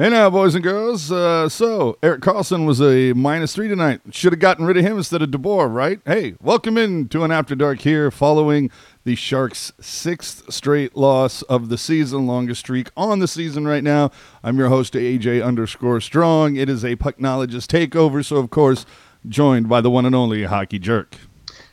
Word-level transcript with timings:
Hey 0.00 0.08
now, 0.08 0.30
boys 0.30 0.54
and 0.54 0.64
girls. 0.64 1.12
Uh, 1.12 1.46
so 1.50 1.98
Erik 2.02 2.22
Karlsson 2.22 2.64
was 2.64 2.80
a 2.80 3.12
minus 3.12 3.54
three 3.54 3.68
tonight. 3.68 4.00
Should 4.12 4.32
have 4.32 4.40
gotten 4.40 4.64
rid 4.64 4.78
of 4.78 4.82
him 4.82 4.96
instead 4.96 5.20
of 5.20 5.28
DeBoer, 5.28 5.70
right? 5.70 6.00
Hey, 6.06 6.36
welcome 6.40 6.78
in 6.78 7.06
to 7.08 7.22
an 7.22 7.30
After 7.30 7.54
Dark 7.54 7.80
here, 7.80 8.10
following 8.10 8.70
the 9.04 9.14
Sharks' 9.14 9.74
sixth 9.78 10.50
straight 10.50 10.96
loss 10.96 11.42
of 11.42 11.68
the 11.68 11.76
season, 11.76 12.26
longest 12.26 12.60
streak 12.60 12.88
on 12.96 13.18
the 13.18 13.28
season 13.28 13.68
right 13.68 13.84
now. 13.84 14.10
I'm 14.42 14.56
your 14.56 14.70
host, 14.70 14.94
AJ 14.94 15.44
underscore 15.44 16.00
Strong. 16.00 16.56
It 16.56 16.70
is 16.70 16.82
a 16.82 16.96
pucknologist 16.96 17.66
takeover, 17.66 18.24
so 18.24 18.36
of 18.36 18.48
course, 18.48 18.86
joined 19.28 19.68
by 19.68 19.82
the 19.82 19.90
one 19.90 20.06
and 20.06 20.14
only 20.14 20.44
Hockey 20.44 20.78
Jerk. 20.78 21.14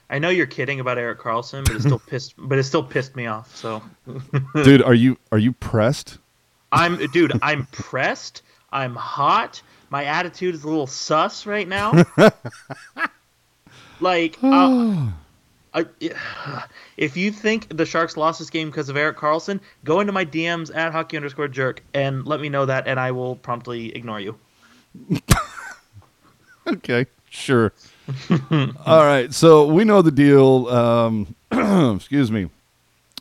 I 0.10 0.20
know 0.20 0.28
you're 0.28 0.48
kidding 0.48 0.82
about 0.82 0.98
Erik 0.98 1.20
Karlsson, 1.20 1.64
but 1.64 1.78
it 1.78 1.82
still 1.82 2.00
pissed. 2.08 2.34
But 2.38 2.58
it 2.58 2.64
still 2.66 2.84
pissed 2.84 3.16
me 3.16 3.28
off. 3.28 3.56
So, 3.56 3.82
dude, 4.66 4.82
are 4.82 4.94
you 4.94 5.18
are 5.32 5.38
you 5.38 5.54
pressed? 5.54 6.18
I'm 6.72 6.98
dude. 7.12 7.38
I'm 7.42 7.66
pressed. 7.68 8.44
I'm 8.72 8.96
hot. 8.96 9.62
My 9.90 10.06
attitude 10.06 10.56
is 10.56 10.64
a 10.64 10.68
little 10.68 10.88
sus 10.88 11.46
right 11.46 11.68
now. 11.68 12.04
like, 14.02 14.38
uh, 14.44 15.08
I, 15.74 15.86
if 16.98 17.16
you 17.16 17.32
think 17.32 17.76
the 17.76 17.86
Sharks 17.86 18.18
lost 18.18 18.40
this 18.40 18.50
game 18.50 18.70
because 18.70 18.90
of 18.90 18.98
Erik 18.98 19.18
Karlsson, 19.18 19.60
go 19.84 20.00
into 20.00 20.12
my 20.14 20.26
DMs 20.26 20.76
at 20.76 20.92
hockey 20.92 21.18
underscore 21.18 21.48
jerk 21.48 21.84
and 21.94 22.26
let 22.26 22.42
me 22.42 22.50
know 22.50 22.66
that, 22.66 22.88
and 22.88 23.00
I 23.00 23.12
will 23.12 23.36
promptly 23.36 23.96
ignore 23.96 24.20
you. 24.20 24.38
okay, 26.68 27.06
sure. 27.30 27.74
All 28.86 29.04
right, 29.04 29.34
so 29.34 29.68
we 29.68 29.84
know 29.84 30.02
the 30.02 30.12
deal. 30.12 30.68
Um, 30.68 31.36
excuse 31.96 32.32
me. 32.32 32.50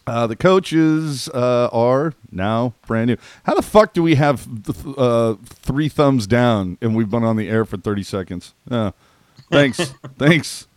Uh, 0.06 0.26
the 0.28 0.36
coaches 0.36 1.28
uh, 1.30 1.68
are 1.72 2.14
now 2.30 2.74
brand 2.86 3.08
new. 3.08 3.16
How 3.42 3.54
the 3.54 3.62
fuck 3.62 3.92
do 3.92 4.04
we 4.04 4.14
have 4.14 4.46
th- 4.64 4.94
uh, 4.96 5.34
three 5.44 5.88
thumbs 5.88 6.28
down 6.28 6.78
and 6.80 6.94
we've 6.94 7.10
been 7.10 7.24
on 7.24 7.36
the 7.36 7.48
air 7.48 7.64
for 7.64 7.76
30 7.76 8.04
seconds? 8.04 8.54
Uh, 8.70 8.92
thanks. 9.50 9.94
thanks, 10.16 10.68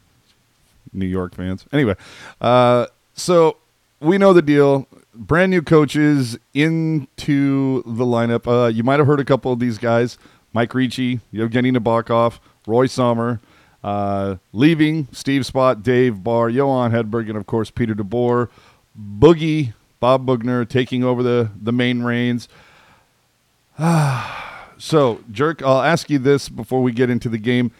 New 0.92 1.06
York 1.06 1.36
fans. 1.36 1.66
Anyway, 1.72 1.94
uh, 2.42 2.88
so 3.14 3.58
we 4.00 4.18
know 4.18 4.34
the 4.34 4.42
deal. 4.42 4.88
Brand 5.14 5.52
new 5.52 5.62
coaches 5.62 6.40
into 6.56 7.84
the 7.86 8.06
lineup. 8.06 8.48
Uh, 8.48 8.68
you 8.68 8.84
might 8.84 8.98
have 8.98 9.06
heard 9.06 9.20
a 9.20 9.26
couple 9.26 9.52
of 9.52 9.60
these 9.60 9.78
guys 9.78 10.18
Mike 10.54 10.74
Ricci, 10.74 11.20
Evgeny 11.32 11.76
Nabokov, 11.76 12.40
Roy 12.66 12.88
Sommer. 12.88 13.40
leaving 14.54 15.08
Steve 15.12 15.44
Spott, 15.44 15.84
Dave 15.84 16.24
Barr, 16.24 16.50
Johan 16.50 16.92
Hedberg, 16.92 17.28
and 17.28 17.38
of 17.38 17.46
course 17.46 17.70
Peter 17.70 17.94
DeBoer. 17.94 18.50
Boogie, 19.00 19.74
Bob 20.00 20.26
Boughner, 20.26 20.68
taking 20.68 21.04
over 21.04 21.24
the, 21.24 21.52
the 21.62 21.72
main 21.72 22.04
reins. 22.04 22.50
so, 24.78 25.22
Jerk, 25.32 25.62
I'll 25.64 25.82
ask 25.82 26.10
you 26.10 26.20
this 26.20 26.50
before 26.50 26.82
we 26.82 26.92
get 26.92 27.10
into 27.10 27.30
the 27.30 27.38
game. 27.38 27.72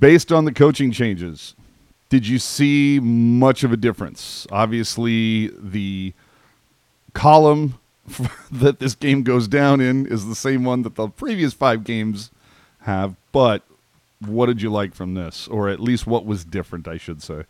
Based 0.00 0.32
on 0.32 0.46
the 0.46 0.52
coaching 0.52 0.90
changes, 0.90 1.54
did 2.08 2.26
you 2.26 2.40
see 2.40 2.98
much 3.00 3.62
of 3.62 3.72
a 3.72 3.76
difference? 3.76 4.46
Obviously, 4.50 5.52
the 5.56 6.12
column 7.14 7.78
that 8.50 8.80
this 8.80 8.96
game 8.96 9.22
goes 9.22 9.46
down 9.46 9.80
in 9.80 10.06
is 10.06 10.26
the 10.26 10.34
same 10.34 10.64
one 10.64 10.82
that 10.82 10.96
the 10.96 11.08
previous 11.08 11.52
five 11.52 11.84
games 11.84 12.30
have, 12.80 13.14
but 13.30 13.62
what 14.26 14.46
did 14.46 14.60
you 14.60 14.70
like 14.70 14.94
from 14.94 15.14
this? 15.14 15.46
Or 15.48 15.68
at 15.68 15.78
least 15.78 16.06
what 16.06 16.26
was 16.26 16.44
different, 16.44 16.88
I 16.88 16.96
should 16.96 17.22
say? 17.22 17.44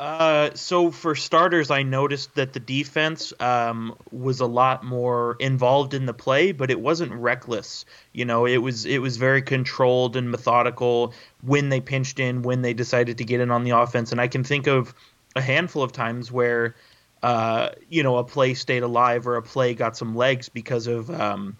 Uh, 0.00 0.48
so 0.54 0.90
for 0.90 1.14
starters, 1.14 1.70
I 1.70 1.82
noticed 1.82 2.34
that 2.36 2.54
the 2.54 2.58
defense 2.58 3.34
um, 3.38 3.94
was 4.10 4.40
a 4.40 4.46
lot 4.46 4.82
more 4.82 5.36
involved 5.38 5.92
in 5.92 6.06
the 6.06 6.14
play, 6.14 6.52
but 6.52 6.70
it 6.70 6.80
wasn't 6.80 7.12
reckless. 7.12 7.84
You 8.14 8.24
know, 8.24 8.46
it 8.46 8.56
was 8.56 8.86
it 8.86 9.02
was 9.02 9.18
very 9.18 9.42
controlled 9.42 10.16
and 10.16 10.30
methodical 10.30 11.12
when 11.42 11.68
they 11.68 11.82
pinched 11.82 12.18
in, 12.18 12.40
when 12.40 12.62
they 12.62 12.72
decided 12.72 13.18
to 13.18 13.24
get 13.24 13.40
in 13.40 13.50
on 13.50 13.62
the 13.62 13.72
offense. 13.72 14.10
And 14.10 14.22
I 14.22 14.26
can 14.26 14.42
think 14.42 14.66
of 14.66 14.94
a 15.36 15.42
handful 15.42 15.82
of 15.82 15.92
times 15.92 16.32
where, 16.32 16.76
uh, 17.22 17.68
you 17.90 18.02
know, 18.02 18.16
a 18.16 18.24
play 18.24 18.54
stayed 18.54 18.82
alive 18.82 19.26
or 19.26 19.36
a 19.36 19.42
play 19.42 19.74
got 19.74 19.98
some 19.98 20.16
legs 20.16 20.48
because 20.48 20.86
of 20.86 21.10
um, 21.10 21.58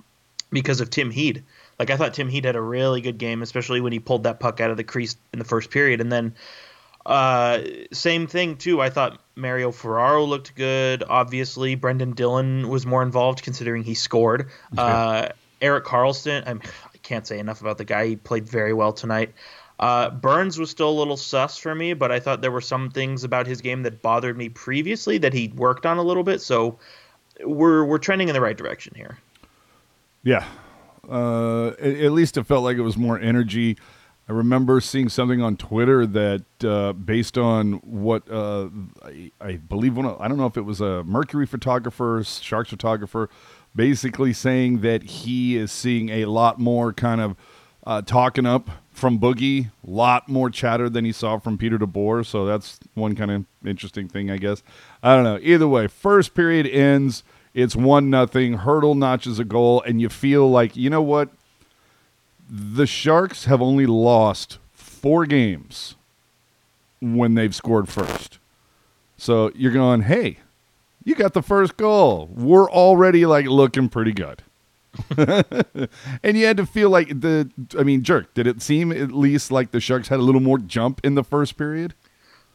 because 0.51 0.81
of 0.81 0.89
Tim 0.89 1.11
Heed. 1.11 1.45
Like 1.79 1.91
I 1.91 1.99
thought 1.99 2.15
Tim 2.15 2.31
Heed 2.31 2.47
had 2.47 2.57
a 2.57 2.63
really 2.63 3.03
good 3.03 3.19
game, 3.19 3.43
especially 3.43 3.83
when 3.83 3.93
he 3.93 3.99
pulled 3.99 4.23
that 4.23 4.41
puck 4.41 4.61
out 4.61 4.71
of 4.71 4.79
the 4.79 4.85
crease 4.85 5.19
in 5.35 5.39
the 5.39 5.45
first 5.45 5.69
period, 5.69 6.01
and 6.01 6.11
then 6.11 6.35
uh, 7.07 7.61
same 7.93 8.27
thing 8.27 8.57
too. 8.57 8.81
I 8.81 8.91
thought 8.91 9.21
Mario 9.35 9.71
Ferraro 9.73 10.25
looked 10.25 10.55
good. 10.55 11.03
Obviously, 11.09 11.75
Brendan 11.75 12.13
Dillon 12.13 12.69
was 12.69 12.87
more 12.87 13.03
involved 13.03 13.43
considering 13.43 13.83
he 13.83 13.95
scored. 13.95 14.49
Okay. 14.73 14.83
Uh, 14.83 15.29
Erik 15.61 15.85
Karlsson, 15.85 16.43
I'm, 16.47 16.61
I 16.95 16.99
can 17.03 17.19
not 17.19 17.27
say 17.27 17.39
enough 17.39 17.61
about 17.61 17.79
the 17.79 17.85
guy. 17.85 18.07
He 18.07 18.17
played 18.17 18.49
very 18.49 18.73
well 18.73 18.93
tonight. 18.93 19.35
Uh, 19.79 20.11
Burns 20.11 20.59
was 20.59 20.69
still 20.69 20.91
a 20.91 20.99
little 20.99 21.17
sus 21.17 21.57
for 21.57 21.75
me, 21.75 21.95
but 21.95 22.13
I 22.13 22.21
thought 22.21 22.43
there 22.43 22.51
were 22.51 22.61
some 22.61 22.91
things 22.91 23.25
about 23.25 23.47
his 23.47 23.63
game 23.63 23.83
that 23.85 24.03
bothered 24.03 24.37
me 24.37 24.51
previously 24.51 25.17
that 25.19 25.33
he 25.33 25.49
worked 25.49 25.87
on 25.87 25.97
a 25.97 26.03
little 26.03 26.23
bit. 26.23 26.43
So 26.43 26.79
we're 27.43 27.85
we're 27.85 27.99
trending 27.99 28.29
in 28.29 28.35
the 28.35 28.43
right 28.43 28.57
direction 28.57 28.93
here. 28.95 29.19
Yeah, 30.23 30.45
uh, 31.09 31.69
at 31.81 32.13
least 32.13 32.37
it 32.37 32.45
felt 32.45 32.63
like 32.63 32.77
it 32.77 32.83
was 32.83 32.99
more 32.99 33.19
energy. 33.19 33.79
I 34.31 34.33
remember 34.33 34.81
seeing 34.81 35.09
something 35.09 35.43
on 35.43 35.57
Twitter 35.57 36.07
that, 36.07 36.45
uh, 36.63 36.93
based 36.93 37.37
on 37.37 37.73
what 37.83 38.31
uh, 38.31 38.69
I, 39.05 39.33
I, 39.41 39.57
believe, 39.57 39.97
one 39.97 40.07
of, 40.07 40.21
I 40.21 40.29
don't 40.29 40.39
know 40.39 40.47
if 40.47 40.57
it 40.57 40.65
was 40.65 40.81
a 40.81 41.03
Mercury 41.03 41.47
photographer, 41.47 42.23
Sharks 42.25 42.71
photographer, 42.71 43.29
basically 43.75 44.33
saying 44.33 44.83
that 44.83 45.03
he 45.03 45.57
is 45.57 45.73
seeing 45.73 46.11
a 46.11 46.27
lot 46.27 46.61
more 46.61 46.93
kind 46.93 47.21
of 47.21 47.35
uh, 47.85 48.03
talking 48.03 48.47
up 48.47 48.71
from 48.93 49.19
Boogie, 49.19 49.73
a 49.85 49.91
lot 49.91 50.29
more 50.29 50.49
chatter 50.49 50.89
than 50.89 51.05
he 51.05 51.11
saw 51.11 51.41
from 51.41 51.59
Peter 51.59 51.77
DeBoer. 51.77 52.25
So 52.25 52.47
that's 52.47 52.79
one 52.95 53.17
kind 53.17 53.33
of 53.33 53.47
interesting 53.67 54.07
thing, 54.07 54.31
I 54.31 54.37
guess. 54.37 54.63
I 55.03 55.17
don't 55.17 55.25
know. 55.25 55.41
Either 55.43 55.67
way, 55.67 55.89
first 55.89 56.35
period 56.35 56.69
ends. 56.69 57.25
It's 57.53 57.75
one 57.75 58.11
nothing. 58.11 58.59
Hertl 58.59 58.97
notches 58.97 59.41
a 59.41 59.45
goal, 59.45 59.83
and 59.83 60.01
you 60.01 60.09
feel 60.09 60.49
like 60.49 60.77
you 60.77 60.89
know 60.89 61.03
what 61.03 61.31
the 62.51 62.87
Sharks 62.87 63.45
have 63.45 63.63
only 63.63 63.87
lost 63.87 64.59
four 64.73 65.25
games 65.25 65.95
when 67.01 67.35
they've 67.35 67.55
scored 67.55 67.89
first. 67.89 68.39
So 69.17 69.53
you're 69.55 69.73
going, 69.73 70.03
hey, 70.03 70.39
you 71.05 71.15
got 71.15 71.33
the 71.33 71.43
first 71.43 71.77
goal. 71.77 72.29
We're 72.33 72.71
already 72.71 73.25
like 73.25 73.47
looking 73.47 73.89
pretty 73.89 74.13
good. 74.13 74.43
and 75.17 76.37
you 76.37 76.47
had 76.47 76.57
to 76.57 76.67
feel 76.67 76.91
like 76.91 77.09
the 77.21 77.49
I 77.79 77.85
mean, 77.85 78.03
jerk, 78.03 78.35
did 78.35 78.49
it 78.49 78.61
seem 78.61 78.91
at 78.91 79.13
least 79.13 79.53
like 79.53 79.71
the 79.71 79.81
Sharks 79.81 80.09
had 80.09 80.19
a 80.19 80.23
little 80.23 80.41
more 80.41 80.59
jump 80.59 81.01
in 81.05 81.15
the 81.15 81.23
first 81.23 81.57
period? 81.57 81.95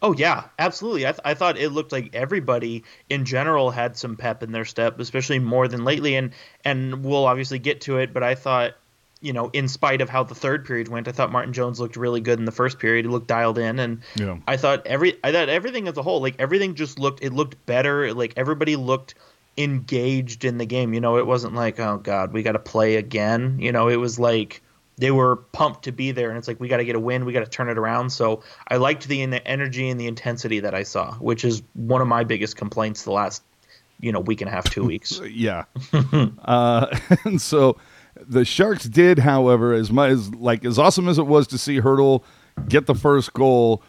Oh 0.01 0.13
yeah, 0.13 0.43
absolutely. 0.59 1.07
I, 1.07 1.11
th- 1.11 1.21
I 1.23 1.33
thought 1.33 1.57
it 1.57 1.69
looked 1.69 1.93
like 1.93 2.13
everybody 2.13 2.83
in 3.09 3.23
general 3.23 3.71
had 3.71 3.95
some 3.95 4.17
pep 4.17 4.43
in 4.43 4.51
their 4.51 4.65
step, 4.65 4.99
especially 4.99 5.39
more 5.39 5.69
than 5.69 5.85
lately. 5.85 6.15
And 6.15 6.31
and 6.65 7.05
we'll 7.05 7.25
obviously 7.25 7.59
get 7.59 7.81
to 7.81 7.99
it, 7.99 8.13
but 8.13 8.21
I 8.21 8.35
thought 8.35 8.75
you 9.21 9.33
know, 9.33 9.49
in 9.53 9.67
spite 9.67 10.01
of 10.01 10.09
how 10.09 10.23
the 10.23 10.35
third 10.35 10.65
period 10.65 10.87
went, 10.87 11.07
I 11.07 11.11
thought 11.11 11.31
Martin 11.31 11.53
Jones 11.53 11.79
looked 11.79 11.95
really 11.95 12.21
good 12.21 12.39
in 12.39 12.45
the 12.45 12.51
first 12.51 12.79
period. 12.79 13.05
He 13.05 13.11
looked 13.11 13.27
dialed 13.27 13.57
in, 13.57 13.79
and 13.79 14.01
yeah. 14.15 14.37
I 14.47 14.57
thought 14.57 14.85
every 14.85 15.17
I 15.23 15.31
thought 15.31 15.49
everything 15.49 15.87
as 15.87 15.97
a 15.97 16.03
whole, 16.03 16.21
like 16.21 16.35
everything 16.39 16.75
just 16.75 16.99
looked 16.99 17.23
it 17.23 17.33
looked 17.33 17.65
better. 17.65 18.13
Like 18.13 18.33
everybody 18.37 18.75
looked 18.75 19.15
engaged 19.57 20.43
in 20.43 20.57
the 20.57 20.65
game. 20.65 20.93
You 20.93 21.01
know, 21.01 21.17
it 21.17 21.25
wasn't 21.25 21.55
like 21.55 21.79
oh 21.79 21.97
god, 21.97 22.33
we 22.33 22.43
got 22.43 22.53
to 22.53 22.59
play 22.59 22.95
again. 22.95 23.57
You 23.59 23.71
know, 23.71 23.87
it 23.87 23.95
was 23.95 24.19
like 24.19 24.61
they 24.97 25.11
were 25.11 25.37
pumped 25.37 25.83
to 25.83 25.91
be 25.91 26.11
there, 26.11 26.29
and 26.29 26.37
it's 26.37 26.47
like 26.47 26.59
we 26.59 26.67
got 26.67 26.77
to 26.77 26.85
get 26.85 26.95
a 26.95 26.99
win, 26.99 27.25
we 27.25 27.33
got 27.33 27.43
to 27.43 27.49
turn 27.49 27.69
it 27.69 27.77
around. 27.77 28.11
So 28.11 28.43
I 28.67 28.77
liked 28.77 29.07
the, 29.07 29.25
the 29.25 29.45
energy 29.47 29.89
and 29.89 29.99
the 29.99 30.07
intensity 30.07 30.61
that 30.61 30.73
I 30.73 30.83
saw, 30.83 31.13
which 31.15 31.43
is 31.43 31.63
one 31.73 32.01
of 32.01 32.07
my 32.07 32.23
biggest 32.23 32.55
complaints 32.55 33.03
the 33.03 33.11
last 33.11 33.43
you 33.99 34.11
know 34.11 34.19
week 34.19 34.41
and 34.41 34.49
a 34.49 34.51
half, 34.51 34.69
two 34.69 34.83
weeks. 34.83 35.19
yeah, 35.29 35.65
uh, 36.45 36.97
and 37.23 37.41
so 37.41 37.77
the 38.15 38.45
Sharks 38.45 38.85
did, 38.85 39.19
however, 39.19 39.73
as 39.73 39.91
much 39.91 40.11
as 40.11 40.33
like 40.35 40.65
as 40.65 40.79
awesome 40.79 41.07
as 41.07 41.17
it 41.17 41.27
was 41.27 41.47
to 41.47 41.57
see 41.57 41.81
Hertl 41.81 42.23
get 42.67 42.85
the 42.85 42.95
first 42.95 43.33
goal, 43.33 43.83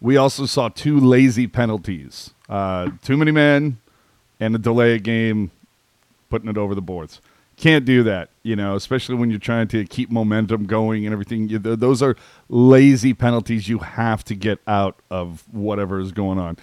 we 0.00 0.16
also 0.16 0.46
saw 0.46 0.68
two 0.68 0.98
lazy 0.98 1.46
penalties. 1.46 2.30
Uh, 2.48 2.90
too 3.02 3.16
many 3.16 3.30
men 3.30 3.78
and 4.40 4.54
a 4.54 4.58
delay 4.58 4.98
game, 4.98 5.50
putting 6.30 6.48
it 6.48 6.58
over 6.58 6.74
the 6.74 6.82
boards. 6.82 7.20
Can't 7.56 7.84
do 7.84 8.02
that, 8.02 8.30
you 8.42 8.56
know, 8.56 8.74
especially 8.74 9.14
when 9.14 9.30
you're 9.30 9.38
trying 9.38 9.68
to 9.68 9.84
keep 9.84 10.10
momentum 10.10 10.64
going 10.64 11.04
and 11.06 11.12
everything. 11.12 11.48
You, 11.48 11.58
those 11.58 12.02
are 12.02 12.16
lazy 12.48 13.14
penalties 13.14 13.68
you 13.68 13.78
have 13.78 14.24
to 14.24 14.34
get 14.34 14.58
out 14.66 14.96
of 15.10 15.44
whatever 15.52 16.00
is 16.00 16.12
going 16.12 16.38
on. 16.38 16.56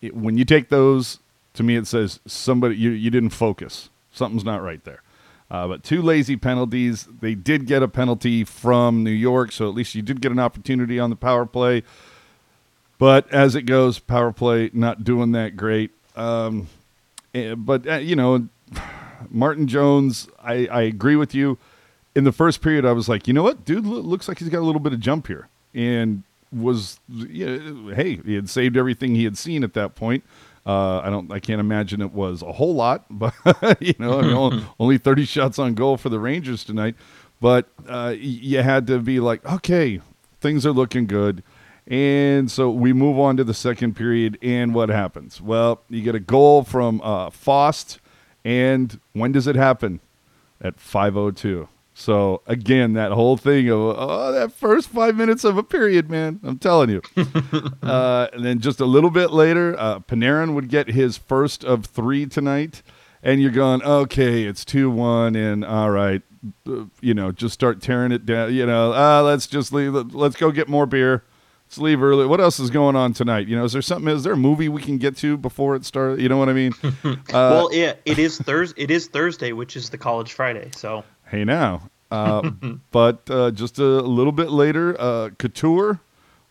It, 0.00 0.16
when 0.16 0.38
you 0.38 0.44
take 0.44 0.68
those, 0.68 1.18
to 1.54 1.62
me, 1.62 1.76
it 1.76 1.86
says 1.86 2.20
somebody 2.26 2.76
you, 2.76 2.90
you 2.90 3.10
didn't 3.10 3.30
focus. 3.30 3.90
Something's 4.12 4.44
not 4.44 4.62
right 4.62 4.82
there. 4.84 5.02
Uh, 5.50 5.68
but 5.68 5.84
two 5.84 6.02
lazy 6.02 6.36
penalties. 6.36 7.06
They 7.20 7.34
did 7.34 7.66
get 7.66 7.82
a 7.82 7.88
penalty 7.88 8.44
from 8.44 9.04
New 9.04 9.10
York, 9.10 9.52
so 9.52 9.68
at 9.68 9.74
least 9.74 9.94
you 9.94 10.02
did 10.02 10.20
get 10.20 10.32
an 10.32 10.40
opportunity 10.40 10.98
on 10.98 11.10
the 11.10 11.16
power 11.16 11.46
play. 11.46 11.82
But 12.98 13.30
as 13.32 13.54
it 13.54 13.62
goes, 13.62 13.98
power 13.98 14.32
play 14.32 14.70
not 14.72 15.04
doing 15.04 15.32
that 15.32 15.56
great. 15.56 15.92
Um, 16.16 16.68
eh, 17.34 17.54
but 17.54 17.86
uh, 17.86 17.96
you 17.96 18.16
know, 18.16 18.48
Martin 19.30 19.68
Jones, 19.68 20.28
I, 20.42 20.66
I 20.66 20.82
agree 20.82 21.16
with 21.16 21.34
you. 21.34 21.58
In 22.14 22.24
the 22.24 22.32
first 22.32 22.62
period, 22.62 22.86
I 22.86 22.92
was 22.92 23.08
like, 23.08 23.28
you 23.28 23.34
know 23.34 23.42
what, 23.42 23.64
dude, 23.64 23.86
looks 23.86 24.26
like 24.26 24.38
he's 24.38 24.48
got 24.48 24.60
a 24.60 24.64
little 24.64 24.80
bit 24.80 24.94
of 24.94 25.00
jump 25.00 25.26
here, 25.26 25.48
and 25.74 26.22
was 26.50 26.98
yeah, 27.08 27.58
hey, 27.94 28.16
he 28.24 28.34
had 28.34 28.48
saved 28.48 28.76
everything 28.76 29.14
he 29.14 29.24
had 29.24 29.36
seen 29.36 29.62
at 29.62 29.74
that 29.74 29.94
point. 29.94 30.24
Uh, 30.66 30.98
I 30.98 31.10
don't, 31.10 31.30
I 31.30 31.38
can't 31.38 31.60
imagine 31.60 32.02
it 32.02 32.12
was 32.12 32.42
a 32.42 32.52
whole 32.52 32.74
lot, 32.74 33.06
but 33.10 33.34
you 33.80 33.94
know, 33.98 34.18
I 34.18 34.22
mean, 34.22 34.66
only 34.80 34.98
thirty 34.98 35.24
shots 35.24 35.58
on 35.58 35.74
goal 35.74 35.96
for 35.96 36.08
the 36.08 36.18
Rangers 36.18 36.64
tonight. 36.64 36.96
But 37.40 37.68
uh, 37.88 38.14
you 38.16 38.62
had 38.62 38.86
to 38.88 38.98
be 38.98 39.20
like, 39.20 39.44
okay, 39.44 40.00
things 40.40 40.64
are 40.64 40.72
looking 40.72 41.06
good. 41.06 41.42
And 41.86 42.50
so 42.50 42.70
we 42.70 42.92
move 42.92 43.18
on 43.18 43.36
to 43.36 43.44
the 43.44 43.54
second 43.54 43.94
period, 43.94 44.38
and 44.42 44.74
what 44.74 44.88
happens? 44.88 45.40
Well, 45.40 45.82
you 45.88 46.02
get 46.02 46.16
a 46.16 46.20
goal 46.20 46.64
from 46.64 47.00
uh, 47.02 47.30
Fast, 47.30 48.00
and 48.44 48.98
when 49.12 49.32
does 49.32 49.46
it 49.46 49.54
happen? 49.54 50.00
At 50.60 50.78
5:02. 50.78 51.68
So 51.98 52.42
again, 52.46 52.92
that 52.92 53.12
whole 53.12 53.38
thing 53.38 53.70
of 53.70 53.78
oh, 53.78 54.30
that 54.30 54.52
first 54.52 54.90
five 54.90 55.16
minutes 55.16 55.44
of 55.44 55.56
a 55.56 55.62
period, 55.62 56.10
man, 56.10 56.40
I'm 56.44 56.58
telling 56.58 56.90
you. 56.90 57.00
uh, 57.82 58.28
and 58.34 58.44
then 58.44 58.60
just 58.60 58.80
a 58.80 58.84
little 58.84 59.08
bit 59.08 59.30
later, 59.30 59.74
uh, 59.78 60.00
Panarin 60.00 60.52
would 60.54 60.68
get 60.68 60.88
his 60.88 61.16
first 61.16 61.64
of 61.64 61.86
three 61.86 62.26
tonight, 62.26 62.82
and 63.22 63.40
you're 63.40 63.50
going, 63.50 63.82
okay, 63.82 64.44
it's 64.44 64.62
two 64.62 64.90
one, 64.90 65.34
and 65.34 65.64
all 65.64 65.90
right, 65.90 66.20
uh, 66.68 66.84
you 67.00 67.14
know, 67.14 67.32
just 67.32 67.54
start 67.54 67.80
tearing 67.80 68.12
it 68.12 68.26
down. 68.26 68.52
You 68.52 68.66
know, 68.66 68.92
uh, 68.92 69.22
let's 69.22 69.46
just 69.46 69.72
leave. 69.72 69.94
Let's 69.94 70.36
go 70.36 70.50
get 70.50 70.68
more 70.68 70.84
beer. 70.84 71.24
Let's 71.66 71.78
leave 71.78 72.02
early. 72.02 72.26
What 72.26 72.40
else 72.42 72.60
is 72.60 72.68
going 72.68 72.94
on 72.94 73.14
tonight? 73.14 73.48
You 73.48 73.56
know, 73.56 73.64
is 73.64 73.72
there 73.72 73.80
something? 73.80 74.14
Is 74.14 74.22
there 74.22 74.34
a 74.34 74.36
movie 74.36 74.68
we 74.68 74.82
can 74.82 74.98
get 74.98 75.16
to 75.16 75.38
before 75.38 75.74
it 75.74 75.86
starts? 75.86 76.20
You 76.20 76.28
know 76.28 76.36
what 76.36 76.50
I 76.50 76.52
mean? 76.52 76.72
Uh, 77.28 77.50
well, 77.52 77.68
yeah, 77.72 77.94
it 78.04 78.18
is 78.18 78.38
Thursday. 78.38 78.82
It 78.82 78.90
is 78.90 79.08
Thursday, 79.08 79.52
which 79.52 79.76
is 79.76 79.90
the 79.90 79.98
College 79.98 80.32
Friday. 80.32 80.70
So 80.74 81.04
hey, 81.28 81.44
now, 81.44 81.90
uh, 82.10 82.50
but 82.90 83.28
uh, 83.30 83.50
just 83.50 83.78
a 83.78 83.84
little 83.84 84.32
bit 84.32 84.50
later, 84.50 85.00
uh, 85.00 85.30
Couture 85.38 86.00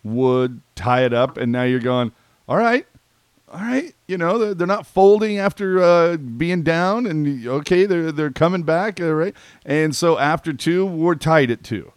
would 0.04 0.62
tie 0.75 1.04
it 1.04 1.13
up, 1.13 1.38
and 1.38 1.51
now 1.51 1.63
you're 1.63 1.80
going. 1.80 2.12
All 2.48 2.57
right, 2.57 2.86
all 3.51 3.60
right. 3.60 3.95
You 4.07 4.18
know, 4.19 4.38
they're, 4.38 4.54
they're 4.54 4.68
not 4.68 4.86
folding 4.86 5.39
after 5.39 5.81
uh, 5.81 6.18
being 6.18 6.62
down, 6.62 7.07
and 7.07 7.48
okay, 7.48 7.86
they're 7.86 8.12
they're 8.12 8.31
coming 8.31 8.63
back, 8.63 9.01
all 9.01 9.13
right. 9.13 9.33
And 9.66 9.95
so 9.95 10.19
after 10.19 10.54
two, 10.54 10.86
we're 10.86 11.16
tied 11.16 11.50
at 11.50 11.63
two, 11.63 11.92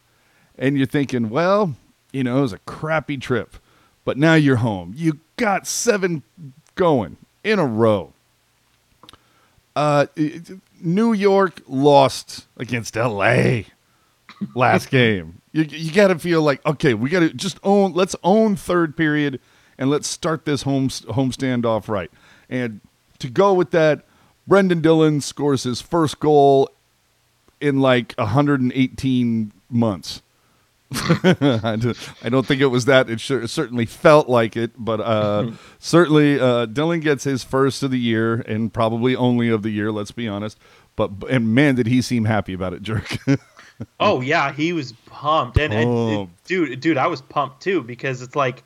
and 0.59 0.77
you're 0.79 0.87
thinking, 0.87 1.29
well 1.29 1.75
you 2.13 2.25
know, 2.25 2.39
it 2.39 2.43
was 2.43 2.53
a 2.53 2.59
crappy 2.59 3.17
trip, 3.17 3.57
but 4.05 4.17
now 4.17 4.35
you're 4.35 4.57
home. 4.57 4.93
You 4.97 5.21
got 5.37 5.67
seven 5.67 6.23
going 6.75 7.17
in 7.45 7.59
a 7.59 7.67
row. 7.67 8.13
Uh, 9.77 10.07
New 10.81 11.13
York 11.13 11.63
lost 11.67 12.47
against 12.57 12.97
LA 12.97 13.63
last 14.55 14.91
game. 14.91 15.41
You, 15.53 15.65
you 15.65 15.93
got 15.93 16.09
to 16.09 16.19
feel 16.19 16.43
like, 16.43 16.65
okay, 16.67 16.95
we 16.95 17.11
got 17.11 17.21
to 17.21 17.33
just 17.33 17.59
own, 17.63 17.93
let's 17.93 18.15
own 18.23 18.57
third 18.57 18.97
period 18.97 19.41
and 19.79 19.91
let's 19.91 20.09
start 20.09 20.45
this 20.45 20.63
home, 20.63 20.91
home 21.11 21.31
standoff 21.31 21.89
right. 21.89 22.11
And 22.49 22.81
to 23.19 23.29
go 23.29 23.55
with 23.55 23.71
that, 23.71 24.05
Brendan 24.47 24.81
Dillon 24.81 25.21
scores 25.21 25.65
his 25.65 25.81
first 25.81 26.21
goal 26.21 26.71
in 27.61 27.81
like 27.81 28.15
118 28.17 29.53
months. 29.71 30.23
I 30.93 31.77
don't 32.31 32.47
think 32.47 32.63
it 32.63 32.71
was 32.71 32.87
that. 32.87 33.11
It, 33.11 33.21
sure, 33.21 33.43
it 33.43 33.49
certainly 33.49 33.85
felt 33.85 34.29
like 34.29 34.57
it, 34.57 34.73
but 34.77 35.01
uh, 35.01 35.51
certainly 35.79 36.41
uh, 36.41 36.67
Dillon 36.67 37.01
gets 37.01 37.25
his 37.25 37.45
first 37.45 37.83
of 37.83 37.91
the 37.91 37.99
year 37.99 38.37
and 38.41 38.73
probably 38.73 39.15
only 39.15 39.51
of 39.51 39.63
the 39.63 39.71
year. 39.71 39.93
Let's 39.93 40.13
be 40.13 40.27
honest. 40.27 40.59
But 40.97 41.11
and 41.29 41.55
man, 41.55 41.75
did 41.75 41.87
he 41.87 42.01
seem 42.01 42.25
happy 42.25 42.55
about 42.55 42.73
it, 42.73 42.83
jerk. 42.83 43.19
oh 44.01 44.21
yeah, 44.23 44.53
he 44.53 44.73
was 44.73 44.93
pumped, 45.07 45.59
and, 45.59 45.75
and, 45.75 46.29
dude, 46.45 46.81
dude, 46.81 46.97
I 46.97 47.07
was 47.07 47.21
pumped 47.21 47.63
too 47.63 47.83
because 47.83 48.23
it's 48.23 48.35
like 48.35 48.65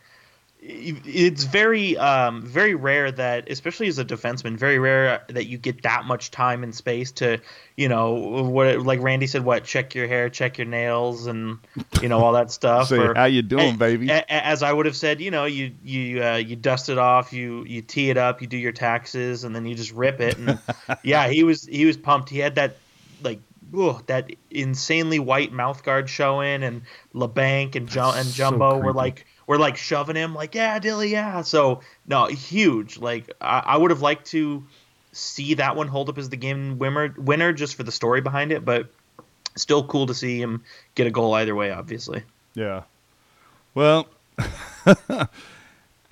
it's 0.65 1.43
very 1.43 1.97
um, 1.97 2.43
very 2.43 2.77
rare 2.77 3.11
that 3.11 3.51
especially 3.51 3.89
as 3.89 3.99
a 3.99 4.05
defenseman 4.05 4.57
very 4.57 4.79
rare 4.79 5.25
that 5.29 5.47
you 5.47 5.59
get 5.59 5.83
that 5.83 6.05
much 6.05 6.31
time 6.31 6.63
and 6.63 6.73
space 6.73 7.11
to 7.11 7.41
you 7.77 7.89
know 7.89 8.13
what 8.13 8.79
like 8.81 9.01
randy 9.01 9.27
said 9.27 9.45
what 9.45 9.65
check 9.65 9.97
your 9.97 10.07
hair 10.07 10.31
check 10.31 10.59
your 10.59 10.67
nails 10.69 11.27
and 11.27 11.59
you 12.01 12.09
know 12.09 12.21
all 12.21 12.33
that 12.33 12.51
stuff 12.53 12.89
Say, 12.89 12.99
or, 12.99 13.15
how 13.15 13.25
you 13.25 13.43
doing 13.43 13.77
baby? 13.77 14.09
as 14.11 14.63
i 14.63 14.73
would 14.73 14.87
have 14.87 14.95
said 14.95 15.21
you 15.21 15.33
know 15.33 15.47
you 15.47 15.73
you 15.83 16.23
uh, 16.23 16.37
you 16.37 16.55
dust 16.55 16.89
it 16.89 16.99
off 16.99 17.33
you 17.33 17.65
you 17.65 17.83
tee 17.83 18.11
it 18.11 18.17
up 18.17 18.41
you 18.41 18.47
do 18.47 18.57
your 18.57 18.73
taxes 18.73 19.43
and 19.43 19.57
then 19.57 19.67
you 19.67 19.75
just 19.75 19.93
rip 19.93 20.21
it 20.21 20.39
and 20.39 20.61
yeah 21.03 21.27
he 21.29 21.43
was 21.43 21.67
he 21.67 21.87
was 21.87 21.97
pumped. 21.97 22.29
He 22.29 22.39
had 22.39 22.57
that 22.57 22.77
like 23.23 23.41
that 24.07 24.31
insanely 24.51 25.19
white 25.19 25.53
mouth 25.53 25.83
guard 25.83 26.09
showing 26.11 26.63
and 26.63 26.83
labanc 27.15 27.75
and, 27.75 27.89
and 27.97 28.29
jumbo 28.29 28.73
so 28.73 28.79
were 28.79 28.93
like 28.93 29.27
we're 29.47 29.59
like 29.59 29.77
shoving 29.77 30.17
him 30.17 30.35
like 30.35 30.55
yeah 30.55 30.79
dilly 30.79 31.11
yeah. 31.11 31.43
So 31.43 31.81
no 32.07 32.27
huge. 32.27 32.99
Like 32.99 33.31
i, 33.41 33.63
I 33.65 33.77
would 33.77 33.91
have 33.91 34.03
liked 34.03 34.27
to 34.29 34.65
see 35.13 35.55
that 35.55 35.77
one 35.77 35.89
hold 35.89 36.09
up 36.09 36.19
as 36.19 36.29
the 36.29 36.37
game 36.37 36.79
winner 36.79 37.15
winner 37.19 37.53
just 37.53 37.75
for 37.75 37.83
the 37.83 37.93
story 37.93 38.23
behind 38.23 38.51
it 38.51 38.65
but 38.65 38.91
still 39.57 39.85
cool 39.87 40.07
to 40.07 40.15
see 40.15 40.41
him 40.41 40.63
get 40.95 41.07
a 41.07 41.11
goal 41.11 41.35
either 41.35 41.55
way 41.55 41.71
obviously. 41.71 42.23
Yeah. 42.55 42.83
Well 43.75 44.09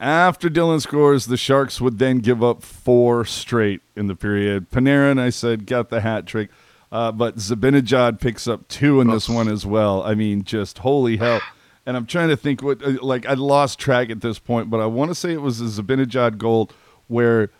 after 0.00 0.48
Dillon 0.48 0.80
scores, 0.80 1.26
the 1.26 1.36
Sharks 1.36 1.80
would 1.80 1.98
then 1.98 2.18
give 2.18 2.42
up 2.42 2.62
four 2.62 3.24
straight 3.24 3.82
in 3.94 4.06
the 4.06 4.16
period. 4.16 4.70
Panarin, 4.70 5.18
I 5.18 5.30
said, 5.30 5.66
got 5.66 5.90
the 5.90 6.00
hat 6.00 6.26
trick, 6.26 6.48
uh, 6.90 7.12
but 7.12 7.36
Zibanejad 7.36 8.20
picks 8.20 8.48
up 8.48 8.66
two 8.68 9.00
in 9.00 9.08
this 9.08 9.28
one 9.28 9.48
as 9.48 9.66
well. 9.66 10.02
I 10.02 10.14
mean, 10.14 10.42
just 10.42 10.78
holy 10.78 11.18
hell 11.18 11.40
and 11.90 11.96
I'm 11.96 12.06
trying 12.06 12.28
to 12.28 12.36
think 12.36 12.62
what 12.62 12.80
uh, 12.84 12.98
like 13.02 13.26
I 13.26 13.34
lost 13.34 13.80
track 13.80 14.10
at 14.10 14.20
this 14.20 14.38
point, 14.38 14.70
but 14.70 14.78
I 14.78 14.86
want 14.86 15.10
to 15.10 15.14
say 15.16 15.32
it 15.32 15.42
was 15.42 15.60
a 15.60 15.82
Zibanejad 15.82 16.38
goal 16.38 16.70
where, 17.08 17.50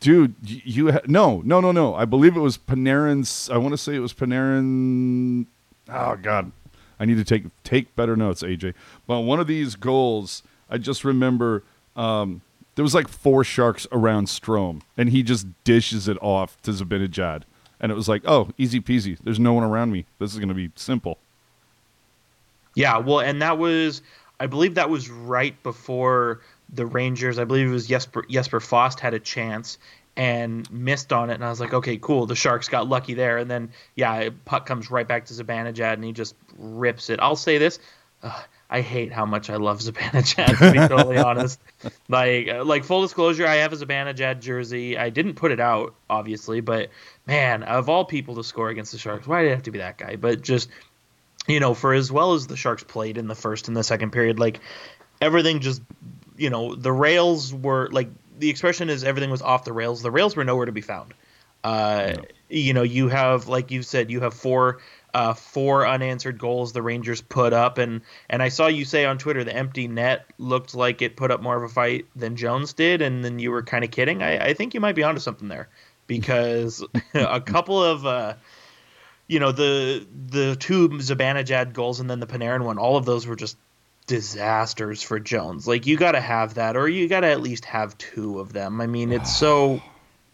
dude, 0.00 0.34
you 0.42 0.90
ha- 0.90 1.02
no 1.06 1.40
no 1.44 1.60
no 1.60 1.70
no 1.70 1.94
I 1.94 2.04
believe 2.04 2.36
it 2.36 2.40
was 2.40 2.58
Panarin's. 2.58 3.48
I 3.48 3.58
want 3.58 3.72
to 3.72 3.78
say 3.78 3.94
it 3.94 4.00
was 4.00 4.12
Panarin. 4.12 5.46
Oh 5.88 6.16
God, 6.20 6.50
I 6.98 7.04
need 7.04 7.18
to 7.18 7.24
take 7.24 7.44
take 7.62 7.94
better 7.94 8.16
notes, 8.16 8.42
AJ. 8.42 8.74
But 9.06 9.20
one 9.20 9.38
of 9.38 9.46
these 9.46 9.76
goals, 9.76 10.42
I 10.68 10.76
just 10.76 11.04
remember. 11.04 11.62
Um, 11.94 12.40
there 12.74 12.82
was 12.82 12.94
like 12.94 13.06
four 13.06 13.44
sharks 13.44 13.86
around 13.92 14.26
Strome, 14.26 14.82
and 14.96 15.10
he 15.10 15.22
just 15.22 15.46
dishes 15.62 16.08
it 16.08 16.18
off 16.20 16.60
to 16.62 16.72
Zibanejad. 16.72 17.42
And 17.78 17.92
it 17.92 17.94
was 17.94 18.08
like, 18.08 18.22
oh, 18.26 18.48
easy 18.58 18.80
peasy. 18.80 19.16
There's 19.22 19.38
no 19.38 19.52
one 19.52 19.62
around 19.62 19.92
me. 19.92 20.06
This 20.18 20.32
is 20.32 20.38
going 20.38 20.48
to 20.48 20.54
be 20.54 20.72
simple. 20.74 21.18
Yeah, 22.74 22.98
well, 22.98 23.20
and 23.20 23.42
that 23.42 23.58
was, 23.58 24.02
I 24.38 24.46
believe 24.46 24.76
that 24.76 24.90
was 24.90 25.10
right 25.10 25.60
before 25.62 26.40
the 26.72 26.86
Rangers. 26.86 27.38
I 27.38 27.44
believe 27.44 27.68
it 27.68 27.72
was 27.72 27.86
Jesper 27.86 28.24
Jesper 28.28 28.60
Fast 28.60 29.00
had 29.00 29.14
a 29.14 29.20
chance 29.20 29.78
and 30.16 30.70
missed 30.70 31.12
on 31.12 31.30
it, 31.30 31.34
and 31.34 31.44
I 31.44 31.50
was 31.50 31.60
like, 31.60 31.72
okay, 31.72 31.96
cool. 31.96 32.26
The 32.26 32.36
Sharks 32.36 32.68
got 32.68 32.88
lucky 32.88 33.14
there, 33.14 33.38
and 33.38 33.50
then 33.50 33.70
yeah, 33.94 34.30
puck 34.44 34.66
comes 34.66 34.90
right 34.90 35.06
back 35.06 35.26
to 35.26 35.34
Zibanejad, 35.34 35.94
and 35.94 36.04
he 36.04 36.12
just 36.12 36.34
rips 36.58 37.10
it. 37.10 37.20
I'll 37.20 37.36
say 37.36 37.58
this. 37.58 37.78
Uh, 38.22 38.38
I 38.68 38.82
hate 38.82 39.12
how 39.12 39.24
much 39.26 39.50
I 39.50 39.56
love 39.56 39.78
Zibanejad, 39.80 40.58
to 40.58 40.72
be 40.72 40.78
totally 40.78 41.18
honest. 41.18 41.58
Like, 42.08 42.48
uh, 42.48 42.64
like 42.64 42.84
full 42.84 43.02
disclosure, 43.02 43.46
I 43.46 43.56
have 43.56 43.72
a 43.72 43.76
Zibanejad 43.76 44.40
jersey. 44.40 44.96
I 44.96 45.10
didn't 45.10 45.34
put 45.34 45.52
it 45.52 45.60
out, 45.60 45.94
obviously, 46.08 46.60
but 46.60 46.90
man, 47.26 47.62
of 47.62 47.88
all 47.88 48.04
people 48.04 48.36
to 48.36 48.44
score 48.44 48.68
against 48.68 48.92
the 48.92 48.98
Sharks, 48.98 49.26
why 49.26 49.42
did 49.42 49.52
it 49.52 49.54
have 49.54 49.62
to 49.64 49.70
be 49.70 49.78
that 49.78 49.98
guy? 49.98 50.16
But 50.16 50.42
just 50.42 50.68
you 51.46 51.60
know, 51.60 51.74
for 51.74 51.92
as 51.92 52.10
well 52.12 52.34
as 52.34 52.46
the 52.46 52.56
Sharks 52.56 52.84
played 52.84 53.18
in 53.18 53.28
the 53.28 53.34
first 53.34 53.68
and 53.68 53.76
the 53.76 53.84
second 53.84 54.10
period, 54.12 54.38
like 54.38 54.60
everything 55.20 55.60
just, 55.60 55.82
you 56.36 56.50
know, 56.50 56.74
the 56.74 56.92
rails 56.92 57.52
were 57.52 57.88
like 57.90 58.08
the 58.38 58.50
expression 58.50 58.90
is 58.90 59.04
everything 59.04 59.30
was 59.30 59.42
off 59.42 59.64
the 59.64 59.72
rails. 59.72 60.02
The 60.02 60.10
rails 60.10 60.36
were 60.36 60.44
nowhere 60.44 60.66
to 60.66 60.72
be 60.72 60.80
found. 60.80 61.14
Uh, 61.62 62.14
no. 62.16 62.24
You 62.48 62.72
know, 62.72 62.82
you 62.82 63.08
have 63.08 63.48
like 63.48 63.70
you 63.70 63.82
said, 63.82 64.10
you 64.10 64.20
have 64.20 64.34
four 64.34 64.80
uh, 65.12 65.34
four 65.34 65.86
unanswered 65.86 66.38
goals 66.38 66.72
the 66.72 66.82
Rangers 66.82 67.20
put 67.20 67.52
up, 67.52 67.78
and 67.78 68.00
and 68.28 68.42
I 68.42 68.48
saw 68.48 68.66
you 68.66 68.84
say 68.84 69.04
on 69.04 69.18
Twitter 69.18 69.44
the 69.44 69.54
empty 69.54 69.88
net 69.88 70.26
looked 70.38 70.74
like 70.74 71.02
it 71.02 71.16
put 71.16 71.30
up 71.30 71.42
more 71.42 71.56
of 71.56 71.62
a 71.62 71.68
fight 71.68 72.06
than 72.16 72.36
Jones 72.36 72.72
did, 72.72 73.02
and 73.02 73.24
then 73.24 73.38
you 73.38 73.50
were 73.50 73.62
kind 73.62 73.84
of 73.84 73.90
kidding. 73.90 74.22
I, 74.22 74.46
I 74.46 74.54
think 74.54 74.74
you 74.74 74.80
might 74.80 74.94
be 74.94 75.02
onto 75.02 75.20
something 75.20 75.48
there 75.48 75.68
because 76.06 76.84
a 77.14 77.40
couple 77.40 77.82
of 77.82 78.06
uh, 78.06 78.34
you 79.30 79.38
know 79.38 79.52
the 79.52 80.04
the 80.26 80.56
two 80.56 80.88
Zibanejad 80.88 81.72
goals 81.72 82.00
and 82.00 82.10
then 82.10 82.18
the 82.18 82.26
Panarin 82.26 82.64
one, 82.64 82.78
all 82.78 82.96
of 82.96 83.04
those 83.04 83.28
were 83.28 83.36
just 83.36 83.56
disasters 84.08 85.04
for 85.04 85.20
Jones. 85.20 85.68
Like 85.68 85.86
you 85.86 85.96
got 85.96 86.12
to 86.12 86.20
have 86.20 86.54
that, 86.54 86.76
or 86.76 86.88
you 86.88 87.06
got 87.06 87.20
to 87.20 87.28
at 87.28 87.40
least 87.40 87.64
have 87.64 87.96
two 87.96 88.40
of 88.40 88.52
them. 88.52 88.80
I 88.80 88.88
mean, 88.88 89.12
it's 89.12 89.34
so. 89.34 89.80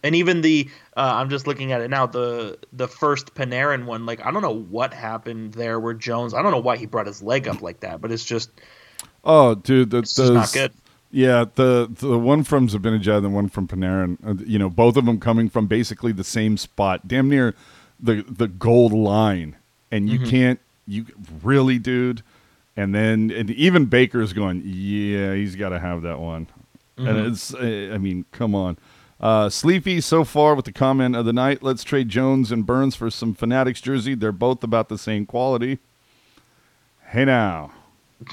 And 0.02 0.14
even 0.14 0.40
the 0.40 0.70
uh, 0.96 1.12
I'm 1.14 1.28
just 1.28 1.46
looking 1.46 1.72
at 1.72 1.82
it 1.82 1.90
now. 1.90 2.06
The 2.06 2.58
the 2.72 2.88
first 2.88 3.34
Panarin 3.34 3.84
one, 3.84 4.06
like 4.06 4.24
I 4.24 4.30
don't 4.30 4.40
know 4.40 4.54
what 4.54 4.94
happened 4.94 5.52
there 5.52 5.78
where 5.78 5.94
Jones. 5.94 6.32
I 6.32 6.40
don't 6.40 6.52
know 6.52 6.60
why 6.60 6.78
he 6.78 6.86
brought 6.86 7.06
his 7.06 7.22
leg 7.22 7.48
up 7.48 7.60
like 7.60 7.80
that, 7.80 8.00
but 8.00 8.10
it's 8.10 8.24
just. 8.24 8.50
Oh, 9.24 9.56
dude, 9.56 9.90
that's 9.90 10.18
not 10.18 10.52
good. 10.54 10.72
Yeah, 11.10 11.44
the 11.54 11.90
the 11.92 12.18
one 12.18 12.44
from 12.44 12.68
Zibanejad 12.68 13.16
and 13.16 13.26
the 13.26 13.30
one 13.30 13.50
from 13.50 13.68
Panarin, 13.68 14.16
uh, 14.26 14.42
you 14.46 14.58
know, 14.58 14.70
both 14.70 14.96
of 14.96 15.04
them 15.04 15.20
coming 15.20 15.50
from 15.50 15.66
basically 15.66 16.12
the 16.12 16.24
same 16.24 16.56
spot, 16.56 17.06
damn 17.06 17.28
near 17.28 17.54
the 18.00 18.24
the 18.28 18.48
goal 18.48 18.88
line, 18.90 19.56
and 19.90 20.08
you 20.08 20.20
can't 20.20 20.60
you 20.86 21.06
really, 21.42 21.78
dude. 21.78 22.22
And 22.76 22.94
then 22.94 23.30
and 23.30 23.50
even 23.50 23.86
Baker's 23.86 24.32
going, 24.32 24.62
yeah, 24.64 25.34
he's 25.34 25.56
got 25.56 25.70
to 25.70 25.78
have 25.78 26.02
that 26.02 26.18
one, 26.18 26.46
and 26.96 27.26
it's 27.26 27.54
uh, 27.54 27.90
I 27.92 27.98
mean, 27.98 28.26
come 28.32 28.54
on. 28.54 28.76
Uh, 29.18 29.48
Sleepy 29.48 30.02
so 30.02 30.24
far 30.24 30.54
with 30.54 30.66
the 30.66 30.72
comment 30.72 31.16
of 31.16 31.24
the 31.24 31.32
night. 31.32 31.62
Let's 31.62 31.82
trade 31.82 32.10
Jones 32.10 32.52
and 32.52 32.66
Burns 32.66 32.94
for 32.94 33.10
some 33.10 33.32
Fanatics 33.32 33.80
jersey. 33.80 34.14
They're 34.14 34.30
both 34.30 34.62
about 34.62 34.90
the 34.90 34.98
same 34.98 35.24
quality. 35.24 35.78
Hey 37.08 37.24
now. 37.24 37.72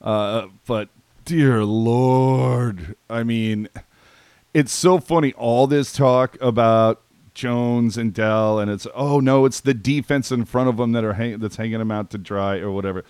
Uh, 0.00 0.48
but 0.66 0.88
dear 1.24 1.64
Lord, 1.64 2.96
I 3.08 3.22
mean, 3.22 3.68
it's 4.52 4.72
so 4.72 4.98
funny. 4.98 5.32
All 5.34 5.68
this 5.68 5.92
talk 5.92 6.36
about 6.40 7.00
Jones 7.34 7.96
and 7.96 8.12
Dell, 8.12 8.58
and 8.58 8.70
it's 8.70 8.86
oh 8.94 9.20
no, 9.20 9.44
it's 9.44 9.60
the 9.60 9.74
defense 9.74 10.30
in 10.30 10.44
front 10.44 10.68
of 10.68 10.76
them 10.76 10.92
that 10.92 11.04
are 11.04 11.14
hang- 11.14 11.38
that's 11.38 11.56
hanging 11.56 11.78
them 11.78 11.90
out 11.90 12.10
to 12.10 12.18
dry 12.18 12.58
or 12.58 12.70
whatever. 12.70 13.04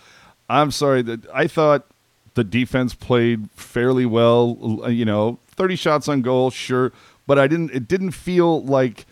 I'm 0.48 0.70
sorry 0.70 1.02
that 1.02 1.26
I 1.32 1.46
thought 1.46 1.86
the 2.34 2.44
defense 2.44 2.94
played 2.94 3.50
fairly 3.52 4.06
well. 4.06 4.86
You 4.88 5.04
know, 5.04 5.38
30 5.48 5.76
shots 5.76 6.08
on 6.08 6.22
goal, 6.22 6.50
sure, 6.50 6.92
but 7.26 7.38
I 7.38 7.46
didn't. 7.46 7.70
It 7.72 7.88
didn't 7.88 8.12
feel 8.12 8.62
like. 8.64 9.06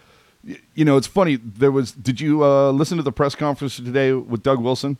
You 0.74 0.86
know, 0.86 0.96
it's 0.96 1.06
funny. 1.06 1.36
There 1.36 1.70
was. 1.70 1.92
Did 1.92 2.20
you 2.20 2.44
uh, 2.44 2.70
listen 2.70 2.96
to 2.96 3.02
the 3.02 3.12
press 3.12 3.34
conference 3.34 3.76
today 3.76 4.12
with 4.12 4.42
Doug 4.42 4.60
Wilson? 4.60 4.96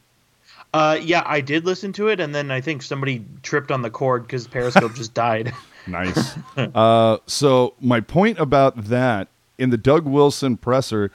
Uh, 0.73 0.99
yeah, 1.03 1.23
I 1.27 1.41
did 1.41 1.65
listen 1.65 1.93
to 1.95 2.09
it, 2.09 2.21
and 2.21 2.35
then 2.35 2.51
I 2.51 2.61
think 2.61 2.83
somebody 2.83 3.25
tripped 3.43 3.71
on 3.73 3.83
the 3.83 3.91
cord 3.91 4.23
because 4.23 4.47
Periscope 4.47 4.95
just 4.95 5.15
died. 5.15 5.53
Nice. 5.87 6.37
uh, 6.59 7.17
so 7.27 7.73
my 7.81 8.01
point 8.01 8.39
about 8.39 8.77
that 8.85 9.29
in 9.61 9.71
the 9.71 9.77
Doug 9.77 10.07
Wilson 10.07 10.57
presser, 10.57 11.13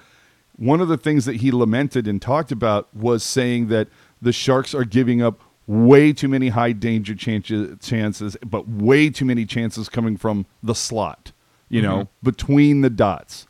one 0.55 0.79
of 0.79 0.87
the 0.87 0.97
things 0.97 1.25
that 1.25 1.37
he 1.37 1.51
lamented 1.51 2.07
and 2.07 2.21
talked 2.21 2.51
about 2.51 2.93
was 2.95 3.23
saying 3.23 3.67
that 3.67 3.87
the 4.21 4.31
Sharks 4.31 4.73
are 4.73 4.85
giving 4.85 5.21
up 5.21 5.41
way 5.67 6.13
too 6.13 6.27
many 6.27 6.49
high 6.49 6.71
danger 6.71 7.15
chances, 7.15 7.77
chances 7.81 8.37
but 8.45 8.67
way 8.69 9.09
too 9.09 9.25
many 9.25 9.45
chances 9.45 9.89
coming 9.89 10.15
from 10.15 10.45
the 10.61 10.75
slot. 10.75 11.31
You 11.67 11.81
know, 11.81 11.97
mm-hmm. 11.97 12.29
between 12.29 12.81
the 12.81 12.91
dots. 12.91 13.47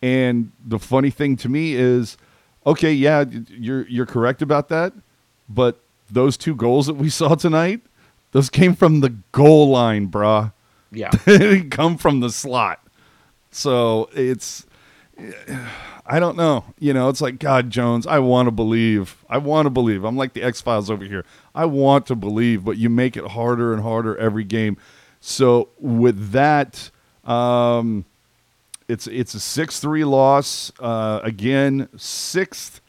And 0.00 0.50
the 0.64 0.78
funny 0.78 1.10
thing 1.10 1.36
to 1.36 1.50
me 1.50 1.74
is, 1.74 2.16
okay, 2.66 2.92
yeah, 2.92 3.26
you're 3.48 3.86
you're 3.88 4.06
correct 4.06 4.40
about 4.40 4.70
that, 4.70 4.94
but 5.50 5.78
those 6.10 6.38
two 6.38 6.54
goals 6.56 6.86
that 6.86 6.94
we 6.94 7.10
saw 7.10 7.34
tonight, 7.34 7.82
those 8.32 8.48
came 8.48 8.74
from 8.74 9.00
the 9.00 9.10
goal 9.32 9.68
line, 9.68 10.08
brah. 10.08 10.54
Yeah. 10.90 11.10
they 11.26 11.38
didn't 11.38 11.70
come 11.70 11.98
from 11.98 12.20
the 12.20 12.30
slot. 12.30 12.81
So 13.52 14.08
it's 14.14 14.66
I 16.06 16.18
don't 16.18 16.36
know. 16.36 16.64
You 16.78 16.92
know, 16.92 17.08
it's 17.08 17.20
like 17.20 17.38
God 17.38 17.70
Jones, 17.70 18.06
I 18.06 18.18
want 18.18 18.46
to 18.46 18.50
believe. 18.50 19.16
I 19.28 19.38
want 19.38 19.66
to 19.66 19.70
believe. 19.70 20.04
I'm 20.04 20.16
like 20.16 20.32
the 20.32 20.42
X-Files 20.42 20.90
over 20.90 21.04
here. 21.04 21.24
I 21.54 21.66
want 21.66 22.06
to 22.06 22.16
believe, 22.16 22.64
but 22.64 22.76
you 22.76 22.90
make 22.90 23.16
it 23.16 23.28
harder 23.28 23.72
and 23.72 23.82
harder 23.82 24.16
every 24.16 24.44
game. 24.44 24.76
So 25.20 25.68
with 25.78 26.32
that 26.32 26.90
um 27.24 28.04
it's 28.88 29.06
it's 29.06 29.34
a 29.34 29.38
6-3 29.38 30.08
loss. 30.08 30.72
Uh 30.80 31.20
again, 31.22 31.88
sixth 31.96 32.80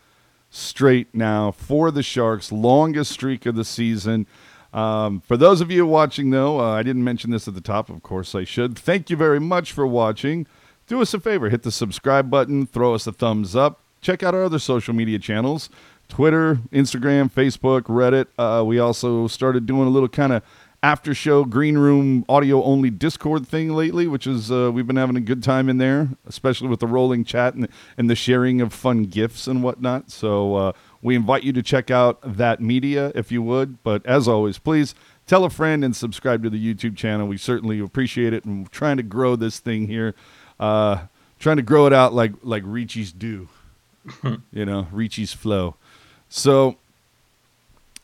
straight 0.49 1.13
now 1.13 1.51
for 1.51 1.91
the 1.91 2.03
Sharks, 2.03 2.51
longest 2.51 3.11
streak 3.11 3.45
of 3.45 3.55
the 3.55 3.65
season. 3.65 4.25
Um, 4.73 5.21
for 5.21 5.37
those 5.37 5.61
of 5.61 5.69
you 5.71 5.85
watching, 5.85 6.31
though, 6.31 6.59
uh, 6.59 6.73
I 6.73 6.83
didn't 6.83 7.03
mention 7.03 7.31
this 7.31 7.47
at 7.47 7.53
the 7.53 7.61
top. 7.61 7.89
Of 7.89 8.01
course, 8.01 8.33
I 8.33 8.43
should. 8.43 8.77
Thank 8.77 9.09
you 9.09 9.15
very 9.15 9.39
much 9.39 9.71
for 9.71 9.85
watching. 9.85 10.47
Do 10.87 11.01
us 11.01 11.13
a 11.13 11.19
favor 11.19 11.49
hit 11.49 11.63
the 11.63 11.71
subscribe 11.71 12.29
button, 12.29 12.65
throw 12.65 12.93
us 12.93 13.07
a 13.07 13.13
thumbs 13.13 13.55
up. 13.55 13.79
Check 14.01 14.21
out 14.21 14.35
our 14.35 14.43
other 14.43 14.59
social 14.59 14.93
media 14.93 15.19
channels 15.19 15.69
Twitter, 16.09 16.55
Instagram, 16.71 17.31
Facebook, 17.31 17.83
Reddit. 17.83 18.27
Uh, 18.37 18.63
we 18.65 18.79
also 18.79 19.27
started 19.27 19.65
doing 19.65 19.87
a 19.87 19.89
little 19.89 20.09
kind 20.09 20.33
of 20.33 20.43
after 20.83 21.13
show 21.13 21.45
green 21.45 21.77
room 21.77 22.25
audio 22.27 22.61
only 22.61 22.89
discord 22.89 23.47
thing 23.47 23.69
lately 23.69 24.05
which 24.05 24.27
is 24.27 24.51
uh, 24.51 24.69
we've 24.69 24.85
been 24.85 24.97
having 24.97 25.15
a 25.15 25.21
good 25.21 25.41
time 25.41 25.69
in 25.69 25.77
there 25.77 26.09
especially 26.27 26.67
with 26.67 26.81
the 26.81 26.87
rolling 26.87 27.23
chat 27.23 27.53
and, 27.53 27.69
and 27.97 28.09
the 28.09 28.15
sharing 28.15 28.59
of 28.59 28.73
fun 28.73 29.03
gifts 29.03 29.47
and 29.47 29.63
whatnot 29.63 30.11
so 30.11 30.55
uh, 30.55 30.71
we 31.03 31.15
invite 31.15 31.43
you 31.43 31.53
to 31.53 31.61
check 31.61 31.91
out 31.91 32.19
that 32.23 32.59
media 32.59 33.11
if 33.13 33.31
you 33.31 33.41
would 33.43 33.83
but 33.83 34.03
as 34.05 34.27
always 34.27 34.57
please 34.57 34.95
tell 35.27 35.43
a 35.43 35.49
friend 35.49 35.83
and 35.83 35.95
subscribe 35.95 36.41
to 36.41 36.49
the 36.49 36.73
youtube 36.73 36.97
channel 36.97 37.27
we 37.27 37.37
certainly 37.37 37.79
appreciate 37.79 38.33
it 38.33 38.43
and 38.45 38.63
we're 38.63 38.69
trying 38.69 38.97
to 38.97 39.03
grow 39.03 39.35
this 39.35 39.59
thing 39.59 39.87
here 39.87 40.15
uh, 40.59 41.05
trying 41.39 41.57
to 41.57 41.63
grow 41.63 41.85
it 41.85 41.93
out 41.93 42.13
like 42.13 42.31
like 42.41 42.63
Ricci's 42.63 43.11
do 43.11 43.49
you 44.51 44.65
know 44.65 44.87
Ricci's 44.91 45.33
flow 45.33 45.75
so 46.29 46.77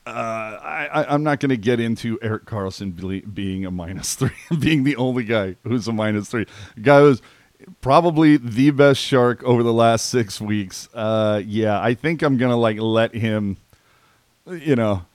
uh, 0.05 0.59
I, 0.63 0.87
I, 0.91 1.13
I'm 1.13 1.23
not 1.23 1.39
going 1.39 1.49
to 1.49 1.57
get 1.57 1.79
into 1.79 2.17
Erik 2.21 2.45
Karlsson 2.45 2.95
be, 2.95 3.21
being 3.21 3.65
a 3.65 3.71
minus 3.71 4.15
three, 4.15 4.31
being 4.59 4.83
the 4.83 4.95
only 4.95 5.23
guy 5.23 5.55
who's 5.63 5.87
a 5.87 5.93
minus 5.93 6.29
three. 6.29 6.45
The 6.75 6.81
guy 6.81 7.01
was 7.01 7.21
probably 7.81 8.37
the 8.37 8.71
best 8.71 9.01
shark 9.01 9.43
over 9.43 9.63
the 9.63 9.73
last 9.73 10.07
six 10.09 10.39
weeks. 10.39 10.89
Uh, 10.93 11.41
yeah, 11.45 11.81
I 11.81 11.93
think 11.93 12.21
I'm 12.21 12.37
going 12.37 12.51
to 12.51 12.55
like 12.57 12.79
let 12.79 13.13
him, 13.13 13.57
you 14.49 14.75
know, 14.75 15.05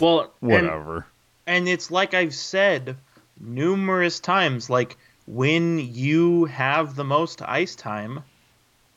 Well, 0.00 0.32
and, 0.40 0.50
whatever. 0.50 1.06
and 1.46 1.68
it's 1.68 1.90
like 1.90 2.14
I've 2.14 2.34
said 2.34 2.96
numerous 3.40 4.20
times, 4.20 4.70
like 4.70 4.96
when 5.26 5.78
you 5.78 6.44
have 6.46 6.94
the 6.94 7.04
most 7.04 7.42
ice 7.42 7.74
time, 7.74 8.22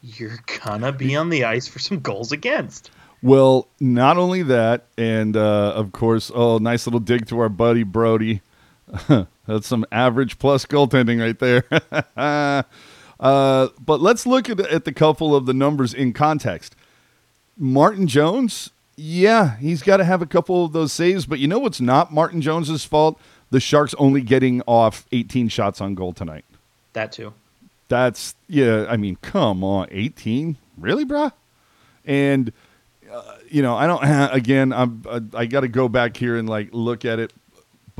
you're 0.01 0.39
gonna 0.63 0.93
be 0.93 1.15
on 1.15 1.29
the 1.29 1.43
ice 1.43 1.67
for 1.67 1.79
some 1.79 1.99
goals 1.99 2.31
against. 2.31 2.89
Well, 3.21 3.67
not 3.81 4.15
only 4.15 4.43
that, 4.43 4.85
and 4.97 5.35
uh, 5.35 5.73
of 5.75 5.91
course, 5.91 6.31
oh, 6.33 6.57
nice 6.57 6.87
little 6.87 7.01
dig 7.01 7.27
to 7.27 7.39
our 7.39 7.49
buddy 7.49 7.83
Brody. 7.83 8.41
That's 9.49 9.67
some 9.67 9.83
average 9.91 10.37
plus 10.37 10.65
goaltending 10.67 11.19
right 11.19 11.39
there. 11.39 11.63
uh, 13.19 13.67
but 13.79 13.99
let's 13.99 14.27
look 14.27 14.47
at, 14.47 14.59
at 14.59 14.85
the 14.85 14.93
couple 14.93 15.35
of 15.35 15.47
the 15.47 15.53
numbers 15.53 15.93
in 15.93 16.13
context. 16.13 16.75
Martin 17.57 18.07
Jones, 18.07 18.69
yeah, 18.95 19.57
he's 19.57 19.81
got 19.81 19.97
to 19.97 20.03
have 20.03 20.21
a 20.21 20.27
couple 20.27 20.65
of 20.65 20.71
those 20.71 20.93
saves, 20.93 21.25
but 21.25 21.39
you 21.39 21.47
know 21.47 21.57
what's 21.57 21.81
not 21.81 22.13
Martin 22.13 22.41
Jones's 22.41 22.85
fault? 22.85 23.19
The 23.49 23.59
Sharks 23.59 23.95
only 23.97 24.21
getting 24.21 24.61
off 24.67 25.07
18 25.11 25.49
shots 25.49 25.81
on 25.81 25.95
goal 25.95 26.13
tonight. 26.13 26.45
That 26.93 27.11
too. 27.11 27.33
That's 27.87 28.35
yeah. 28.47 28.85
I 28.87 28.97
mean, 28.97 29.17
come 29.21 29.63
on, 29.63 29.87
eighteen, 29.89 30.57
really, 30.77 31.05
bruh? 31.05 31.33
And 32.05 32.53
uh, 33.11 33.37
you 33.49 33.63
know, 33.63 33.75
I 33.75 33.87
don't. 33.87 34.03
Again, 34.33 34.71
I'm. 34.71 35.03
I, 35.09 35.39
I 35.39 35.45
got 35.47 35.61
to 35.61 35.67
go 35.67 35.89
back 35.89 36.15
here 36.15 36.37
and 36.37 36.47
like 36.47 36.69
look 36.71 37.03
at 37.03 37.17
it, 37.19 37.33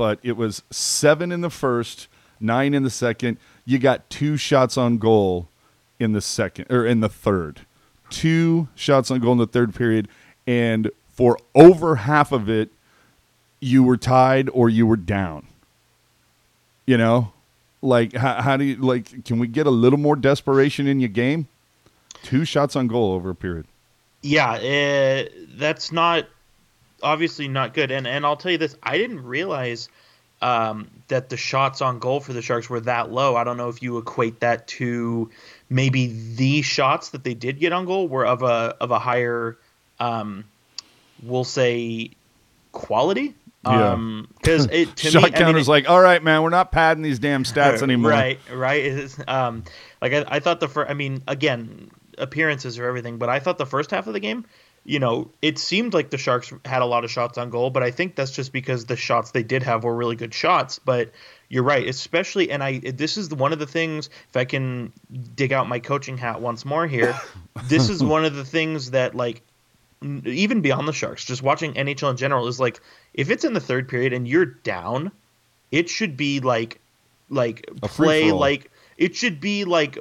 but 0.00 0.18
it 0.22 0.34
was 0.34 0.62
seven 0.70 1.30
in 1.30 1.42
the 1.42 1.50
first, 1.50 2.08
nine 2.40 2.72
in 2.72 2.84
the 2.84 2.88
second. 2.88 3.36
You 3.66 3.78
got 3.78 4.08
two 4.08 4.38
shots 4.38 4.78
on 4.78 4.96
goal 4.96 5.50
in 5.98 6.12
the 6.12 6.22
second 6.22 6.68
or 6.70 6.86
in 6.86 7.00
the 7.00 7.08
third, 7.10 7.66
two 8.08 8.68
shots 8.74 9.10
on 9.10 9.20
goal 9.20 9.32
in 9.32 9.38
the 9.38 9.46
third 9.46 9.74
period, 9.74 10.08
and 10.46 10.90
for 11.12 11.36
over 11.54 11.96
half 11.96 12.32
of 12.32 12.48
it, 12.48 12.70
you 13.60 13.82
were 13.82 13.98
tied 13.98 14.48
or 14.54 14.70
you 14.70 14.86
were 14.86 14.96
down. 14.96 15.46
You 16.86 16.96
know, 16.96 17.34
like 17.82 18.14
how, 18.14 18.40
how 18.40 18.56
do 18.56 18.64
you 18.64 18.76
like? 18.76 19.26
Can 19.26 19.38
we 19.38 19.48
get 19.48 19.66
a 19.66 19.70
little 19.70 19.98
more 19.98 20.16
desperation 20.16 20.86
in 20.86 21.00
your 21.00 21.10
game? 21.10 21.46
Two 22.22 22.46
shots 22.46 22.74
on 22.74 22.86
goal 22.86 23.12
over 23.12 23.28
a 23.28 23.34
period. 23.34 23.66
Yeah, 24.22 24.52
uh, 24.52 25.28
that's 25.58 25.92
not 25.92 26.26
obviously 27.02 27.48
not 27.48 27.74
good. 27.74 27.90
And 27.90 28.06
and 28.06 28.24
I'll 28.24 28.36
tell 28.36 28.52
you 28.52 28.58
this, 28.58 28.76
I 28.82 28.98
didn't 28.98 29.24
realize 29.24 29.88
um, 30.42 30.88
that 31.08 31.28
the 31.28 31.36
shots 31.36 31.82
on 31.82 31.98
goal 31.98 32.20
for 32.20 32.32
the 32.32 32.42
Sharks 32.42 32.70
were 32.70 32.80
that 32.80 33.10
low. 33.10 33.36
I 33.36 33.44
don't 33.44 33.56
know 33.56 33.68
if 33.68 33.82
you 33.82 33.98
equate 33.98 34.40
that 34.40 34.66
to 34.68 35.30
maybe 35.68 36.34
the 36.34 36.62
shots 36.62 37.10
that 37.10 37.24
they 37.24 37.34
did 37.34 37.58
get 37.58 37.72
on 37.72 37.84
goal 37.84 38.08
were 38.08 38.26
of 38.26 38.42
a 38.42 38.76
of 38.80 38.90
a 38.90 38.98
higher, 38.98 39.58
um, 39.98 40.44
we'll 41.22 41.44
say, 41.44 42.10
quality. 42.72 43.34
Yeah. 43.64 43.92
Um, 43.92 44.28
because 44.38 44.66
it 44.72 44.96
to 44.96 45.06
Shot 45.10 45.22
me, 45.22 45.28
I 45.28 45.30
mean, 45.32 45.38
counter's 45.38 45.68
it- 45.68 45.70
like, 45.70 45.90
all 45.90 46.00
right, 46.00 46.22
man, 46.22 46.42
we're 46.42 46.48
not 46.48 46.72
padding 46.72 47.02
these 47.02 47.18
damn 47.18 47.44
stats 47.44 47.82
anymore. 47.82 48.10
Right, 48.10 48.38
right. 48.50 48.82
It's, 48.82 49.18
um, 49.28 49.64
like 50.00 50.14
I, 50.14 50.24
I 50.26 50.40
thought 50.40 50.60
the 50.60 50.68
first. 50.68 50.90
I 50.90 50.94
mean, 50.94 51.22
again, 51.28 51.90
appearances 52.16 52.78
are 52.78 52.86
everything, 52.86 53.18
but 53.18 53.28
I 53.28 53.38
thought 53.40 53.58
the 53.58 53.66
first 53.66 53.90
half 53.90 54.06
of 54.06 54.14
the 54.14 54.20
game, 54.20 54.46
you 54.90 54.98
know, 54.98 55.30
it 55.40 55.56
seemed 55.56 55.94
like 55.94 56.10
the 56.10 56.18
Sharks 56.18 56.52
had 56.64 56.82
a 56.82 56.84
lot 56.84 57.04
of 57.04 57.12
shots 57.12 57.38
on 57.38 57.48
goal, 57.48 57.70
but 57.70 57.84
I 57.84 57.92
think 57.92 58.16
that's 58.16 58.32
just 58.32 58.52
because 58.52 58.86
the 58.86 58.96
shots 58.96 59.30
they 59.30 59.44
did 59.44 59.62
have 59.62 59.84
were 59.84 59.94
really 59.94 60.16
good 60.16 60.34
shots. 60.34 60.80
But 60.80 61.12
you're 61.48 61.62
right, 61.62 61.86
especially, 61.86 62.50
and 62.50 62.60
I 62.60 62.80
this 62.80 63.16
is 63.16 63.32
one 63.32 63.52
of 63.52 63.60
the 63.60 63.68
things. 63.68 64.10
If 64.28 64.36
I 64.36 64.44
can 64.44 64.92
dig 65.36 65.52
out 65.52 65.68
my 65.68 65.78
coaching 65.78 66.18
hat 66.18 66.40
once 66.40 66.64
more 66.64 66.88
here, 66.88 67.16
this 67.66 67.88
is 67.88 68.02
one 68.02 68.24
of 68.24 68.34
the 68.34 68.44
things 68.44 68.90
that 68.90 69.14
like 69.14 69.42
even 70.02 70.60
beyond 70.60 70.88
the 70.88 70.92
Sharks, 70.92 71.24
just 71.24 71.40
watching 71.40 71.74
NHL 71.74 72.10
in 72.10 72.16
general 72.16 72.48
is 72.48 72.58
like 72.58 72.80
if 73.14 73.30
it's 73.30 73.44
in 73.44 73.52
the 73.52 73.60
third 73.60 73.88
period 73.88 74.12
and 74.12 74.26
you're 74.26 74.44
down, 74.44 75.12
it 75.70 75.88
should 75.88 76.16
be 76.16 76.40
like 76.40 76.80
like 77.28 77.64
A 77.84 77.86
play 77.86 78.32
like 78.32 78.72
it 79.00 79.16
should 79.16 79.40
be 79.40 79.64
like 79.64 79.98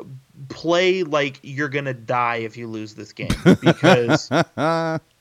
play 0.49 1.03
like 1.03 1.39
you're 1.41 1.69
gonna 1.69 1.93
die 1.93 2.37
if 2.37 2.57
you 2.57 2.67
lose 2.67 2.93
this 2.93 3.13
game 3.13 3.31
because 3.61 4.29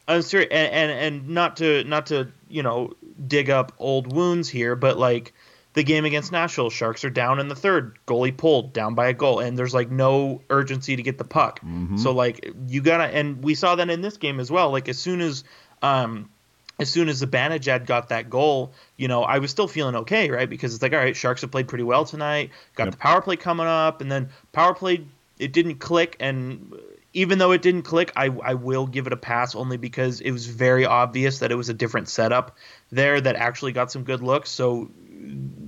I'm 0.08 0.22
serious, 0.22 0.48
and, 0.50 0.72
and 0.72 0.90
and 0.90 1.28
not 1.30 1.56
to 1.58 1.84
not 1.84 2.06
to 2.06 2.30
you 2.48 2.62
know 2.62 2.92
dig 3.26 3.48
up 3.48 3.72
old 3.78 4.12
wounds 4.12 4.48
here, 4.48 4.76
but 4.76 4.98
like 4.98 5.32
the 5.74 5.84
game 5.84 6.04
against 6.04 6.32
Nashville, 6.32 6.70
Sharks 6.70 7.04
are 7.04 7.10
down 7.10 7.38
in 7.38 7.48
the 7.48 7.54
third, 7.54 7.98
goalie 8.06 8.36
pulled 8.36 8.72
down 8.72 8.94
by 8.94 9.08
a 9.08 9.12
goal, 9.12 9.38
and 9.38 9.56
there's 9.56 9.74
like 9.74 9.90
no 9.90 10.42
urgency 10.50 10.96
to 10.96 11.02
get 11.02 11.18
the 11.18 11.24
puck. 11.24 11.60
So 11.98 12.12
like 12.12 12.52
you 12.66 12.82
gotta, 12.82 13.04
and 13.04 13.44
we 13.44 13.54
saw 13.54 13.76
that 13.76 13.88
in 13.88 14.00
this 14.00 14.16
game 14.16 14.40
as 14.40 14.50
well. 14.50 14.72
Like 14.72 14.88
as 14.88 14.98
soon 14.98 15.20
as 15.20 15.44
um 15.82 16.30
as 16.78 16.88
soon 16.88 17.08
as 17.08 17.22
Zibanejad 17.22 17.86
got 17.86 18.10
that 18.10 18.30
goal, 18.30 18.72
you 18.96 19.08
know, 19.08 19.22
I 19.22 19.38
was 19.38 19.50
still 19.50 19.68
feeling 19.68 19.96
okay, 19.96 20.30
right? 20.30 20.48
Because 20.48 20.74
it's 20.74 20.82
like, 20.82 20.92
all 20.92 20.98
right, 20.98 21.16
Sharks 21.16 21.40
have 21.40 21.50
played 21.50 21.68
pretty 21.68 21.84
well 21.84 22.04
tonight. 22.04 22.50
Got 22.76 22.84
Yep. 22.84 22.92
the 22.92 22.98
power 22.98 23.20
play 23.22 23.36
coming 23.36 23.66
up, 23.66 24.00
and 24.00 24.10
then 24.10 24.28
power 24.52 24.74
play 24.74 25.04
it 25.38 25.52
didn't 25.52 25.76
click, 25.76 26.16
and 26.20 26.74
even 27.12 27.38
though 27.38 27.52
it 27.52 27.62
didn't 27.62 27.82
click, 27.82 28.12
I 28.16 28.26
I 28.26 28.54
will 28.54 28.86
give 28.86 29.06
it 29.06 29.12
a 29.12 29.16
pass 29.16 29.54
only 29.54 29.76
because 29.76 30.20
it 30.20 30.30
was 30.30 30.46
very 30.46 30.84
obvious 30.84 31.40
that 31.40 31.50
it 31.50 31.56
was 31.56 31.68
a 31.68 31.74
different 31.74 32.08
setup 32.08 32.56
there 32.90 33.20
that 33.20 33.36
actually 33.36 33.72
got 33.72 33.90
some 33.90 34.04
good 34.04 34.22
looks. 34.22 34.50
So 34.50 34.84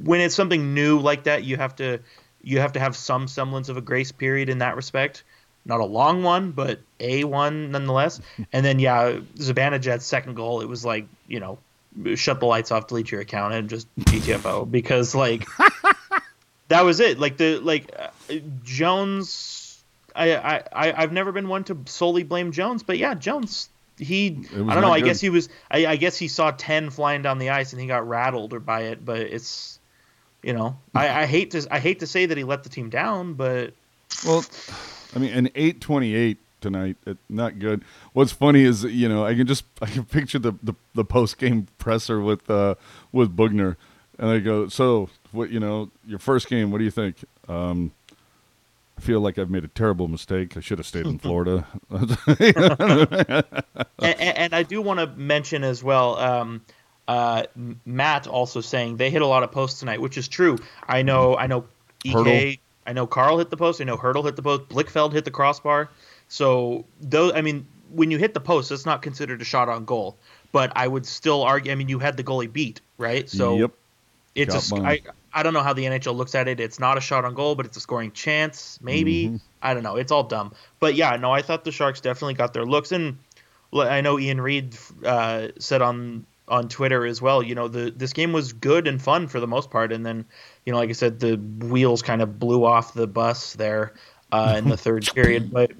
when 0.02 0.20
it's 0.20 0.34
something 0.34 0.74
new 0.74 0.98
like 1.00 1.24
that, 1.24 1.44
you 1.44 1.56
have 1.56 1.76
to 1.76 2.00
you 2.42 2.60
have 2.60 2.72
to 2.72 2.80
have 2.80 2.96
some 2.96 3.28
semblance 3.28 3.68
of 3.68 3.76
a 3.76 3.80
grace 3.80 4.12
period 4.12 4.48
in 4.48 4.58
that 4.58 4.76
respect. 4.76 5.24
Not 5.64 5.80
a 5.80 5.84
long 5.84 6.22
one, 6.22 6.52
but 6.52 6.80
a 6.98 7.24
one 7.24 7.70
nonetheless. 7.70 8.20
And 8.52 8.64
then 8.64 8.78
yeah, 8.78 9.20
Zibanejad's 9.36 10.04
second 10.04 10.34
goal, 10.34 10.60
it 10.60 10.68
was 10.68 10.84
like 10.84 11.06
you 11.28 11.40
know, 11.40 11.58
shut 12.14 12.40
the 12.40 12.46
lights 12.46 12.70
off, 12.70 12.86
delete 12.86 13.10
your 13.10 13.20
account, 13.20 13.54
and 13.54 13.68
just 13.68 13.86
GTFO 13.96 14.70
because 14.70 15.14
like 15.14 15.46
that 16.68 16.84
was 16.84 17.00
it. 17.00 17.18
Like 17.18 17.36
the 17.36 17.58
like 17.58 17.92
uh, 17.98 18.34
Jones. 18.64 19.82
I, 20.14 20.34
I 20.34 20.62
I 20.72 21.02
I've 21.02 21.12
never 21.12 21.30
been 21.32 21.48
one 21.48 21.64
to 21.64 21.76
solely 21.86 22.22
blame 22.22 22.52
Jones, 22.52 22.82
but 22.82 22.98
yeah, 22.98 23.14
Jones. 23.14 23.68
He, 23.98 24.46
I 24.50 24.56
don't 24.56 24.80
know. 24.80 24.92
I 24.92 25.00
guess 25.02 25.20
he 25.20 25.28
was. 25.28 25.50
I, 25.70 25.84
I 25.84 25.96
guess 25.96 26.16
he 26.16 26.28
saw 26.28 26.52
ten 26.52 26.88
flying 26.88 27.20
down 27.20 27.38
the 27.38 27.50
ice 27.50 27.72
and 27.72 27.80
he 27.82 27.86
got 27.86 28.08
rattled 28.08 28.54
or 28.54 28.60
by 28.60 28.84
it. 28.84 29.04
But 29.04 29.20
it's 29.20 29.78
you 30.42 30.54
know 30.54 30.78
I, 30.94 31.22
I 31.22 31.26
hate 31.26 31.50
to 31.50 31.66
I 31.70 31.80
hate 31.80 32.00
to 32.00 32.06
say 32.06 32.24
that 32.24 32.38
he 32.38 32.44
let 32.44 32.62
the 32.62 32.70
team 32.70 32.88
down, 32.88 33.34
but 33.34 33.74
Well, 34.24 34.42
I 35.14 35.18
mean, 35.18 35.32
an 35.32 35.50
eight 35.54 35.80
twenty 35.80 36.14
eight 36.14 36.38
tonight, 36.60 36.96
not 37.28 37.58
good. 37.58 37.82
What's 38.12 38.32
funny 38.32 38.62
is 38.62 38.84
you 38.84 39.08
know 39.08 39.24
I 39.24 39.34
can 39.34 39.46
just 39.46 39.64
I 39.82 39.86
can 39.86 40.04
picture 40.04 40.38
the 40.38 40.52
the, 40.62 40.74
the 40.94 41.04
post 41.04 41.38
game 41.38 41.66
presser 41.78 42.20
with 42.20 42.48
uh 42.50 42.76
with 43.12 43.34
Boughner, 43.36 43.76
and 44.18 44.30
they 44.30 44.40
go, 44.40 44.68
so 44.68 45.08
what 45.32 45.50
you 45.50 45.60
know 45.60 45.90
your 46.06 46.18
first 46.18 46.48
game, 46.48 46.70
what 46.70 46.78
do 46.78 46.84
you 46.84 46.90
think? 46.90 47.16
Um, 47.48 47.92
I 49.00 49.00
feel 49.00 49.20
like 49.20 49.38
I've 49.38 49.50
made 49.50 49.64
a 49.64 49.68
terrible 49.68 50.08
mistake. 50.08 50.56
I 50.56 50.60
should 50.60 50.78
have 50.78 50.86
stayed 50.86 51.06
in 51.06 51.18
Florida. 51.20 51.66
and, 51.90 53.44
and 54.20 54.54
I 54.54 54.62
do 54.62 54.82
want 54.82 55.00
to 55.00 55.06
mention 55.06 55.64
as 55.64 55.82
well. 55.82 56.16
Um, 56.18 56.62
uh, 57.08 57.44
Matt 57.86 58.26
also 58.26 58.60
saying 58.60 58.98
they 58.98 59.10
hit 59.10 59.22
a 59.22 59.26
lot 59.26 59.42
of 59.42 59.50
posts 59.52 59.80
tonight, 59.80 60.00
which 60.00 60.18
is 60.18 60.28
true. 60.28 60.58
I 60.86 61.02
know. 61.02 61.34
I 61.36 61.46
know. 61.46 61.64
Ek. 62.04 62.60
I 62.90 62.92
know 62.92 63.06
Carl 63.06 63.38
hit 63.38 63.50
the 63.50 63.56
post. 63.56 63.80
I 63.80 63.84
know 63.84 63.96
Hertl 63.96 64.24
hit 64.24 64.34
the 64.34 64.42
post. 64.42 64.68
Blichfeld 64.68 65.12
hit 65.12 65.24
the 65.24 65.30
crossbar. 65.30 65.88
So 66.26 66.84
those. 67.00 67.32
I 67.34 67.40
mean, 67.40 67.64
when 67.92 68.10
you 68.10 68.18
hit 68.18 68.34
the 68.34 68.40
post, 68.40 68.72
it's 68.72 68.84
not 68.84 69.00
considered 69.00 69.40
a 69.40 69.44
shot 69.44 69.68
on 69.68 69.84
goal. 69.84 70.16
But 70.50 70.72
I 70.74 70.88
would 70.88 71.06
still 71.06 71.44
argue. 71.44 71.70
I 71.70 71.76
mean, 71.76 71.88
you 71.88 72.00
had 72.00 72.16
the 72.16 72.24
goalie 72.24 72.52
beat, 72.52 72.80
right? 72.98 73.30
So 73.30 73.56
yep. 73.58 73.70
it's 74.34 74.54
a, 74.54 74.56
Got 74.56 74.62
sc- 74.64 74.72
mine. 74.72 74.86
I, 74.86 75.00
I 75.32 75.44
don't 75.44 75.54
know 75.54 75.62
how 75.62 75.72
the 75.72 75.84
NHL 75.84 76.16
looks 76.16 76.34
at 76.34 76.48
it. 76.48 76.58
It's 76.58 76.80
not 76.80 76.98
a 76.98 77.00
shot 77.00 77.24
on 77.24 77.34
goal, 77.34 77.54
but 77.54 77.64
it's 77.64 77.76
a 77.76 77.80
scoring 77.80 78.10
chance, 78.10 78.80
maybe. 78.82 79.26
Mm-hmm. 79.26 79.36
I 79.62 79.72
don't 79.72 79.84
know. 79.84 79.94
It's 79.94 80.10
all 80.10 80.24
dumb. 80.24 80.52
But 80.80 80.96
yeah, 80.96 81.14
no, 81.14 81.30
I 81.30 81.42
thought 81.42 81.64
the 81.64 81.70
Sharks 81.70 82.00
definitely 82.00 82.34
got 82.34 82.52
their 82.54 82.66
looks, 82.66 82.90
and 82.90 83.18
I 83.72 84.00
know 84.00 84.18
Ian 84.18 84.40
Reed 84.40 84.76
uh, 85.04 85.48
said 85.60 85.80
on 85.80 86.26
on 86.50 86.68
Twitter 86.68 87.06
as 87.06 87.22
well. 87.22 87.42
You 87.42 87.54
know, 87.54 87.68
the 87.68 87.90
this 87.90 88.12
game 88.12 88.32
was 88.32 88.52
good 88.52 88.86
and 88.86 89.00
fun 89.00 89.28
for 89.28 89.40
the 89.40 89.46
most 89.46 89.70
part, 89.70 89.92
and 89.92 90.04
then 90.04 90.26
you 90.66 90.72
know, 90.72 90.78
like 90.78 90.90
I 90.90 90.92
said, 90.92 91.20
the 91.20 91.36
wheels 91.36 92.02
kind 92.02 92.20
of 92.20 92.38
blew 92.38 92.64
off 92.64 92.92
the 92.92 93.06
bus 93.06 93.54
there 93.54 93.94
uh, 94.32 94.56
in 94.58 94.68
the 94.68 94.76
third 94.86 95.08
period, 95.14 95.50
but. 95.50 95.72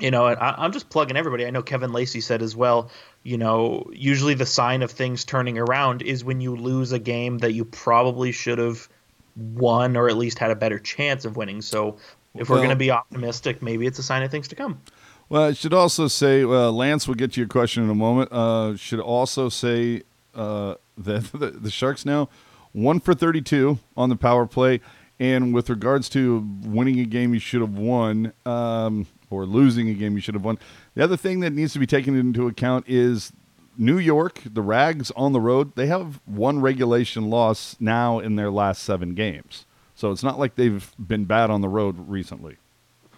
You 0.00 0.12
know, 0.12 0.28
and 0.28 0.38
I, 0.38 0.54
I'm 0.56 0.70
just 0.70 0.90
plugging 0.90 1.16
everybody. 1.16 1.44
I 1.44 1.50
know 1.50 1.60
Kevin 1.60 1.90
Lacey 1.92 2.20
said 2.20 2.40
as 2.40 2.54
well. 2.54 2.92
You 3.24 3.36
know, 3.36 3.90
usually 3.92 4.34
the 4.34 4.46
sign 4.46 4.82
of 4.82 4.92
things 4.92 5.24
turning 5.24 5.58
around 5.58 6.02
is 6.02 6.22
when 6.22 6.40
you 6.40 6.54
lose 6.54 6.92
a 6.92 7.00
game 7.00 7.38
that 7.38 7.52
you 7.52 7.64
probably 7.64 8.30
should 8.30 8.58
have 8.58 8.88
won 9.36 9.96
or 9.96 10.08
at 10.08 10.16
least 10.16 10.38
had 10.38 10.52
a 10.52 10.54
better 10.54 10.78
chance 10.78 11.24
of 11.24 11.36
winning. 11.36 11.62
So 11.62 11.98
if 12.34 12.48
we're 12.48 12.58
going 12.58 12.68
to 12.68 12.76
be 12.76 12.90
optimistic, 12.92 13.60
maybe 13.60 13.86
it's 13.86 13.98
a 13.98 14.02
sign 14.02 14.22
of 14.22 14.30
things 14.30 14.48
to 14.48 14.54
come. 14.54 14.80
Well, 15.28 15.42
I 15.42 15.52
should 15.52 15.74
also 15.74 16.08
say, 16.08 16.42
uh, 16.42 16.70
Lance 16.70 17.06
will 17.06 17.14
get 17.14 17.32
to 17.34 17.40
your 17.40 17.48
question 17.48 17.82
in 17.82 17.90
a 17.90 17.94
moment. 17.94 18.32
Uh, 18.32 18.76
should 18.76 19.00
also 19.00 19.48
say 19.48 20.02
uh, 20.34 20.74
that 20.98 21.24
the, 21.32 21.50
the 21.50 21.70
Sharks 21.70 22.04
now 22.04 22.28
one 22.72 23.00
for 23.00 23.14
32 23.14 23.78
on 23.96 24.08
the 24.08 24.16
power 24.16 24.46
play. 24.46 24.80
And 25.20 25.52
with 25.52 25.68
regards 25.68 26.08
to 26.10 26.46
winning 26.62 27.00
a 27.00 27.04
game 27.04 27.34
you 27.34 27.40
should 27.40 27.60
have 27.60 27.76
won 27.76 28.32
um, 28.46 29.06
or 29.30 29.44
losing 29.44 29.88
a 29.88 29.94
game 29.94 30.14
you 30.14 30.20
should 30.20 30.34
have 30.34 30.44
won, 30.44 30.58
the 30.94 31.02
other 31.02 31.16
thing 31.16 31.40
that 31.40 31.52
needs 31.52 31.72
to 31.72 31.78
be 31.78 31.86
taken 31.86 32.16
into 32.16 32.46
account 32.46 32.84
is 32.88 33.32
New 33.76 33.98
York, 33.98 34.40
the 34.44 34.62
Rags 34.62 35.10
on 35.12 35.32
the 35.32 35.40
road, 35.40 35.74
they 35.74 35.86
have 35.86 36.20
one 36.24 36.60
regulation 36.60 37.30
loss 37.30 37.76
now 37.80 38.18
in 38.18 38.36
their 38.36 38.50
last 38.50 38.82
seven 38.82 39.14
games. 39.14 39.66
So 39.94 40.12
it's 40.12 40.22
not 40.22 40.38
like 40.38 40.54
they've 40.54 40.92
been 40.98 41.24
bad 41.24 41.50
on 41.50 41.60
the 41.60 41.68
road 41.68 42.08
recently. 42.08 42.56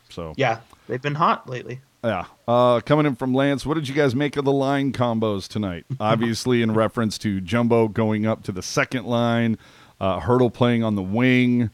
So 0.08 0.32
Yeah, 0.36 0.60
they've 0.88 1.02
been 1.02 1.14
hot 1.16 1.48
lately. 1.48 1.80
Yeah. 2.02 2.24
Uh, 2.48 2.80
coming 2.80 3.06
in 3.06 3.14
from 3.14 3.34
Lance, 3.34 3.66
what 3.66 3.74
did 3.74 3.88
you 3.88 3.94
guys 3.94 4.14
make 4.14 4.36
of 4.36 4.44
the 4.44 4.52
line 4.52 4.92
combos 4.92 5.46
tonight? 5.46 5.84
Obviously, 6.00 6.62
in 6.62 6.72
reference 6.72 7.18
to 7.18 7.40
Jumbo 7.40 7.88
going 7.88 8.26
up 8.26 8.42
to 8.44 8.52
the 8.52 8.62
second 8.62 9.06
line, 9.06 9.58
uh, 10.00 10.20
Hertl 10.20 10.52
playing 10.52 10.82
on 10.82 10.94
the 10.94 11.02
wing, 11.02 11.70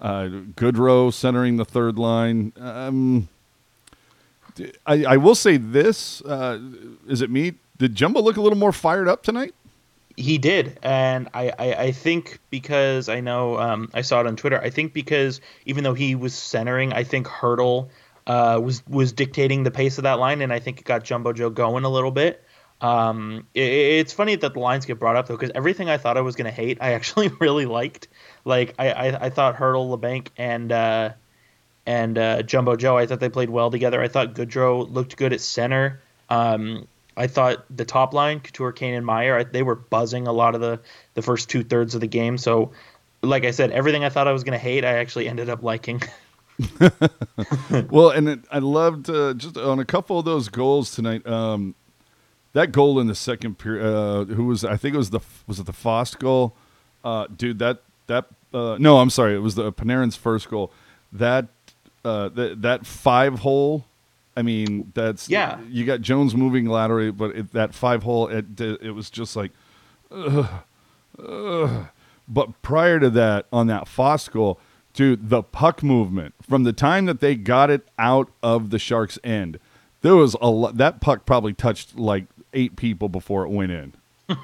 uh, 0.00 0.28
Goodrow 0.56 1.12
centering 1.12 1.56
the 1.56 1.64
third 1.64 1.98
line. 1.98 2.52
Um, 2.58 3.28
I, 4.86 5.04
I 5.04 5.16
will 5.16 5.36
say 5.36 5.56
this: 5.56 6.20
uh, 6.22 6.58
is 7.06 7.22
it 7.22 7.30
me? 7.30 7.54
Did 7.78 7.94
Jumbo 7.94 8.20
look 8.20 8.36
a 8.36 8.40
little 8.40 8.58
more 8.58 8.72
fired 8.72 9.08
up 9.08 9.22
tonight? 9.22 9.54
He 10.16 10.36
did, 10.36 10.78
and 10.82 11.28
I, 11.32 11.52
I, 11.58 11.74
I 11.74 11.92
think 11.92 12.40
because 12.50 13.08
I 13.08 13.20
know 13.20 13.58
um, 13.58 13.88
I 13.94 14.02
saw 14.02 14.20
it 14.20 14.26
on 14.26 14.36
Twitter. 14.36 14.60
I 14.60 14.68
think 14.68 14.92
because 14.92 15.40
even 15.64 15.84
though 15.84 15.94
he 15.94 16.14
was 16.14 16.34
centering, 16.34 16.92
I 16.92 17.04
think 17.04 17.26
Hertl 17.26 17.88
uh, 18.26 18.60
was 18.62 18.86
was 18.86 19.12
dictating 19.12 19.62
the 19.62 19.70
pace 19.70 19.98
of 19.98 20.04
that 20.04 20.18
line, 20.18 20.42
and 20.42 20.52
I 20.52 20.58
think 20.58 20.80
it 20.80 20.84
got 20.84 21.04
Jumbo 21.04 21.32
Joe 21.32 21.50
going 21.50 21.84
a 21.84 21.88
little 21.88 22.10
bit. 22.10 22.44
Um, 22.80 23.46
it, 23.54 23.60
it's 23.60 24.12
funny 24.12 24.36
that 24.36 24.54
the 24.54 24.60
lines 24.60 24.86
get 24.86 24.98
brought 24.98 25.16
up 25.16 25.26
though, 25.26 25.36
because 25.36 25.52
everything 25.54 25.90
I 25.90 25.98
thought 25.98 26.16
I 26.16 26.22
was 26.22 26.36
gonna 26.36 26.50
hate, 26.50 26.78
I 26.80 26.92
actually 26.94 27.28
really 27.40 27.66
liked. 27.66 28.08
Like 28.44 28.74
I, 28.78 28.90
I, 28.90 29.26
I 29.26 29.30
thought 29.30 29.56
Hertl, 29.56 29.96
Labanc, 29.96 30.28
and 30.36 30.72
uh, 30.72 31.10
and 31.86 32.18
uh, 32.18 32.42
Jumbo 32.42 32.76
Joe, 32.76 32.96
I 32.96 33.06
thought 33.06 33.20
they 33.20 33.28
played 33.28 33.50
well 33.50 33.70
together. 33.70 34.00
I 34.00 34.08
thought 34.08 34.34
Goodrow 34.34 34.90
looked 34.90 35.16
good 35.16 35.32
at 35.32 35.40
center. 35.40 36.00
Um, 36.28 36.86
I 37.16 37.26
thought 37.26 37.64
the 37.74 37.84
top 37.84 38.14
line, 38.14 38.40
Couture, 38.40 38.72
Kane, 38.72 38.94
and 38.94 39.04
Meier, 39.04 39.38
I, 39.38 39.44
they 39.44 39.62
were 39.62 39.74
buzzing 39.74 40.26
a 40.26 40.32
lot 40.32 40.54
of 40.54 40.60
the, 40.60 40.80
the 41.14 41.22
first 41.22 41.50
two 41.50 41.64
thirds 41.64 41.94
of 41.94 42.00
the 42.00 42.06
game. 42.06 42.38
So, 42.38 42.72
like 43.22 43.44
I 43.44 43.50
said, 43.50 43.72
everything 43.72 44.04
I 44.04 44.08
thought 44.08 44.28
I 44.28 44.32
was 44.32 44.44
going 44.44 44.52
to 44.52 44.58
hate, 44.58 44.84
I 44.84 44.94
actually 44.94 45.28
ended 45.28 45.50
up 45.50 45.62
liking. 45.62 46.02
well, 47.90 48.10
and 48.10 48.28
it, 48.28 48.40
I 48.50 48.58
loved 48.58 49.08
uh, 49.10 49.34
just 49.34 49.56
on 49.56 49.78
a 49.78 49.84
couple 49.84 50.18
of 50.18 50.24
those 50.24 50.48
goals 50.48 50.94
tonight. 50.94 51.26
Um, 51.26 51.74
that 52.52 52.72
goal 52.72 52.98
in 52.98 53.06
the 53.06 53.14
second 53.14 53.58
period, 53.58 53.84
uh, 53.84 54.24
who 54.24 54.46
was 54.46 54.64
I 54.64 54.76
think 54.76 54.94
it 54.94 54.98
was 54.98 55.10
the 55.10 55.20
was 55.46 55.60
it 55.60 55.66
the 55.66 55.72
Fast 55.72 56.18
goal, 56.18 56.56
uh, 57.04 57.26
dude. 57.34 57.58
That 57.58 57.82
that 58.06 58.26
uh, 58.52 58.76
no, 58.78 58.98
I'm 58.98 59.10
sorry, 59.10 59.34
it 59.34 59.38
was 59.38 59.54
the 59.54 59.72
Panarin's 59.72 60.16
first 60.16 60.48
goal. 60.48 60.72
That 61.12 61.48
uh, 62.04 62.28
that 62.30 62.62
that 62.62 62.86
five 62.86 63.40
hole. 63.40 63.84
I 64.36 64.42
mean, 64.42 64.92
that's 64.94 65.28
Yeah. 65.28 65.60
You 65.68 65.84
got 65.84 66.00
Jones 66.00 66.34
moving 66.34 66.66
laterally, 66.66 67.10
but 67.10 67.36
it, 67.36 67.52
that 67.52 67.74
five 67.74 68.02
hole, 68.02 68.28
it 68.28 68.60
it 68.60 68.94
was 68.94 69.10
just 69.10 69.36
like, 69.36 69.52
ugh, 70.10 70.48
ugh. 71.22 71.86
But 72.28 72.62
prior 72.62 73.00
to 73.00 73.10
that, 73.10 73.46
on 73.52 73.66
that 73.66 73.88
Fast 73.88 74.30
goal, 74.30 74.60
dude, 74.94 75.30
the 75.30 75.42
puck 75.42 75.82
movement 75.82 76.34
from 76.42 76.64
the 76.64 76.72
time 76.72 77.06
that 77.06 77.20
they 77.20 77.34
got 77.34 77.70
it 77.70 77.86
out 77.98 78.30
of 78.42 78.70
the 78.70 78.78
Sharks' 78.78 79.18
end, 79.22 79.58
there 80.02 80.16
was 80.16 80.36
a 80.40 80.50
lot. 80.50 80.76
That 80.76 81.00
puck 81.00 81.26
probably 81.26 81.52
touched 81.52 81.98
like 81.98 82.26
eight 82.52 82.76
people 82.76 83.08
before 83.08 83.44
it 83.44 83.50
went 83.50 83.72
in. 83.72 83.94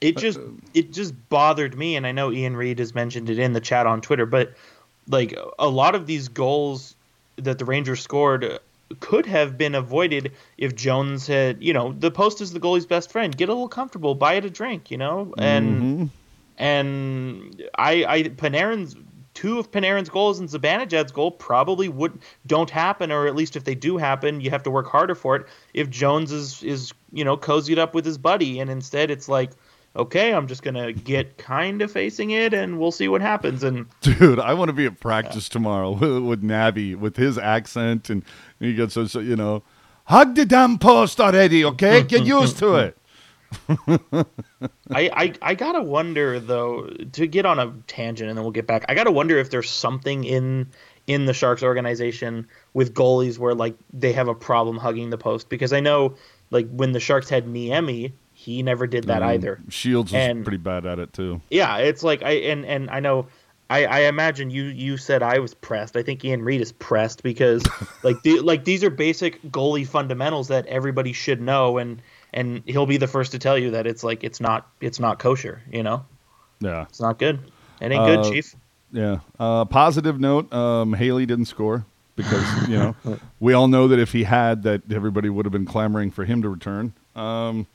it 0.00 0.16
just 0.16 0.38
it 0.74 0.92
just 0.92 1.14
bothered 1.28 1.76
me 1.76 1.96
and 1.96 2.06
i 2.06 2.12
know 2.12 2.32
ian 2.32 2.56
reed 2.56 2.78
has 2.78 2.94
mentioned 2.94 3.28
it 3.28 3.38
in 3.38 3.52
the 3.52 3.60
chat 3.60 3.86
on 3.86 4.00
twitter 4.00 4.26
but 4.26 4.52
like 5.08 5.36
a 5.58 5.68
lot 5.68 5.94
of 5.94 6.06
these 6.06 6.28
goals 6.28 6.94
that 7.36 7.58
the 7.58 7.64
rangers 7.64 8.00
scored 8.00 8.58
could 9.00 9.26
have 9.26 9.58
been 9.58 9.74
avoided 9.74 10.32
if 10.56 10.74
jones 10.74 11.26
had 11.26 11.62
you 11.62 11.72
know 11.72 11.92
the 11.92 12.10
post 12.10 12.40
is 12.40 12.52
the 12.52 12.60
goalie's 12.60 12.86
best 12.86 13.10
friend 13.10 13.36
get 13.36 13.48
a 13.48 13.52
little 13.52 13.68
comfortable 13.68 14.14
buy 14.14 14.34
it 14.34 14.44
a 14.44 14.50
drink 14.50 14.90
you 14.90 14.96
know 14.96 15.34
and 15.38 15.82
mm-hmm. 15.82 16.04
and 16.58 17.62
I, 17.76 18.04
I 18.04 18.22
Panarin's 18.24 18.96
two 19.38 19.60
of 19.60 19.70
Panarin's 19.70 20.08
goals 20.08 20.40
and 20.40 20.48
Zibanejad's 20.48 21.12
goal 21.12 21.30
probably 21.30 21.88
would 21.88 22.18
don't 22.48 22.68
happen, 22.68 23.12
or 23.12 23.28
at 23.28 23.36
least 23.36 23.54
if 23.54 23.62
they 23.62 23.76
do 23.76 23.96
happen, 23.96 24.40
you 24.40 24.50
have 24.50 24.64
to 24.64 24.70
work 24.70 24.88
harder 24.88 25.14
for 25.14 25.36
it. 25.36 25.46
If 25.74 25.88
Jones 25.88 26.32
is 26.32 26.60
is 26.64 26.92
you 27.12 27.24
know 27.24 27.36
cozied 27.36 27.78
up 27.78 27.94
with 27.94 28.04
his 28.04 28.18
buddy, 28.18 28.58
and 28.58 28.68
instead 28.68 29.12
it's 29.12 29.28
like, 29.28 29.52
okay, 29.94 30.34
I'm 30.34 30.48
just 30.48 30.64
gonna 30.64 30.92
get 30.92 31.38
kind 31.38 31.82
of 31.82 31.92
facing 31.92 32.32
it, 32.32 32.52
and 32.52 32.80
we'll 32.80 32.90
see 32.90 33.06
what 33.06 33.20
happens. 33.20 33.62
And 33.62 33.86
dude, 34.00 34.40
I 34.40 34.54
want 34.54 34.70
to 34.70 34.72
be 34.72 34.86
at 34.86 34.98
practice 34.98 35.48
yeah. 35.48 35.52
tomorrow 35.52 35.92
with, 36.00 36.24
with 36.24 36.42
Nabby 36.42 36.96
with 36.96 37.16
his 37.16 37.38
accent, 37.38 38.10
and 38.10 38.24
he 38.58 38.74
gets 38.74 38.94
so, 38.94 39.06
so 39.06 39.20
you 39.20 39.36
know, 39.36 39.62
hug 40.06 40.34
the 40.34 40.46
damn 40.46 40.78
post 40.78 41.20
already, 41.20 41.64
okay? 41.64 42.02
Get 42.02 42.26
used 42.26 42.58
to 42.58 42.74
it. 42.74 42.98
I, 43.68 44.18
I 44.90 45.32
I 45.40 45.54
gotta 45.54 45.82
wonder 45.82 46.38
though 46.40 46.88
to 47.12 47.26
get 47.26 47.46
on 47.46 47.58
a 47.58 47.72
tangent 47.86 48.28
and 48.28 48.36
then 48.36 48.44
we'll 48.44 48.52
get 48.52 48.66
back. 48.66 48.84
I 48.88 48.94
gotta 48.94 49.10
wonder 49.10 49.38
if 49.38 49.50
there's 49.50 49.70
something 49.70 50.24
in 50.24 50.68
in 51.06 51.24
the 51.24 51.32
Sharks 51.32 51.62
organization 51.62 52.46
with 52.74 52.94
goalies 52.94 53.38
where 53.38 53.54
like 53.54 53.74
they 53.92 54.12
have 54.12 54.28
a 54.28 54.34
problem 54.34 54.76
hugging 54.76 55.10
the 55.10 55.18
post 55.18 55.48
because 55.48 55.72
I 55.72 55.80
know 55.80 56.14
like 56.50 56.68
when 56.70 56.92
the 56.92 57.00
Sharks 57.00 57.28
had 57.28 57.46
Niemi, 57.46 58.12
he 58.32 58.62
never 58.62 58.86
did 58.86 59.04
that 59.04 59.22
um, 59.22 59.30
either. 59.30 59.60
Shields 59.68 60.12
was 60.12 60.20
and, 60.20 60.44
pretty 60.44 60.58
bad 60.58 60.86
at 60.86 60.98
it 60.98 61.12
too. 61.12 61.40
Yeah, 61.50 61.78
it's 61.78 62.02
like 62.02 62.22
I 62.22 62.32
and 62.32 62.64
and 62.66 62.90
I 62.90 63.00
know 63.00 63.28
I, 63.70 63.84
I 63.84 63.98
imagine 64.00 64.50
you 64.50 64.64
you 64.64 64.96
said 64.96 65.22
I 65.22 65.38
was 65.38 65.54
pressed. 65.54 65.96
I 65.96 66.02
think 66.02 66.24
Ian 66.24 66.42
Reed 66.42 66.60
is 66.60 66.72
pressed 66.72 67.22
because 67.22 67.62
like 68.02 68.22
the, 68.22 68.40
like 68.40 68.64
these 68.64 68.82
are 68.82 68.90
basic 68.90 69.42
goalie 69.44 69.86
fundamentals 69.86 70.48
that 70.48 70.66
everybody 70.66 71.12
should 71.12 71.40
know 71.40 71.78
and 71.78 72.00
and 72.32 72.62
he'll 72.66 72.86
be 72.86 72.96
the 72.96 73.06
first 73.06 73.32
to 73.32 73.38
tell 73.38 73.58
you 73.58 73.70
that 73.72 73.86
it's 73.86 74.04
like 74.04 74.24
it's 74.24 74.40
not 74.40 74.68
it's 74.80 75.00
not 75.00 75.18
kosher. 75.18 75.62
You 75.70 75.82
know. 75.82 76.04
Yeah. 76.60 76.86
It's 76.88 77.00
not 77.00 77.18
good. 77.18 77.38
It 77.80 77.92
ain't 77.92 78.02
uh, 78.02 78.22
good, 78.22 78.32
Chief. 78.32 78.56
Yeah. 78.92 79.20
Uh, 79.38 79.64
positive 79.64 80.18
note: 80.20 80.52
um, 80.52 80.92
Haley 80.92 81.26
didn't 81.26 81.46
score 81.46 81.84
because 82.16 82.68
you 82.68 82.76
know 82.76 82.96
we 83.40 83.52
all 83.52 83.68
know 83.68 83.88
that 83.88 83.98
if 83.98 84.12
he 84.12 84.24
had, 84.24 84.62
that 84.64 84.82
everybody 84.90 85.28
would 85.28 85.44
have 85.44 85.52
been 85.52 85.66
clamoring 85.66 86.10
for 86.10 86.24
him 86.24 86.42
to 86.42 86.48
return. 86.48 86.92
Um, 87.14 87.66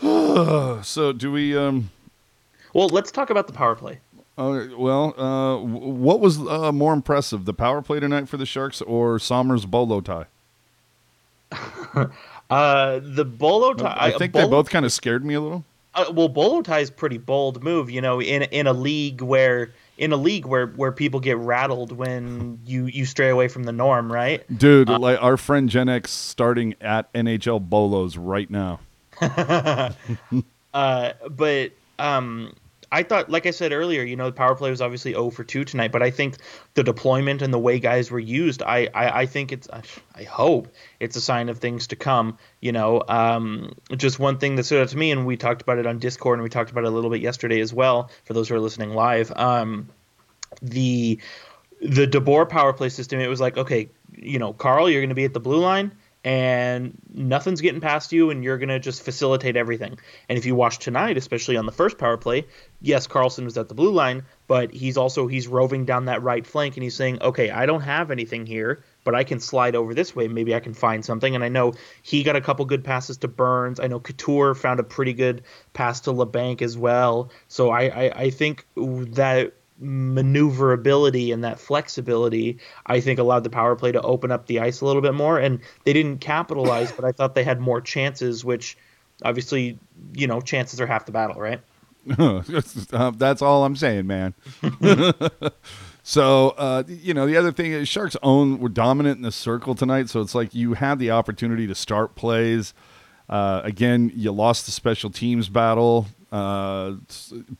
so 0.82 1.12
do 1.16 1.32
we? 1.32 1.56
Um, 1.56 1.90
well, 2.72 2.88
let's 2.88 3.10
talk 3.10 3.30
about 3.30 3.46
the 3.46 3.52
power 3.52 3.76
play. 3.76 4.00
Uh, 4.36 4.66
well, 4.76 5.18
uh, 5.18 5.58
what 5.58 6.18
was 6.18 6.38
uh, 6.40 6.72
more 6.72 6.92
impressive, 6.92 7.44
the 7.44 7.54
power 7.54 7.80
play 7.80 8.00
tonight 8.00 8.28
for 8.28 8.36
the 8.36 8.46
Sharks 8.46 8.82
or 8.82 9.20
Sommer's 9.20 9.64
bolo 9.64 10.00
tie? 10.00 10.26
Uh, 12.50 13.00
the 13.02 13.24
bolo 13.24 13.74
tie. 13.74 13.96
I 13.98 14.10
think 14.12 14.32
bolo, 14.32 14.44
they 14.44 14.50
both 14.50 14.70
kind 14.70 14.84
of 14.84 14.92
scared 14.92 15.24
me 15.24 15.34
a 15.34 15.40
little. 15.40 15.64
Uh, 15.94 16.06
well, 16.12 16.28
bolo 16.28 16.62
tie 16.62 16.80
is 16.80 16.90
pretty 16.90 17.18
bold 17.18 17.62
move, 17.62 17.90
you 17.90 18.00
know, 18.00 18.20
in 18.20 18.42
in 18.42 18.66
a 18.66 18.72
league 18.72 19.22
where 19.22 19.72
in 19.96 20.12
a 20.12 20.16
league 20.16 20.46
where 20.46 20.66
where 20.68 20.92
people 20.92 21.20
get 21.20 21.36
rattled 21.38 21.92
when 21.92 22.58
you 22.66 22.86
you 22.86 23.04
stray 23.04 23.28
away 23.28 23.48
from 23.48 23.64
the 23.64 23.72
norm, 23.72 24.12
right? 24.12 24.44
Dude, 24.58 24.90
uh, 24.90 24.98
like 24.98 25.22
our 25.22 25.36
friend 25.36 25.68
Gen 25.68 25.88
X 25.88 26.10
starting 26.10 26.74
at 26.80 27.12
NHL 27.12 27.68
bolos 27.68 28.16
right 28.16 28.50
now. 28.50 28.80
uh, 29.20 29.92
but 31.30 31.72
um, 31.98 32.54
I 32.94 33.02
thought, 33.02 33.28
like 33.28 33.44
I 33.44 33.50
said 33.50 33.72
earlier, 33.72 34.04
you 34.04 34.14
know, 34.14 34.26
the 34.26 34.36
power 34.36 34.54
play 34.54 34.70
was 34.70 34.80
obviously 34.80 35.14
0 35.14 35.30
for 35.30 35.42
2 35.42 35.64
tonight, 35.64 35.90
but 35.90 36.00
I 36.00 36.12
think 36.12 36.36
the 36.74 36.84
deployment 36.84 37.42
and 37.42 37.52
the 37.52 37.58
way 37.58 37.80
guys 37.80 38.08
were 38.08 38.20
used, 38.20 38.62
I, 38.62 38.88
I, 38.94 39.22
I 39.22 39.26
think 39.26 39.50
it's, 39.50 39.68
I 39.68 40.22
hope 40.22 40.68
it's 41.00 41.16
a 41.16 41.20
sign 41.20 41.48
of 41.48 41.58
things 41.58 41.88
to 41.88 41.96
come. 41.96 42.38
You 42.60 42.70
know, 42.70 43.02
um, 43.08 43.72
just 43.96 44.20
one 44.20 44.38
thing 44.38 44.54
that 44.54 44.62
stood 44.62 44.80
out 44.80 44.90
to 44.90 44.96
me, 44.96 45.10
and 45.10 45.26
we 45.26 45.36
talked 45.36 45.60
about 45.60 45.78
it 45.78 45.86
on 45.86 45.98
Discord, 45.98 46.38
and 46.38 46.44
we 46.44 46.50
talked 46.50 46.70
about 46.70 46.84
it 46.84 46.86
a 46.86 46.90
little 46.90 47.10
bit 47.10 47.20
yesterday 47.20 47.58
as 47.58 47.74
well, 47.74 48.10
for 48.26 48.32
those 48.32 48.48
who 48.48 48.54
are 48.54 48.60
listening 48.60 48.94
live. 48.94 49.32
Um, 49.34 49.88
the 50.62 51.18
the 51.80 52.06
DeBoer 52.06 52.48
power 52.48 52.72
play 52.72 52.90
system, 52.90 53.18
it 53.18 53.26
was 53.26 53.40
like, 53.40 53.58
okay, 53.58 53.88
you 54.16 54.38
know, 54.38 54.52
Carl, 54.52 54.88
you're 54.88 55.00
going 55.00 55.08
to 55.08 55.16
be 55.16 55.24
at 55.24 55.34
the 55.34 55.40
blue 55.40 55.58
line 55.58 55.92
and 56.24 56.96
nothing's 57.12 57.60
getting 57.60 57.82
past 57.82 58.10
you 58.10 58.30
and 58.30 58.42
you're 58.42 58.56
going 58.56 58.70
to 58.70 58.80
just 58.80 59.02
facilitate 59.02 59.56
everything. 59.56 59.98
And 60.26 60.38
if 60.38 60.46
you 60.46 60.54
watch 60.54 60.78
tonight, 60.78 61.18
especially 61.18 61.58
on 61.58 61.66
the 61.66 61.72
first 61.72 61.98
power 61.98 62.16
play, 62.16 62.46
yes, 62.80 63.06
Karlsson 63.06 63.44
was 63.44 63.58
at 63.58 63.68
the 63.68 63.74
blue 63.74 63.92
line, 63.92 64.24
but 64.46 64.72
he's 64.72 64.96
also 64.96 65.26
he's 65.26 65.46
roving 65.46 65.84
down 65.84 66.06
that 66.06 66.22
right 66.22 66.46
flank 66.46 66.76
and 66.76 66.82
he's 66.82 66.96
saying, 66.96 67.20
"Okay, 67.20 67.50
I 67.50 67.66
don't 67.66 67.82
have 67.82 68.10
anything 68.10 68.46
here, 68.46 68.82
but 69.04 69.14
I 69.14 69.24
can 69.24 69.38
slide 69.38 69.76
over 69.76 69.92
this 69.92 70.16
way. 70.16 70.26
Maybe 70.26 70.54
I 70.54 70.60
can 70.60 70.72
find 70.72 71.04
something." 71.04 71.34
And 71.34 71.44
I 71.44 71.48
know 71.48 71.74
he 72.02 72.22
got 72.22 72.36
a 72.36 72.40
couple 72.40 72.64
good 72.64 72.84
passes 72.84 73.18
to 73.18 73.28
Burns. 73.28 73.78
I 73.78 73.86
know 73.86 74.00
Couture 74.00 74.54
found 74.54 74.80
a 74.80 74.84
pretty 74.84 75.12
good 75.12 75.42
pass 75.74 76.00
to 76.00 76.12
Labanc 76.12 76.62
as 76.62 76.76
well. 76.76 77.30
So 77.48 77.70
I 77.70 77.82
I, 77.82 78.12
I 78.22 78.30
think 78.30 78.66
that 78.76 79.52
maneuverability 79.78 81.32
and 81.32 81.44
that 81.44 81.58
flexibility, 81.58 82.58
I 82.86 83.00
think 83.00 83.18
allowed 83.18 83.44
the 83.44 83.50
power 83.50 83.74
play 83.76 83.92
to 83.92 84.00
open 84.00 84.30
up 84.30 84.46
the 84.46 84.60
ice 84.60 84.80
a 84.80 84.86
little 84.86 85.02
bit 85.02 85.14
more. 85.14 85.38
And 85.38 85.60
they 85.84 85.92
didn't 85.92 86.18
capitalize, 86.18 86.92
but 86.92 87.04
I 87.04 87.12
thought 87.12 87.34
they 87.34 87.44
had 87.44 87.60
more 87.60 87.80
chances, 87.80 88.44
which 88.44 88.76
obviously, 89.22 89.78
you 90.14 90.26
know, 90.26 90.40
chances 90.40 90.80
are 90.80 90.86
half 90.86 91.06
the 91.06 91.12
battle, 91.12 91.40
right? 91.40 91.60
That's 93.18 93.42
all 93.42 93.64
I'm 93.64 93.76
saying, 93.76 94.06
man. 94.06 94.34
so, 96.02 96.50
uh, 96.50 96.82
you 96.86 97.14
know, 97.14 97.26
the 97.26 97.36
other 97.36 97.52
thing 97.52 97.72
is 97.72 97.88
Sharks 97.88 98.16
own 98.22 98.58
were 98.58 98.68
dominant 98.68 99.16
in 99.16 99.22
the 99.22 99.32
circle 99.32 99.74
tonight. 99.74 100.08
So 100.08 100.20
it's 100.20 100.34
like 100.34 100.54
you 100.54 100.74
had 100.74 100.98
the 100.98 101.10
opportunity 101.10 101.66
to 101.66 101.74
start 101.74 102.14
plays. 102.14 102.74
Uh, 103.28 103.62
again, 103.64 104.12
you 104.14 104.30
lost 104.32 104.66
the 104.66 104.72
special 104.72 105.10
teams 105.10 105.48
battle. 105.48 106.06
Uh, 106.30 106.94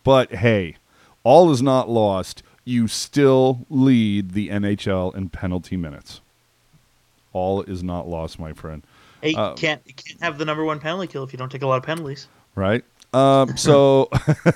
but 0.02 0.34
hey, 0.34 0.76
all 1.24 1.50
is 1.50 1.60
not 1.60 1.88
lost. 1.88 2.42
You 2.64 2.86
still 2.86 3.66
lead 3.68 4.32
the 4.32 4.48
NHL 4.48 5.14
in 5.14 5.28
penalty 5.28 5.76
minutes. 5.76 6.20
All 7.32 7.62
is 7.62 7.82
not 7.82 8.08
lost, 8.08 8.38
my 8.38 8.52
friend. 8.52 8.84
Hey, 9.20 9.34
uh, 9.34 9.54
can't 9.54 9.84
can't 9.84 10.22
have 10.22 10.38
the 10.38 10.44
number 10.44 10.64
one 10.64 10.78
penalty 10.78 11.08
kill 11.08 11.24
if 11.24 11.32
you 11.32 11.38
don't 11.38 11.50
take 11.50 11.62
a 11.62 11.66
lot 11.66 11.76
of 11.76 11.82
penalties. 11.82 12.28
Right. 12.54 12.84
Um, 13.12 13.56
so, 13.56 14.08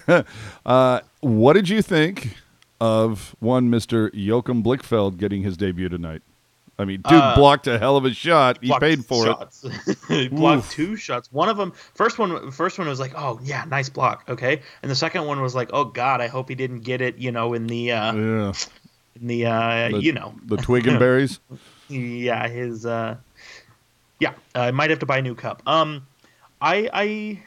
uh, 0.66 1.00
what 1.20 1.54
did 1.54 1.68
you 1.68 1.83
think 1.83 2.37
of 2.81 3.35
one 3.40 3.68
Mister 3.70 4.11
Joachim 4.14 4.62
Blichfeld 4.62 5.16
getting 5.18 5.42
his 5.42 5.57
debut 5.57 5.88
tonight? 5.88 6.22
I 6.81 6.85
mean, 6.85 7.01
dude 7.09 7.19
uh, 7.19 7.35
blocked 7.35 7.67
a 7.67 7.79
hell 7.79 7.97
of 7.97 8.05
a 8.05 8.14
shot. 8.14 8.59
He 8.62 8.73
paid 8.79 9.05
for 9.05 9.27
shots. 9.27 9.64
it. 9.64 9.99
he 10.09 10.29
blocked 10.29 10.67
Oof. 10.67 10.71
two 10.71 10.97
shots. 10.97 11.31
One 11.33 11.49
of 11.49 11.57
them, 11.57 11.73
first 11.95 12.19
one, 12.19 12.53
first 12.53 12.79
one 12.79 12.87
was 12.87 13.01
like, 13.01 13.14
oh 13.17 13.41
yeah, 13.43 13.64
nice 13.64 13.88
block, 13.88 14.25
okay. 14.29 14.62
And 14.83 14.91
the 14.91 14.95
second 14.95 15.27
one 15.27 15.41
was 15.41 15.57
like, 15.57 15.71
oh 15.73 15.85
god, 15.85 16.21
I 16.21 16.29
hope 16.29 16.49
he 16.49 16.55
didn't 16.55 16.81
get 16.81 17.01
it, 17.01 17.19
you 17.19 17.33
know, 17.33 17.53
in 17.55 17.67
the, 17.67 17.93
uh, 17.93 18.14
yeah. 18.14 18.53
in 19.21 19.27
the, 19.27 19.47
uh, 19.47 19.88
the, 19.88 20.01
you 20.01 20.12
know, 20.12 20.35
the 20.47 20.57
twig 20.57 20.87
and 20.87 20.99
berries. 21.01 21.41
yeah, 21.88 22.47
his, 22.47 22.87
uh, 22.87 23.17
yeah, 24.21 24.35
I 24.55 24.71
might 24.71 24.91
have 24.91 25.01
to 25.01 25.07
buy 25.07 25.19
a 25.19 25.23
new 25.23 25.35
cup. 25.35 25.62
Um, 25.67 26.07
I, 26.61 26.88
I, 26.93 27.43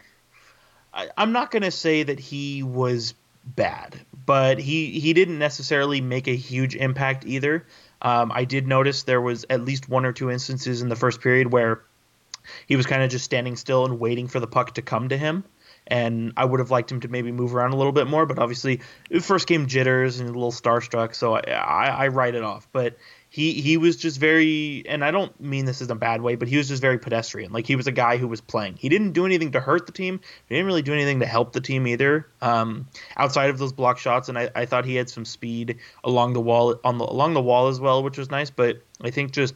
I 0.93 1.09
I'm 1.17 1.31
not 1.31 1.51
gonna 1.51 1.71
say 1.71 2.03
that 2.03 2.19
he 2.19 2.63
was 2.63 3.13
bad, 3.45 3.99
but 4.25 4.59
he 4.59 4.99
he 4.99 5.13
didn't 5.13 5.39
necessarily 5.39 6.01
make 6.01 6.27
a 6.27 6.35
huge 6.35 6.75
impact 6.75 7.25
either. 7.25 7.65
Um, 8.01 8.31
I 8.33 8.45
did 8.45 8.67
notice 8.67 9.03
there 9.03 9.21
was 9.21 9.45
at 9.49 9.63
least 9.63 9.87
one 9.87 10.05
or 10.05 10.13
two 10.13 10.31
instances 10.31 10.81
in 10.81 10.89
the 10.89 10.95
first 10.95 11.21
period 11.21 11.51
where 11.51 11.83
he 12.65 12.75
was 12.75 12.85
kind 12.85 13.03
of 13.03 13.11
just 13.11 13.25
standing 13.25 13.55
still 13.55 13.85
and 13.85 13.99
waiting 13.99 14.27
for 14.27 14.39
the 14.39 14.47
puck 14.47 14.73
to 14.75 14.81
come 14.81 15.09
to 15.09 15.17
him. 15.17 15.43
And 15.87 16.33
I 16.37 16.45
would 16.45 16.59
have 16.59 16.71
liked 16.71 16.91
him 16.91 16.99
to 17.01 17.07
maybe 17.07 17.31
move 17.31 17.55
around 17.55 17.73
a 17.73 17.75
little 17.75 17.91
bit 17.91 18.07
more, 18.07 18.25
but 18.25 18.37
obviously, 18.37 18.81
first 19.19 19.47
game 19.47 19.65
jitters 19.65 20.19
and 20.19 20.29
a 20.29 20.31
little 20.31 20.51
starstruck, 20.51 21.15
so 21.15 21.35
I, 21.35 21.41
I, 21.49 21.87
I 21.87 22.07
write 22.09 22.35
it 22.35 22.43
off. 22.43 22.67
But 22.71 22.97
he 23.33 23.53
he 23.53 23.77
was 23.77 23.95
just 23.95 24.19
very 24.19 24.83
and 24.85 25.05
I 25.05 25.11
don't 25.11 25.39
mean 25.39 25.63
this 25.63 25.81
in 25.81 25.89
a 25.89 25.95
bad 25.95 26.21
way, 26.21 26.35
but 26.35 26.49
he 26.49 26.57
was 26.57 26.67
just 26.67 26.81
very 26.81 26.99
pedestrian. 26.99 27.53
Like 27.53 27.65
he 27.65 27.77
was 27.77 27.87
a 27.87 27.91
guy 27.93 28.17
who 28.17 28.27
was 28.27 28.41
playing. 28.41 28.75
He 28.77 28.89
didn't 28.89 29.13
do 29.13 29.25
anything 29.25 29.53
to 29.53 29.61
hurt 29.61 29.85
the 29.85 29.93
team. 29.93 30.19
He 30.49 30.55
didn't 30.55 30.67
really 30.67 30.81
do 30.81 30.91
anything 30.91 31.21
to 31.21 31.25
help 31.25 31.53
the 31.53 31.61
team 31.61 31.87
either. 31.87 32.27
Um, 32.41 32.89
outside 33.15 33.49
of 33.49 33.57
those 33.57 33.71
block 33.71 33.99
shots, 33.99 34.27
and 34.27 34.37
I, 34.37 34.49
I 34.53 34.65
thought 34.65 34.83
he 34.83 34.95
had 34.95 35.09
some 35.09 35.23
speed 35.23 35.77
along 36.03 36.33
the 36.33 36.41
wall 36.41 36.77
on 36.83 36.97
the 36.97 37.05
along 37.05 37.33
the 37.33 37.41
wall 37.41 37.69
as 37.69 37.79
well, 37.79 38.03
which 38.03 38.17
was 38.17 38.29
nice. 38.29 38.49
But 38.49 38.81
I 39.01 39.11
think 39.11 39.31
just 39.31 39.55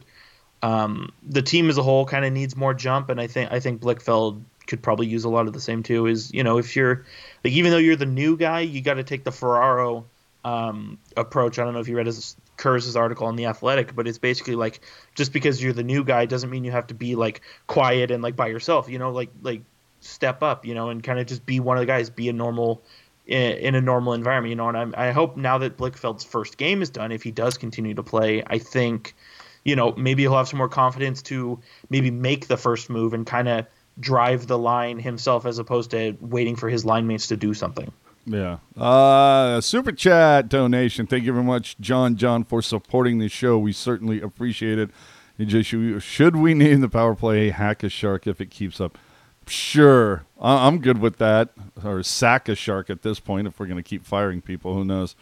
um, 0.62 1.12
the 1.22 1.42
team 1.42 1.68
as 1.68 1.76
a 1.76 1.82
whole 1.82 2.06
kind 2.06 2.24
of 2.24 2.32
needs 2.32 2.56
more 2.56 2.72
jump, 2.72 3.10
and 3.10 3.20
I 3.20 3.26
think 3.26 3.52
I 3.52 3.60
think 3.60 3.82
Blichfeld 3.82 4.40
could 4.66 4.82
probably 4.82 5.06
use 5.06 5.24
a 5.24 5.28
lot 5.28 5.48
of 5.48 5.52
the 5.52 5.60
same 5.60 5.82
too. 5.82 6.06
Is 6.06 6.32
you 6.32 6.42
know 6.42 6.56
if 6.56 6.76
you're 6.76 7.04
like 7.44 7.52
even 7.52 7.72
though 7.72 7.76
you're 7.76 7.94
the 7.94 8.06
new 8.06 8.38
guy, 8.38 8.60
you 8.60 8.80
got 8.80 8.94
to 8.94 9.04
take 9.04 9.24
the 9.24 9.32
Ferraro 9.32 10.06
um, 10.46 10.96
approach. 11.14 11.58
I 11.58 11.64
don't 11.64 11.74
know 11.74 11.80
if 11.80 11.88
you 11.88 11.96
read 11.98 12.06
his 12.06 12.36
Kurz's 12.56 12.96
article 12.96 13.26
on 13.26 13.36
the 13.36 13.46
Athletic, 13.46 13.94
but 13.94 14.08
it's 14.08 14.18
basically 14.18 14.54
like 14.54 14.80
just 15.14 15.32
because 15.32 15.62
you're 15.62 15.72
the 15.72 15.82
new 15.82 16.04
guy 16.04 16.26
doesn't 16.26 16.50
mean 16.50 16.64
you 16.64 16.72
have 16.72 16.88
to 16.88 16.94
be 16.94 17.14
like 17.14 17.40
quiet 17.66 18.10
and 18.10 18.22
like 18.22 18.36
by 18.36 18.48
yourself. 18.48 18.88
You 18.88 18.98
know, 18.98 19.10
like 19.10 19.30
like 19.42 19.62
step 20.00 20.42
up. 20.42 20.66
You 20.66 20.74
know, 20.74 20.90
and 20.90 21.02
kind 21.02 21.18
of 21.18 21.26
just 21.26 21.46
be 21.46 21.60
one 21.60 21.76
of 21.76 21.80
the 21.80 21.86
guys. 21.86 22.10
Be 22.10 22.28
a 22.28 22.32
normal 22.32 22.82
in, 23.26 23.74
a 23.74 23.80
normal 23.80 24.14
environment. 24.14 24.50
You 24.50 24.56
know, 24.56 24.68
and 24.68 24.94
I, 24.94 25.08
I 25.08 25.12
hope 25.12 25.36
now 25.36 25.58
that 25.58 25.76
Blichfeld's 25.76 26.24
first 26.24 26.56
game 26.56 26.82
is 26.82 26.90
done, 26.90 27.12
if 27.12 27.22
he 27.22 27.30
does 27.30 27.58
continue 27.58 27.94
to 27.94 28.02
play, 28.02 28.42
I 28.46 28.58
think 28.58 29.14
you 29.64 29.76
know 29.76 29.92
maybe 29.92 30.22
he'll 30.22 30.36
have 30.36 30.48
some 30.48 30.58
more 30.58 30.68
confidence 30.68 31.22
to 31.22 31.60
maybe 31.90 32.10
make 32.10 32.46
the 32.46 32.56
first 32.56 32.90
move 32.90 33.14
and 33.14 33.26
kind 33.26 33.48
of 33.48 33.66
drive 33.98 34.46
the 34.46 34.58
line 34.58 34.98
himself 34.98 35.46
as 35.46 35.58
opposed 35.58 35.90
to 35.92 36.16
waiting 36.20 36.56
for 36.56 36.68
his 36.68 36.84
line 36.84 37.06
mates 37.06 37.28
to 37.28 37.36
do 37.36 37.54
something. 37.54 37.92
Yeah. 38.26 38.58
Uh, 38.76 39.60
super 39.60 39.92
chat 39.92 40.48
donation. 40.48 41.06
Thank 41.06 41.24
you 41.24 41.32
very 41.32 41.44
much, 41.44 41.78
John 41.78 42.16
John, 42.16 42.44
for 42.44 42.60
supporting 42.60 43.18
the 43.18 43.28
show. 43.28 43.56
We 43.56 43.72
certainly 43.72 44.20
appreciate 44.20 44.78
it. 44.78 44.90
should 46.02 46.36
we 46.36 46.54
name 46.54 46.80
the 46.80 46.88
power 46.88 47.14
play 47.14 47.50
Hack 47.50 47.84
a 47.84 47.88
Shark 47.88 48.26
if 48.26 48.40
it 48.40 48.50
keeps 48.50 48.80
up? 48.80 48.98
Sure. 49.46 50.26
I'm 50.40 50.80
good 50.80 50.98
with 50.98 51.18
that. 51.18 51.50
Or 51.84 52.02
Sack 52.02 52.48
a 52.48 52.56
Shark 52.56 52.90
at 52.90 53.02
this 53.02 53.20
point 53.20 53.46
if 53.46 53.60
we're 53.60 53.66
going 53.66 53.76
to 53.76 53.82
keep 53.82 54.04
firing 54.04 54.42
people. 54.42 54.74
Who 54.74 54.84
knows? 54.84 55.14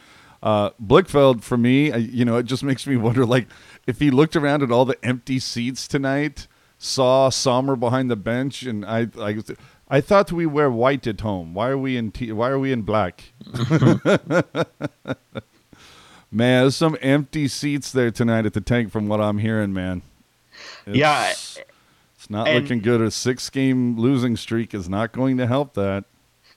Uh, 0.43 0.71
Blichfeld, 0.83 1.43
for 1.43 1.57
me, 1.57 1.95
you 1.97 2.25
know, 2.25 2.37
it 2.37 2.45
just 2.45 2.63
makes 2.63 2.87
me 2.87 2.97
wonder, 2.99 3.27
like, 3.27 3.49
if 3.87 3.99
he 3.99 4.11
looked 4.11 4.37
around 4.37 4.63
at 4.63 4.71
all 4.71 4.85
the 4.85 5.03
empty 5.05 5.39
seats 5.39 5.87
tonight, 5.87 6.47
saw 6.79 7.29
Sommer 7.29 7.77
behind 7.77 8.11
the 8.11 8.17
bench, 8.17 8.63
and 8.63 8.85
I, 8.85 9.09
I, 9.19 9.43
I 9.89 10.01
thought 10.01 10.33
we 10.33 10.47
wear 10.47 10.71
white 10.71 11.07
at 11.07 11.21
home. 11.21 11.55
Why 11.55 11.69
are 11.69 11.79
we 11.79 11.97
in? 11.97 12.11
T- 12.11 12.33
why 12.33 12.49
are 12.49 12.59
we 12.59 12.73
in 12.73 12.83
black? 12.83 13.33
man, 16.31 16.63
there's 16.63 16.77
some 16.77 16.97
empty 17.01 17.49
seats 17.49 17.93
there 17.93 18.11
tonight 18.11 18.47
at 18.47 18.55
the 18.55 18.61
tank, 18.61 18.91
from 18.91 19.09
what 19.09 19.21
I'm 19.21 19.39
hearing, 19.39 19.73
man. 19.73 20.03
It's, 20.87 20.97
yeah, 20.97 21.31
it's 21.31 22.31
not 22.31 22.49
looking 22.49 22.81
good. 22.81 23.01
A 23.01 23.11
six-game 23.11 23.99
losing 23.99 24.37
streak 24.37 24.75
is 24.75 24.89
not 24.89 25.13
going 25.13 25.37
to 25.39 25.47
help 25.47 25.75
that 25.75 26.05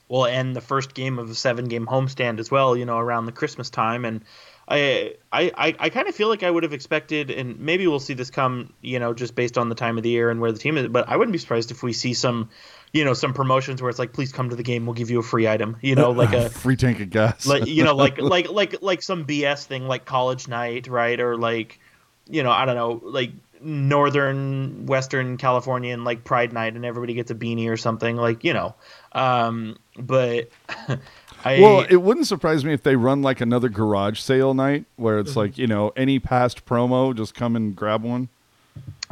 will 0.08 0.26
end 0.26 0.56
the 0.56 0.60
first 0.60 0.94
game 0.94 1.18
of 1.18 1.30
a 1.30 1.34
seven 1.34 1.66
game 1.66 1.86
homestand 1.86 2.38
as 2.38 2.50
well, 2.50 2.76
you 2.76 2.86
know, 2.86 2.98
around 2.98 3.26
the 3.26 3.32
Christmas 3.32 3.70
time. 3.70 4.04
And 4.04 4.22
I 4.66 5.14
I, 5.32 5.74
I 5.78 5.88
kind 5.90 6.08
of 6.08 6.14
feel 6.14 6.28
like 6.28 6.42
I 6.42 6.50
would 6.50 6.62
have 6.62 6.72
expected, 6.72 7.30
and 7.30 7.58
maybe 7.60 7.86
we'll 7.86 8.00
see 8.00 8.14
this 8.14 8.30
come, 8.30 8.72
you 8.80 8.98
know, 8.98 9.14
just 9.14 9.34
based 9.34 9.58
on 9.58 9.68
the 9.68 9.74
time 9.74 9.96
of 9.96 10.02
the 10.02 10.10
year 10.10 10.30
and 10.30 10.40
where 10.40 10.52
the 10.52 10.58
team 10.58 10.76
is. 10.78 10.88
But 10.88 11.08
I 11.08 11.16
wouldn't 11.16 11.32
be 11.32 11.38
surprised 11.38 11.70
if 11.70 11.82
we 11.82 11.92
see 11.92 12.14
some, 12.14 12.48
you 12.92 13.04
know, 13.04 13.12
some 13.12 13.34
promotions 13.34 13.82
where 13.82 13.90
it's 13.90 13.98
like, 13.98 14.12
please 14.12 14.32
come 14.32 14.50
to 14.50 14.56
the 14.56 14.62
game, 14.62 14.86
we'll 14.86 14.94
give 14.94 15.10
you 15.10 15.18
a 15.18 15.22
free 15.22 15.46
item, 15.46 15.76
you 15.82 15.94
know, 15.94 16.10
like 16.10 16.32
a 16.32 16.48
free 16.50 16.76
tank 16.76 17.00
of 17.00 17.10
gas, 17.10 17.46
like 17.46 17.66
you 17.66 17.84
know, 17.84 17.94
like 17.94 18.18
like 18.20 18.50
like 18.50 18.82
like 18.82 19.02
some 19.02 19.26
BS 19.26 19.64
thing 19.64 19.86
like 19.86 20.04
college 20.04 20.48
night, 20.48 20.86
right, 20.86 21.20
or 21.20 21.36
like, 21.36 21.80
you 22.28 22.42
know, 22.42 22.50
I 22.50 22.64
don't 22.64 22.76
know, 22.76 23.00
like 23.04 23.32
northern 23.60 24.86
western 24.86 25.36
californian 25.36 26.04
like 26.04 26.24
pride 26.24 26.52
night 26.52 26.74
and 26.74 26.84
everybody 26.84 27.14
gets 27.14 27.30
a 27.30 27.34
beanie 27.34 27.68
or 27.68 27.76
something 27.76 28.16
like 28.16 28.44
you 28.44 28.52
know 28.52 28.74
um 29.12 29.76
but 29.98 30.48
I, 31.44 31.60
well 31.60 31.80
it 31.88 31.96
wouldn't 31.96 32.26
surprise 32.26 32.64
me 32.64 32.72
if 32.72 32.82
they 32.82 32.96
run 32.96 33.22
like 33.22 33.40
another 33.40 33.68
garage 33.68 34.20
sale 34.20 34.54
night 34.54 34.84
where 34.96 35.18
it's 35.18 35.30
mm-hmm. 35.30 35.40
like 35.40 35.58
you 35.58 35.66
know 35.66 35.92
any 35.96 36.18
past 36.18 36.66
promo 36.66 37.14
just 37.16 37.34
come 37.34 37.56
and 37.56 37.74
grab 37.74 38.02
one. 38.02 38.28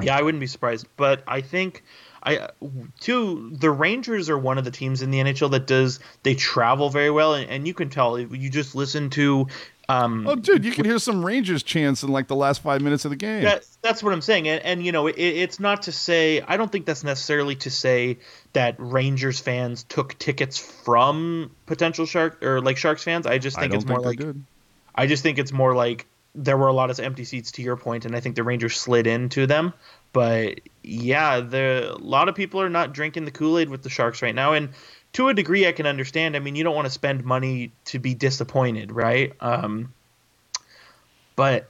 Yeah 0.01 0.17
i 0.17 0.23
wouldn't 0.23 0.41
be 0.41 0.47
surprised 0.47 0.87
but 0.97 1.23
i 1.27 1.41
think 1.41 1.83
I 2.27 2.49
two 3.01 3.51
the 3.53 3.71
Rangers 3.71 4.29
are 4.29 4.39
one 4.39 4.59
of 4.59 4.65
the 4.65 4.71
teams 4.71 5.01
in 5.01 5.11
the 5.11 5.19
NHL 5.21 5.51
that 5.53 5.67
does 5.67 6.01
they 6.25 6.35
travel 6.35 6.91
very 6.91 7.11
well 7.11 7.35
and, 7.35 7.49
and 7.49 7.67
you 7.67 7.73
can 7.73 7.89
tell 7.89 8.19
you 8.19 8.51
just 8.51 8.75
listen 8.75 9.11
to 9.11 9.47
um, 9.89 10.27
oh, 10.27 10.35
dude, 10.35 10.65
you 10.65 10.73
can 10.73 10.85
hear 10.85 10.99
some 10.99 11.25
Rangers 11.25 11.63
chants 11.63 12.03
in 12.03 12.11
like 12.11 12.27
the 12.27 12.35
last 12.35 12.61
five 12.61 12.81
minutes 12.81 13.05
of 13.05 13.11
the 13.11 13.17
game. 13.17 13.45
That, 13.45 13.65
that's 13.83 14.03
what 14.03 14.13
I'm 14.13 14.21
saying, 14.21 14.49
and, 14.49 14.61
and 14.65 14.85
you 14.85 14.91
know, 14.91 15.07
it, 15.07 15.17
it's 15.17 15.61
not 15.61 15.83
to 15.83 15.93
say 15.93 16.41
I 16.41 16.57
don't 16.57 16.73
think 16.73 16.87
that's 16.87 17.05
necessarily 17.05 17.55
to 17.57 17.71
say 17.71 18.19
that 18.53 18.75
Rangers 18.79 19.39
fans 19.39 19.85
took 19.85 20.19
tickets 20.19 20.59
from 20.59 21.53
potential 21.67 22.05
Shark 22.05 22.43
or 22.43 22.61
like 22.61 22.77
Sharks 22.79 23.05
fans. 23.05 23.27
I 23.27 23.39
just 23.39 23.59
think 23.59 23.75
it's 23.75 23.87
more 23.87 24.03
think 24.03 24.21
like 24.21 24.35
I 24.95 25.07
just 25.07 25.23
think 25.23 25.39
it's 25.39 25.53
more 25.53 25.75
like 25.75 26.07
there 26.35 26.57
were 26.57 26.69
a 26.69 26.73
lot 26.73 26.91
of 26.91 26.99
empty 26.99 27.25
seats 27.25 27.53
to 27.53 27.63
your 27.63 27.77
point, 27.77 28.05
and 28.05 28.17
I 28.17 28.21
think 28.21 28.35
the 28.35 28.43
Rangers 28.43 28.77
slid 28.77 29.07
into 29.07 29.47
them. 29.47 29.73
But 30.17 30.61
yeah, 30.83 31.41
the 31.41 31.93
a 31.95 31.99
lot 31.99 32.31
of 32.31 32.35
people 32.35 32.59
are 32.63 32.71
not 32.71 32.95
drinking 32.95 33.27
the 33.27 33.31
Kool 33.31 33.59
Aid 33.59 33.69
with 33.69 33.83
the 33.83 33.91
Sharks 33.91 34.23
right 34.23 34.35
now, 34.35 34.55
and 34.55 34.71
to 35.13 35.29
a 35.29 35.35
degree, 35.35 35.69
I 35.69 35.73
can 35.73 35.85
understand. 35.85 36.35
I 36.35 36.39
mean, 36.39 36.57
you 36.57 36.65
don't 36.65 36.75
want 36.75 36.87
to 36.87 36.91
spend 36.91 37.23
money 37.23 37.71
to 37.85 37.99
be 37.99 38.15
disappointed, 38.15 38.91
right? 38.91 39.35
Um, 39.41 39.93
but 41.37 41.69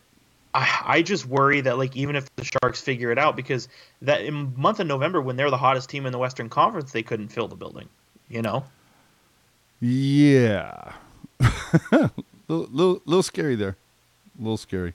I, 0.54 0.82
I 0.84 1.02
just 1.02 1.26
worry 1.26 1.60
that 1.62 1.76
like 1.76 1.96
even 1.96 2.14
if 2.14 2.32
the 2.36 2.44
Sharks 2.44 2.80
figure 2.80 3.10
it 3.10 3.18
out, 3.18 3.34
because 3.34 3.66
that 4.02 4.20
in 4.20 4.54
month 4.56 4.78
of 4.78 4.86
November 4.86 5.20
when 5.20 5.34
they're 5.34 5.50
the 5.50 5.56
hottest 5.56 5.90
team 5.90 6.06
in 6.06 6.12
the 6.12 6.18
Western 6.18 6.48
Conference, 6.48 6.92
they 6.92 7.02
couldn't 7.02 7.30
fill 7.30 7.48
the 7.48 7.56
building. 7.56 7.88
You 8.28 8.42
know? 8.42 8.64
Yeah, 9.80 10.92
little, 11.90 12.12
little, 12.48 13.02
little 13.06 13.22
scary 13.24 13.56
there, 13.56 13.76
a 14.38 14.40
little 14.40 14.56
scary. 14.56 14.94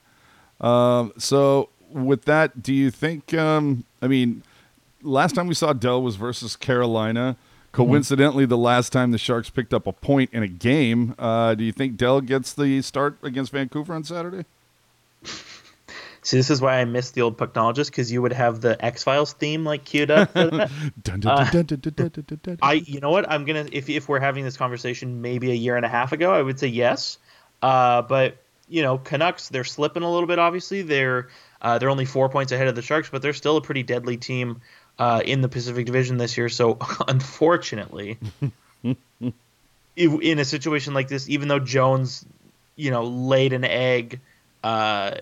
Um, 0.61 1.11
so 1.17 1.67
with 1.93 2.25
that, 2.25 2.61
do 2.61 2.73
you 2.73 2.91
think? 2.91 3.33
Um, 3.33 3.85
I 4.01 4.07
mean, 4.07 4.43
last 5.01 5.35
time 5.35 5.47
we 5.47 5.53
saw 5.53 5.73
Dell 5.73 6.01
was 6.01 6.15
versus 6.15 6.55
Carolina. 6.55 7.35
Coincidentally, 7.71 8.45
the 8.45 8.57
last 8.57 8.91
time 8.91 9.11
the 9.11 9.17
Sharks 9.17 9.49
picked 9.49 9.73
up 9.73 9.87
a 9.87 9.93
point 9.93 10.29
in 10.33 10.43
a 10.43 10.47
game, 10.47 11.15
uh, 11.17 11.55
do 11.55 11.63
you 11.63 11.71
think 11.71 11.95
Dell 11.95 12.19
gets 12.19 12.53
the 12.53 12.81
start 12.81 13.17
against 13.23 13.53
Vancouver 13.53 13.93
on 13.93 14.03
Saturday? 14.03 14.43
See, 16.23 16.37
this 16.37 16.51
is 16.51 16.61
why 16.61 16.79
I 16.79 16.85
miss 16.85 17.11
the 17.11 17.21
old 17.21 17.37
Pucknologist 17.37 17.87
because 17.87 18.11
you 18.11 18.21
would 18.21 18.33
have 18.33 18.61
the 18.61 18.83
X 18.83 19.03
Files 19.03 19.33
theme 19.33 19.63
like 19.63 19.85
queued 19.85 20.11
up. 20.11 20.29
I, 22.61 22.73
you 22.73 22.99
know 22.99 23.09
what? 23.09 23.29
I'm 23.29 23.43
gonna 23.45 23.67
if 23.71 23.89
if 23.89 24.07
we're 24.07 24.19
having 24.19 24.43
this 24.43 24.55
conversation 24.55 25.21
maybe 25.21 25.49
a 25.49 25.55
year 25.55 25.77
and 25.77 25.85
a 25.85 25.89
half 25.89 26.11
ago, 26.11 26.31
I 26.33 26.41
would 26.41 26.59
say 26.59 26.67
yes. 26.67 27.17
Uh, 27.61 28.03
but 28.03 28.37
you 28.67 28.83
know, 28.83 28.99
Canucks 28.99 29.49
they're 29.49 29.63
slipping 29.63 30.03
a 30.03 30.11
little 30.11 30.27
bit. 30.27 30.37
Obviously, 30.37 30.83
they're 30.83 31.29
uh, 31.61 31.77
they're 31.77 31.89
only 31.89 32.05
four 32.05 32.29
points 32.29 32.51
ahead 32.51 32.67
of 32.67 32.75
the 32.75 32.81
Sharks, 32.81 33.09
but 33.09 33.21
they're 33.21 33.33
still 33.33 33.57
a 33.57 33.61
pretty 33.61 33.83
deadly 33.83 34.17
team 34.17 34.61
uh, 34.97 35.21
in 35.23 35.41
the 35.41 35.49
Pacific 35.49 35.85
Division 35.85 36.17
this 36.17 36.37
year. 36.37 36.49
So 36.49 36.77
unfortunately, 37.07 38.17
in 39.95 40.39
a 40.39 40.45
situation 40.45 40.93
like 40.93 41.07
this, 41.07 41.29
even 41.29 41.47
though 41.47 41.59
Jones, 41.59 42.25
you 42.75 42.91
know, 42.91 43.03
laid 43.03 43.53
an 43.53 43.63
egg 43.63 44.19
uh, 44.63 45.15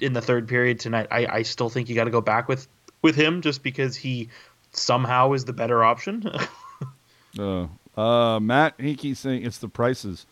in 0.00 0.12
the 0.12 0.22
third 0.22 0.48
period 0.48 0.80
tonight, 0.80 1.08
I, 1.10 1.26
I 1.26 1.42
still 1.42 1.68
think 1.68 1.88
you 1.88 1.94
got 1.94 2.04
to 2.04 2.10
go 2.10 2.20
back 2.20 2.48
with 2.48 2.66
with 3.02 3.16
him 3.16 3.42
just 3.42 3.62
because 3.62 3.96
he 3.96 4.30
somehow 4.72 5.32
is 5.32 5.44
the 5.44 5.52
better 5.52 5.84
option. 5.84 6.30
uh, 7.38 7.66
uh, 8.00 8.40
Matt 8.40 8.74
Hickey 8.78 9.14
saying 9.14 9.44
it's 9.44 9.58
the 9.58 9.68
prices. 9.68 10.24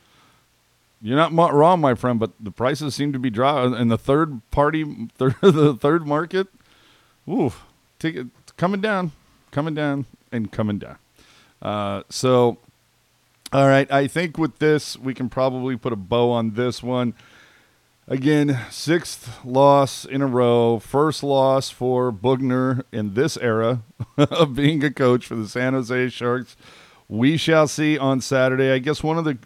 You're 1.04 1.16
not 1.16 1.52
wrong, 1.52 1.80
my 1.80 1.94
friend, 1.94 2.20
but 2.20 2.30
the 2.38 2.52
prices 2.52 2.94
seem 2.94 3.12
to 3.12 3.18
be 3.18 3.28
dropping. 3.28 3.74
in 3.74 3.88
the 3.88 3.98
third 3.98 4.40
party, 4.52 5.08
third, 5.16 5.34
the 5.42 5.74
third 5.74 6.06
market. 6.06 6.46
Oof, 7.28 7.64
ticket 7.98 8.28
coming 8.56 8.80
down, 8.80 9.10
coming 9.50 9.74
down, 9.74 10.06
and 10.30 10.52
coming 10.52 10.78
down. 10.78 10.98
Uh, 11.60 12.02
so, 12.08 12.58
all 13.52 13.66
right, 13.66 13.90
I 13.90 14.06
think 14.06 14.38
with 14.38 14.58
this, 14.58 14.96
we 14.96 15.12
can 15.12 15.28
probably 15.28 15.76
put 15.76 15.92
a 15.92 15.96
bow 15.96 16.30
on 16.30 16.54
this 16.54 16.82
one. 16.82 17.14
Again, 18.08 18.58
sixth 18.70 19.44
loss 19.44 20.04
in 20.04 20.22
a 20.22 20.26
row, 20.26 20.78
first 20.78 21.22
loss 21.22 21.70
for 21.70 22.12
Boughner 22.12 22.84
in 22.92 23.14
this 23.14 23.36
era 23.36 23.82
of 24.16 24.54
being 24.54 24.84
a 24.84 24.90
coach 24.90 25.26
for 25.26 25.34
the 25.34 25.48
San 25.48 25.72
Jose 25.72 26.08
Sharks. 26.10 26.56
We 27.08 27.36
shall 27.36 27.68
see 27.68 27.98
on 27.98 28.20
Saturday. 28.20 28.72
I 28.72 28.78
guess 28.78 29.02
one 29.02 29.18
of 29.18 29.24
the 29.24 29.38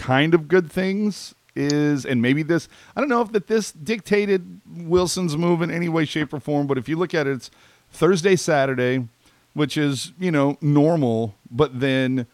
kind 0.00 0.32
of 0.32 0.48
good 0.48 0.72
things 0.72 1.34
is, 1.54 2.06
and 2.06 2.22
maybe 2.22 2.42
this, 2.42 2.68
I 2.96 3.00
don't 3.00 3.10
know 3.10 3.20
if 3.20 3.32
that 3.32 3.48
this 3.48 3.70
dictated 3.70 4.60
Wilson's 4.66 5.36
move 5.36 5.60
in 5.60 5.70
any 5.70 5.88
way, 5.88 6.06
shape, 6.06 6.32
or 6.32 6.40
form, 6.40 6.66
but 6.66 6.78
if 6.78 6.88
you 6.88 6.96
look 6.96 7.14
at 7.14 7.26
it, 7.26 7.32
it's 7.32 7.50
Thursday, 7.92 8.34
Saturday, 8.34 9.06
which 9.52 9.76
is, 9.76 10.12
you 10.18 10.30
know, 10.30 10.56
normal, 10.62 11.34
but 11.50 11.80
then 11.80 12.26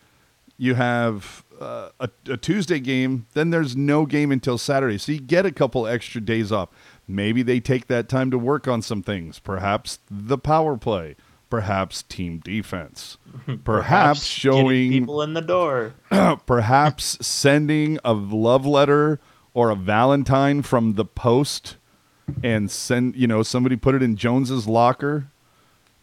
you 0.58 0.74
have 0.74 1.44
uh, 1.60 1.88
a, 1.98 2.08
a, 2.28 2.36
Tuesday 2.36 2.78
game, 2.78 3.26
then 3.34 3.50
there's 3.50 3.74
no 3.74 4.06
game 4.06 4.30
until 4.30 4.58
Saturday. 4.58 4.98
So 4.98 5.12
you 5.12 5.20
get 5.20 5.44
a 5.44 5.50
couple 5.50 5.86
extra 5.86 6.20
days 6.20 6.52
off. 6.52 6.68
Maybe 7.08 7.42
they 7.42 7.60
take 7.60 7.88
that 7.88 8.08
time 8.08 8.30
to 8.30 8.38
work 8.38 8.68
on 8.68 8.80
some 8.80 9.02
things, 9.02 9.38
perhaps 9.38 9.98
the 10.10 10.38
power 10.38 10.76
play, 10.76 11.16
perhaps 11.50 12.02
team 12.02 12.38
defense, 12.38 13.18
perhaps, 13.46 13.64
perhaps 13.64 14.24
showing 14.24 14.90
people 14.90 15.22
in 15.22 15.34
the 15.34 15.40
door, 15.40 15.94
perhaps 16.46 17.18
sending 17.26 17.98
a 18.04 18.12
love 18.12 18.66
letter 18.66 19.20
or 19.54 19.70
a 19.70 19.74
Valentine 19.74 20.62
from 20.62 20.94
the 20.94 21.04
post 21.04 21.76
and 22.42 22.70
send, 22.70 23.16
you 23.16 23.26
know, 23.26 23.42
somebody 23.42 23.76
put 23.76 23.94
it 23.94 24.02
in 24.02 24.16
Jones's 24.16 24.66
locker 24.66 25.28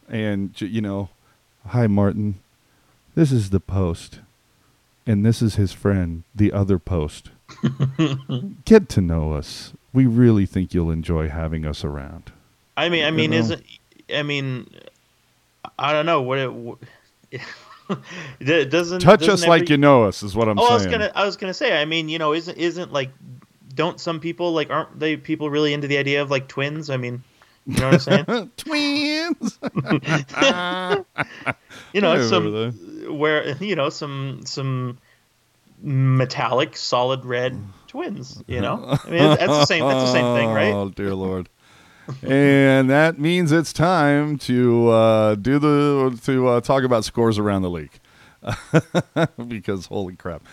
and 0.10 0.60
you 0.60 0.82
know, 0.82 1.10
hi 1.68 1.88
Martin, 1.88 2.40
this 3.16 3.32
is 3.32 3.50
the 3.50 3.60
post, 3.60 4.20
and 5.06 5.26
this 5.26 5.42
is 5.42 5.56
his 5.56 5.74
friend, 5.74 6.24
the 6.34 6.52
other 6.52 6.80
post. 6.80 7.30
Get 8.66 8.90
to 8.90 9.02
know 9.02 9.34
us. 9.34 9.74
We 9.94 10.06
really 10.08 10.46
think 10.46 10.74
you'll 10.74 10.90
enjoy 10.90 11.30
having 11.30 11.66
us 11.66 11.84
around. 11.84 12.32
I 12.76 12.90
mean, 12.90 13.06
I 13.06 13.12
mean, 13.12 13.32
know? 13.32 13.38
isn't 13.38 13.64
I 14.14 14.24
mean, 14.24 14.68
I 15.84 15.92
don't 15.92 16.06
know 16.06 16.22
what 16.22 16.40
it. 16.40 16.50
it 18.40 18.70
doesn't 18.70 19.02
touch 19.02 19.20
doesn't 19.20 19.34
us 19.34 19.44
every, 19.44 19.50
like 19.50 19.70
you 19.70 19.76
know 19.76 20.06
us 20.06 20.24
is 20.24 20.34
what 20.34 20.48
I'm 20.48 20.58
oh, 20.58 20.62
saying. 20.62 20.72
I 20.72 20.76
was 20.76 20.86
gonna 20.86 21.12
I 21.14 21.26
was 21.26 21.36
gonna 21.36 21.54
say. 21.54 21.78
I 21.80 21.84
mean, 21.84 22.08
you 22.08 22.20
know, 22.20 22.34
isn't 22.34 22.58
isn't 22.58 22.94
like 22.94 23.12
don't 23.76 24.00
some 24.00 24.22
people 24.22 24.54
like 24.54 24.70
aren't 24.70 24.98
they 24.98 25.18
people 25.18 25.50
really 25.50 25.74
into 25.74 25.90
the 25.90 25.98
idea 25.98 26.22
of 26.22 26.32
like 26.32 26.48
twins? 26.48 26.90
I 26.90 26.96
mean, 26.96 27.22
you 27.68 27.82
know 27.82 27.90
what 27.90 28.08
I'm 28.08 28.26
saying? 28.26 28.52
Twins. 28.58 29.60
you 31.94 32.00
know, 32.00 32.28
some 32.30 33.18
where 33.18 33.58
you 33.58 33.76
know 33.76 33.90
some 33.90 34.44
some 34.46 35.00
metallic, 35.82 36.78
solid 36.78 37.26
red 37.26 37.62
twins. 37.88 38.42
You 38.48 38.62
know, 38.62 38.98
I 39.04 39.10
mean 39.10 39.20
that's 39.20 39.48
the 39.48 39.66
same. 39.66 39.86
That's 39.86 40.06
the 40.06 40.14
same 40.14 40.34
thing, 40.38 40.50
right? 40.50 40.74
Oh 40.74 40.88
dear 40.88 41.14
lord. 41.14 41.50
And 42.24 42.90
that 42.90 43.20
means 43.20 43.52
it's 43.52 43.74
time 43.74 44.38
to 44.40 44.90
uh, 44.90 45.36
do 45.36 45.60
the 45.60 46.20
to 46.26 46.48
uh, 46.48 46.62
talk 46.62 46.84
about 46.84 47.06
scores 47.06 47.38
around 47.38 47.62
the 47.62 47.70
league 47.70 48.00
because 49.48 49.88
holy 49.88 50.16
crap. 50.16 50.44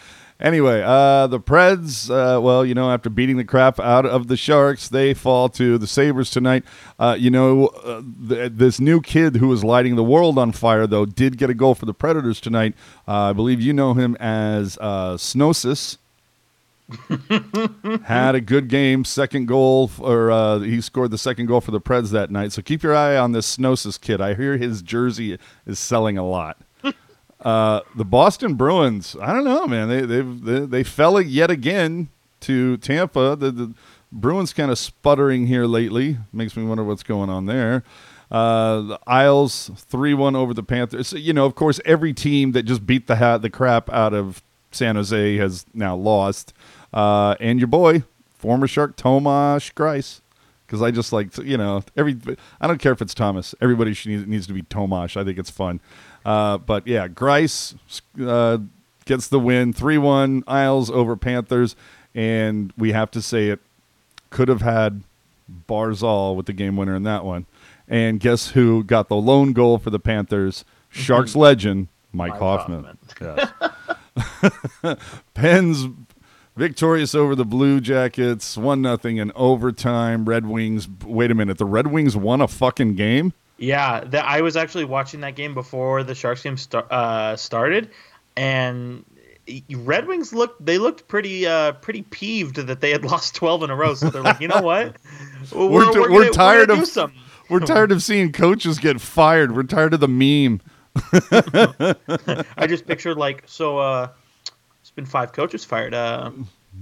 Anyway, 0.40 0.82
uh, 0.82 1.26
the 1.26 1.38
Preds, 1.38 2.08
uh, 2.08 2.40
well, 2.40 2.64
you 2.64 2.72
know, 2.72 2.90
after 2.90 3.10
beating 3.10 3.36
the 3.36 3.44
crap 3.44 3.78
out 3.78 4.06
of 4.06 4.28
the 4.28 4.38
Sharks, 4.38 4.88
they 4.88 5.12
fall 5.12 5.50
to 5.50 5.76
the 5.76 5.86
Sabres 5.86 6.30
tonight. 6.30 6.64
Uh, 6.98 7.14
you 7.18 7.30
know, 7.30 7.66
uh, 7.84 8.00
th- 8.26 8.52
this 8.54 8.80
new 8.80 9.02
kid 9.02 9.36
who 9.36 9.48
was 9.48 9.62
lighting 9.62 9.96
the 9.96 10.02
world 10.02 10.38
on 10.38 10.52
fire, 10.52 10.86
though, 10.86 11.04
did 11.04 11.36
get 11.36 11.50
a 11.50 11.54
goal 11.54 11.74
for 11.74 11.84
the 11.84 11.92
Predators 11.92 12.40
tonight. 12.40 12.74
Uh, 13.06 13.12
I 13.12 13.32
believe 13.34 13.60
you 13.60 13.74
know 13.74 13.92
him 13.92 14.16
as 14.18 14.78
uh, 14.80 15.16
Snosis. 15.18 15.98
Had 18.04 18.34
a 18.34 18.40
good 18.40 18.68
game, 18.68 19.04
second 19.04 19.46
goal, 19.46 19.90
or 19.98 20.30
uh, 20.30 20.58
he 20.60 20.80
scored 20.80 21.10
the 21.10 21.18
second 21.18 21.46
goal 21.46 21.60
for 21.60 21.70
the 21.70 21.80
Preds 21.80 22.10
that 22.10 22.30
night. 22.30 22.52
So 22.52 22.62
keep 22.62 22.82
your 22.82 22.94
eye 22.94 23.16
on 23.16 23.32
this 23.32 23.56
Snosis 23.56 24.00
kid. 24.00 24.20
I 24.20 24.34
hear 24.34 24.56
his 24.56 24.82
jersey 24.82 25.38
is 25.66 25.78
selling 25.78 26.18
a 26.18 26.26
lot. 26.26 26.58
Uh, 27.40 27.80
the 27.96 28.04
Boston 28.04 28.52
Bruins, 28.52 29.16
I 29.18 29.32
don't 29.32 29.44
know, 29.44 29.66
man. 29.66 29.88
They 29.88 30.20
they 30.20 30.66
they 30.66 30.82
fell 30.84 31.18
yet 31.22 31.50
again 31.50 32.10
to 32.40 32.76
Tampa. 32.76 33.34
The, 33.34 33.50
the 33.50 33.74
Bruins 34.12 34.52
kind 34.52 34.70
of 34.70 34.78
sputtering 34.78 35.46
here 35.46 35.64
lately. 35.64 36.18
Makes 36.34 36.54
me 36.54 36.64
wonder 36.64 36.84
what's 36.84 37.02
going 37.02 37.30
on 37.30 37.46
there. 37.46 37.82
Uh, 38.30 38.80
the 38.82 39.00
Isles 39.06 39.70
three 39.76 40.14
one 40.14 40.36
over 40.36 40.54
the 40.54 40.62
Panthers. 40.62 41.08
So, 41.08 41.16
you 41.16 41.32
know, 41.32 41.46
of 41.46 41.54
course, 41.54 41.80
every 41.84 42.12
team 42.12 42.52
that 42.52 42.64
just 42.64 42.86
beat 42.86 43.06
the 43.06 43.16
hat 43.16 43.42
the 43.42 43.50
crap 43.50 43.90
out 43.90 44.14
of 44.14 44.42
San 44.70 44.96
Jose 44.96 45.36
has 45.36 45.66
now 45.74 45.96
lost. 45.96 46.52
Uh, 46.92 47.36
and 47.40 47.58
your 47.58 47.68
boy, 47.68 48.02
former 48.36 48.66
Shark 48.66 48.96
Tomas 48.96 49.70
Greiss, 49.70 50.20
because 50.66 50.82
I 50.82 50.90
just 50.90 51.12
like 51.12 51.36
you 51.38 51.56
know 51.56 51.82
every. 51.96 52.16
I 52.60 52.66
don't 52.66 52.78
care 52.78 52.92
if 52.92 53.02
it's 53.02 53.14
Thomas. 53.14 53.54
Everybody 53.60 53.94
should 53.94 54.10
need, 54.12 54.28
needs 54.28 54.46
to 54.46 54.52
be 54.52 54.62
Tomash. 54.62 55.16
I 55.16 55.24
think 55.24 55.38
it's 55.38 55.50
fun. 55.50 55.80
Uh, 56.24 56.58
but 56.58 56.86
yeah, 56.86 57.08
Greiss 57.08 57.74
uh, 58.20 58.58
gets 59.04 59.28
the 59.28 59.40
win, 59.40 59.72
three 59.72 59.98
one 59.98 60.44
Isles 60.46 60.90
over 60.90 61.16
Panthers, 61.16 61.76
and 62.14 62.72
we 62.76 62.92
have 62.92 63.10
to 63.12 63.22
say 63.22 63.48
it 63.48 63.60
could 64.30 64.48
have 64.48 64.62
had 64.62 65.02
Barzal 65.68 66.36
with 66.36 66.46
the 66.46 66.52
game 66.52 66.76
winner 66.76 66.94
in 66.94 67.02
that 67.04 67.24
one. 67.24 67.46
And 67.88 68.20
guess 68.20 68.50
who 68.50 68.84
got 68.84 69.08
the 69.08 69.16
lone 69.16 69.52
goal 69.52 69.78
for 69.78 69.90
the 69.90 69.98
Panthers? 69.98 70.64
Sharks 70.90 71.34
legend 71.34 71.88
Mike, 72.12 72.32
Mike 72.32 72.40
Hoffman. 72.40 72.98
Yes. 73.20 74.96
Pens 75.34 75.86
victorious 76.56 77.14
over 77.14 77.34
the 77.34 77.44
Blue 77.44 77.80
Jackets, 77.80 78.56
one 78.56 78.82
nothing 78.82 79.16
in 79.18 79.32
overtime. 79.34 80.24
Red 80.24 80.46
Wings. 80.46 80.88
Wait 81.04 81.30
a 81.30 81.34
minute, 81.34 81.58
the 81.58 81.64
Red 81.64 81.88
Wings 81.88 82.16
won 82.16 82.40
a 82.40 82.48
fucking 82.48 82.94
game. 82.94 83.32
Yeah, 83.58 84.04
that 84.04 84.24
I 84.24 84.40
was 84.40 84.56
actually 84.56 84.86
watching 84.86 85.20
that 85.20 85.36
game 85.36 85.52
before 85.52 86.02
the 86.02 86.14
Sharks 86.14 86.42
game 86.42 86.56
uh, 86.72 87.36
started, 87.36 87.90
and 88.36 89.04
Red 89.70 90.06
Wings 90.06 90.32
looked 90.32 90.64
they 90.64 90.78
looked 90.78 91.08
pretty 91.08 91.46
uh, 91.46 91.72
pretty 91.72 92.02
peeved 92.02 92.56
that 92.56 92.80
they 92.80 92.90
had 92.90 93.04
lost 93.10 93.34
twelve 93.34 93.62
in 93.62 93.70
a 93.70 93.76
row. 93.76 93.94
So 93.94 94.08
they're 94.08 94.22
like, 94.22 94.40
you 94.40 94.48
know 94.48 94.62
what, 94.62 94.96
we're, 95.54 95.68
we're, 95.68 95.92
we're, 95.92 96.10
we're 96.10 96.22
gonna, 96.22 96.32
tired 96.32 96.70
of 96.70 97.12
we're 97.50 97.60
tired 97.60 97.92
of 97.92 98.02
seeing 98.02 98.32
coaches 98.32 98.78
get 98.78 99.00
fired. 99.00 99.54
We're 99.54 99.64
tired 99.64 99.92
of 99.92 100.00
the 100.00 100.08
meme. 100.08 100.62
I 102.56 102.66
just 102.66 102.86
pictured 102.86 103.16
like 103.16 103.44
so. 103.46 103.78
uh 103.78 104.08
It's 104.90 104.96
been 104.96 105.06
five 105.06 105.32
coaches 105.32 105.64
fired. 105.64 105.94
Uh, 105.94 106.32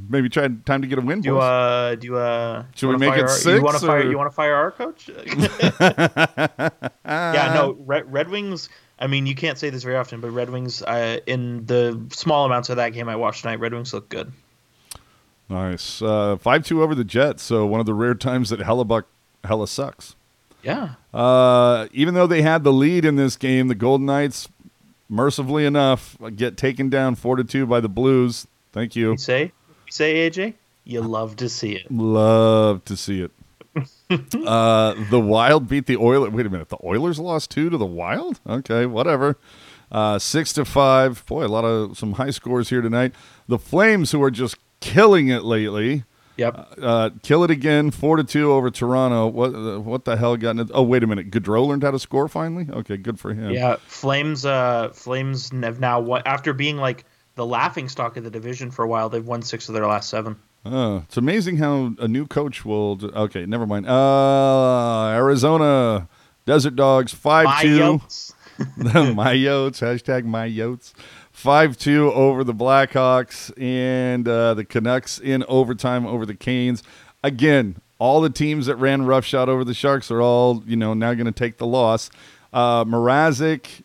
Maybe 0.09 0.31
try 0.31 0.49
time 0.49 0.81
to 0.81 0.88
get 0.88 0.99
a 0.99 1.03
win. 1.03 1.21
do 1.21 1.29
you, 1.29 1.38
uh 1.38 1.94
do 1.94 2.16
uh 2.16 2.64
Should 2.75 2.88
we 2.88 2.97
make 2.97 3.14
it 3.16 3.21
our- 3.23 3.29
six, 3.29 3.57
You 3.59 3.62
want 3.62 3.79
to 3.79 3.87
fire? 3.87 4.11
You 4.11 4.16
want 4.16 4.31
to 4.31 4.35
fire 4.35 4.55
our 4.55 4.71
coach? 4.71 5.09
yeah, 5.79 7.53
no. 7.55 7.77
Red, 7.85 8.11
Red 8.11 8.29
Wings. 8.31 8.68
I 8.99 9.07
mean, 9.07 9.27
you 9.27 9.35
can't 9.35 9.59
say 9.59 9.71
this 9.71 9.83
very 9.85 9.97
often, 9.97 10.21
but 10.21 10.31
Red 10.31 10.51
Wings. 10.51 10.83
Uh, 10.83 11.18
in 11.27 11.66
the 11.66 12.01
small 12.11 12.47
amounts 12.47 12.68
of 12.71 12.77
that 12.77 12.90
game 12.90 13.09
I 13.09 13.16
watched 13.16 13.42
tonight, 13.42 13.61
Red 13.61 13.73
Wings 13.75 13.92
look 13.92 14.09
good. 14.09 14.33
Nice. 15.49 16.03
Uh, 16.03 16.37
5 16.37 16.64
2 16.64 16.83
over 16.83 16.94
the 16.94 17.05
Jets. 17.05 17.42
So 17.42 17.66
one 17.66 17.81
of 17.81 17.87
the 17.87 17.94
rare 17.94 18.14
times 18.14 18.51
that 18.51 18.61
Hellebuyck 18.61 19.05
hella 19.44 19.68
sucks. 19.68 20.14
Yeah. 20.62 20.94
Uh, 21.14 21.87
even 21.92 22.14
though 22.14 22.27
they 22.27 22.42
had 22.42 22.64
the 22.64 22.73
lead 22.73 23.05
in 23.05 23.16
this 23.16 23.37
game, 23.37 23.68
the 23.68 23.75
Golden 23.75 24.07
Knights, 24.07 24.49
mercifully 25.09 25.64
enough, 25.64 26.16
get 26.37 26.57
taken 26.57 26.88
down 26.88 27.14
4 27.14 27.37
to 27.37 27.44
2 27.44 27.66
by 27.66 27.81
the 27.81 27.88
Blues. 27.88 28.47
Thank 28.73 28.97
you. 28.97 29.12
You 29.12 29.18
say, 29.18 29.42
you 29.42 29.92
say 29.92 30.31
AJ, 30.31 30.55
you 30.85 31.01
love 31.01 31.37
to 31.37 31.49
see 31.49 31.75
it. 31.75 31.90
Love 31.90 32.85
to 32.87 32.97
see 32.97 33.23
it. 33.23 33.31
uh, 34.47 34.94
the 35.11 35.21
Wild 35.21 35.68
beat 35.68 35.87
the 35.87 35.97
Oilers. 35.97 36.33
Wait 36.33 36.47
a 36.47 36.51
minute. 36.51 36.68
The 36.68 36.79
Oilers 36.85 37.18
lost 37.18 37.51
two 37.51 37.71
to 37.71 37.77
the 37.77 37.87
Wild? 37.87 38.40
Okay, 38.47 38.87
whatever. 38.87 39.37
Uh, 39.90 40.18
six 40.18 40.53
to 40.55 40.64
five. 40.64 41.25
Boy, 41.27 41.44
a 41.44 41.49
lot 41.49 41.64
of 41.64 41.97
some 41.97 42.14
high 42.14 42.31
scores 42.31 42.71
here 42.71 42.81
tonight. 42.81 43.14
The 43.47 43.59
Flames, 43.59 44.12
who 44.12 44.23
are 44.23 44.31
just 44.31 44.57
killing 44.81 45.29
it 45.29 45.44
lately, 45.44 46.05
Yep. 46.38 46.74
uh, 46.81 47.11
kill 47.24 47.42
it 47.42 47.51
again, 47.51 47.90
four 47.90 48.16
to 48.16 48.22
two 48.22 48.53
over 48.53 48.70
Toronto. 48.70 49.27
What 49.27 49.55
uh, 49.55 49.81
what 49.81 50.05
the 50.05 50.16
hell 50.16 50.37
got? 50.37 50.57
In 50.57 50.70
oh, 50.72 50.85
wait 50.85 51.03
a 51.03 51.07
minute. 51.09 51.33
Gaudreau 51.33 51.66
learned 51.66 51.83
how 51.83 51.90
to 51.90 51.98
score 51.98 52.29
finally. 52.29 52.68
Okay, 52.70 52.96
good 52.96 53.18
for 53.18 53.35
him. 53.35 53.51
Yeah. 53.51 53.77
Flames. 53.87 54.46
Uh, 54.46 54.90
Flames 54.94 55.51
have 55.51 55.81
now 55.81 55.98
won 55.98 56.22
after 56.24 56.53
being 56.53 56.77
like 56.77 57.05
the 57.35 57.44
laughing 57.44 57.88
stock 57.88 58.16
of 58.16 58.22
the 58.22 58.31
division 58.31 58.70
for 58.70 58.85
a 58.85 58.88
while. 58.88 59.09
They've 59.09 59.27
won 59.27 59.42
six 59.42 59.68
of 59.68 59.74
their 59.74 59.87
last 59.87 60.09
seven. 60.09 60.37
Uh, 60.64 61.01
it's 61.05 61.16
amazing 61.16 61.57
how 61.57 61.94
a 61.98 62.07
new 62.07 62.27
coach 62.27 62.64
will. 62.64 62.94
Do, 62.94 63.09
okay, 63.09 63.44
never 63.44 63.66
mind. 63.66 63.88
Uh, 63.88 65.09
Arizona 65.09 66.09
Desert 66.46 66.77
Dogs 66.77 67.12
five 67.12 67.46
My 67.46 67.62
two. 67.62 67.79
Yotes. 67.79 68.35
my 69.14 69.35
Yotes 69.35 69.81
hashtag 69.81 70.24
my 70.24 70.48
Yotes 70.48 70.92
five 71.38 71.79
two 71.79 72.12
over 72.14 72.42
the 72.42 72.53
Blackhawks 72.53 73.53
and 73.62 74.27
uh, 74.27 74.55
the 74.55 74.64
Canucks 74.64 75.20
in 75.20 75.44
overtime 75.46 76.05
over 76.05 76.27
the 76.27 76.35
Canes. 76.35 76.83
Again, 77.22 77.77
all 78.01 78.20
the 78.20 78.29
teams 78.29 78.66
that 78.66 78.74
ran 78.74 79.07
roughshod 79.07 79.48
over 79.48 79.62
the 79.62 79.72
Sharks 79.72 80.11
are 80.11 80.20
all 80.20 80.64
you 80.66 80.74
know 80.77 80.94
now 80.94 81.14
going 81.14 81.27
to 81.27 81.33
take 81.33 81.59
the 81.59 81.66
loss. 81.66 82.11
Uh, 82.53 82.85
Mrazek 82.85 83.85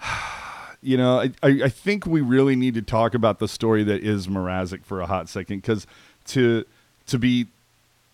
you 0.82 0.96
know, 0.96 1.20
I, 1.20 1.30
I 1.44 1.48
I 1.64 1.68
think 1.68 2.06
we 2.06 2.22
really 2.22 2.56
need 2.56 2.74
to 2.74 2.82
talk 2.82 3.14
about 3.14 3.38
the 3.38 3.46
story 3.46 3.84
that 3.84 4.02
is 4.02 4.26
Mrazek 4.26 4.84
for 4.84 5.00
a 5.00 5.06
hot 5.06 5.28
second 5.28 5.58
because 5.58 5.86
to 6.26 6.64
to 7.06 7.18
be 7.20 7.46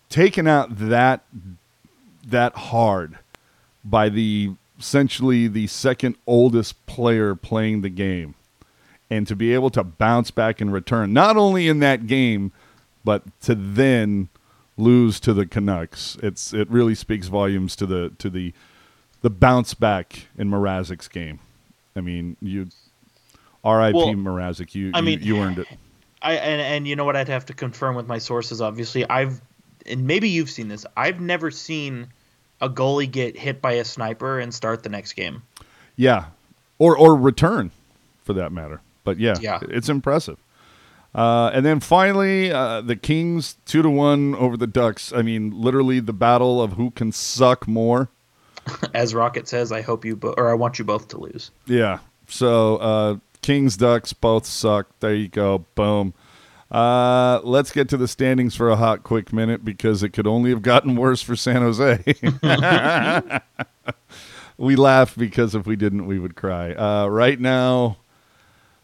taken 0.09 0.47
out 0.47 0.77
that 0.77 1.23
that 2.27 2.55
hard 2.55 3.17
by 3.83 4.09
the 4.09 4.53
essentially 4.79 5.47
the 5.47 5.67
second 5.67 6.15
oldest 6.27 6.85
player 6.85 7.35
playing 7.35 7.81
the 7.81 7.89
game 7.89 8.35
and 9.09 9.27
to 9.27 9.35
be 9.35 9.53
able 9.53 9.69
to 9.69 9.83
bounce 9.83 10.31
back 10.31 10.59
and 10.59 10.73
return 10.73 11.13
not 11.13 11.37
only 11.37 11.67
in 11.67 11.79
that 11.79 12.07
game 12.07 12.51
but 13.03 13.23
to 13.41 13.55
then 13.55 14.27
lose 14.77 15.19
to 15.19 15.33
the 15.33 15.45
Canucks 15.45 16.17
it's 16.21 16.53
it 16.53 16.69
really 16.69 16.95
speaks 16.95 17.27
volumes 17.27 17.75
to 17.77 17.85
the 17.85 18.11
to 18.17 18.29
the 18.29 18.53
the 19.21 19.29
bounce 19.29 19.73
back 19.73 20.27
in 20.37 20.49
Mrazek's 20.49 21.07
game 21.07 21.39
I 21.95 22.01
mean, 22.01 22.35
you, 22.41 22.67
R.I.P. 23.63 23.97
Well, 23.97 24.07
Mrazek. 24.09 24.75
You, 24.75 24.91
I 24.93 24.99
you- 24.99 25.05
mean- 25.05 25.21
you, 25.21 25.37
earned 25.39 25.59
it. 25.59 25.67
I 26.21 26.33
and 26.33 26.59
and 26.61 26.87
you 26.87 26.95
know 26.95 27.05
what? 27.05 27.15
I'd 27.15 27.29
have 27.29 27.45
to 27.45 27.53
confirm 27.53 27.95
with 27.95 28.07
my 28.07 28.17
sources. 28.17 28.59
Obviously, 28.59 29.07
I've 29.09 29.41
and 29.85 30.05
maybe 30.07 30.27
you've 30.27 30.49
seen 30.49 30.67
this. 30.67 30.85
I've 30.97 31.21
never 31.21 31.51
seen 31.51 32.07
a 32.65 32.69
goalie 32.69 33.09
get 33.09 33.37
hit 33.37 33.61
by 33.61 33.73
a 33.73 33.85
sniper 33.85 34.39
and 34.39 34.53
start 34.53 34.83
the 34.83 34.89
next 34.89 35.13
game. 35.13 35.43
Yeah, 35.95 36.25
or 36.79 36.97
or 36.97 37.15
return, 37.15 37.71
for 38.23 38.33
that 38.33 38.51
matter. 38.51 38.81
But 39.03 39.17
yeah, 39.19 39.35
Yeah. 39.39 39.59
it's 39.69 39.87
impressive. 39.89 40.37
Uh, 41.13 41.49
and 41.53 41.65
then 41.65 41.79
finally, 41.79 42.51
uh, 42.51 42.81
the 42.81 42.95
Kings 42.97 43.55
two 43.65 43.81
to 43.81 43.89
one 43.89 44.35
over 44.35 44.57
the 44.57 44.67
Ducks. 44.67 45.13
I 45.13 45.21
mean, 45.21 45.51
literally 45.51 46.01
the 46.01 46.11
battle 46.11 46.61
of 46.61 46.73
who 46.73 46.91
can 46.91 47.11
suck 47.13 47.67
more. 47.67 48.09
As 48.93 49.13
Rocket 49.13 49.47
says, 49.47 49.71
I 49.71 49.81
hope 49.81 50.03
you 50.03 50.15
bo- 50.17 50.33
or 50.37 50.49
I 50.49 50.53
want 50.55 50.77
you 50.79 50.83
both 50.85 51.07
to 51.09 51.17
lose. 51.19 51.51
Yeah. 51.67 51.99
So 52.27 52.77
uh, 52.77 53.17
Kings 53.41 53.77
Ducks 53.77 54.11
both 54.11 54.45
suck. 54.45 54.87
There 54.99 55.13
you 55.13 55.27
go. 55.29 55.59
Boom. 55.75 56.13
Uh, 56.75 57.39
let's 57.45 57.71
get 57.71 57.87
to 57.87 57.95
the 57.95 58.07
standings 58.07 58.53
for 58.53 58.69
a 58.69 58.75
hot 58.75 59.01
quick 59.01 59.31
minute 59.31 59.63
because 59.63 60.03
it 60.03 60.09
could 60.09 60.27
only 60.27 60.49
have 60.49 60.61
gotten 60.61 60.97
worse 60.97 61.21
for 61.21 61.33
San 61.33 61.61
Jose. 61.61 62.03
we 64.57 64.75
laugh 64.75 65.15
because 65.15 65.55
if 65.55 65.65
we 65.65 65.77
didn't, 65.77 66.05
we 66.05 66.19
would 66.19 66.35
cry. 66.35 66.73
Uh, 66.73 67.07
right 67.07 67.39
now, 67.39 67.95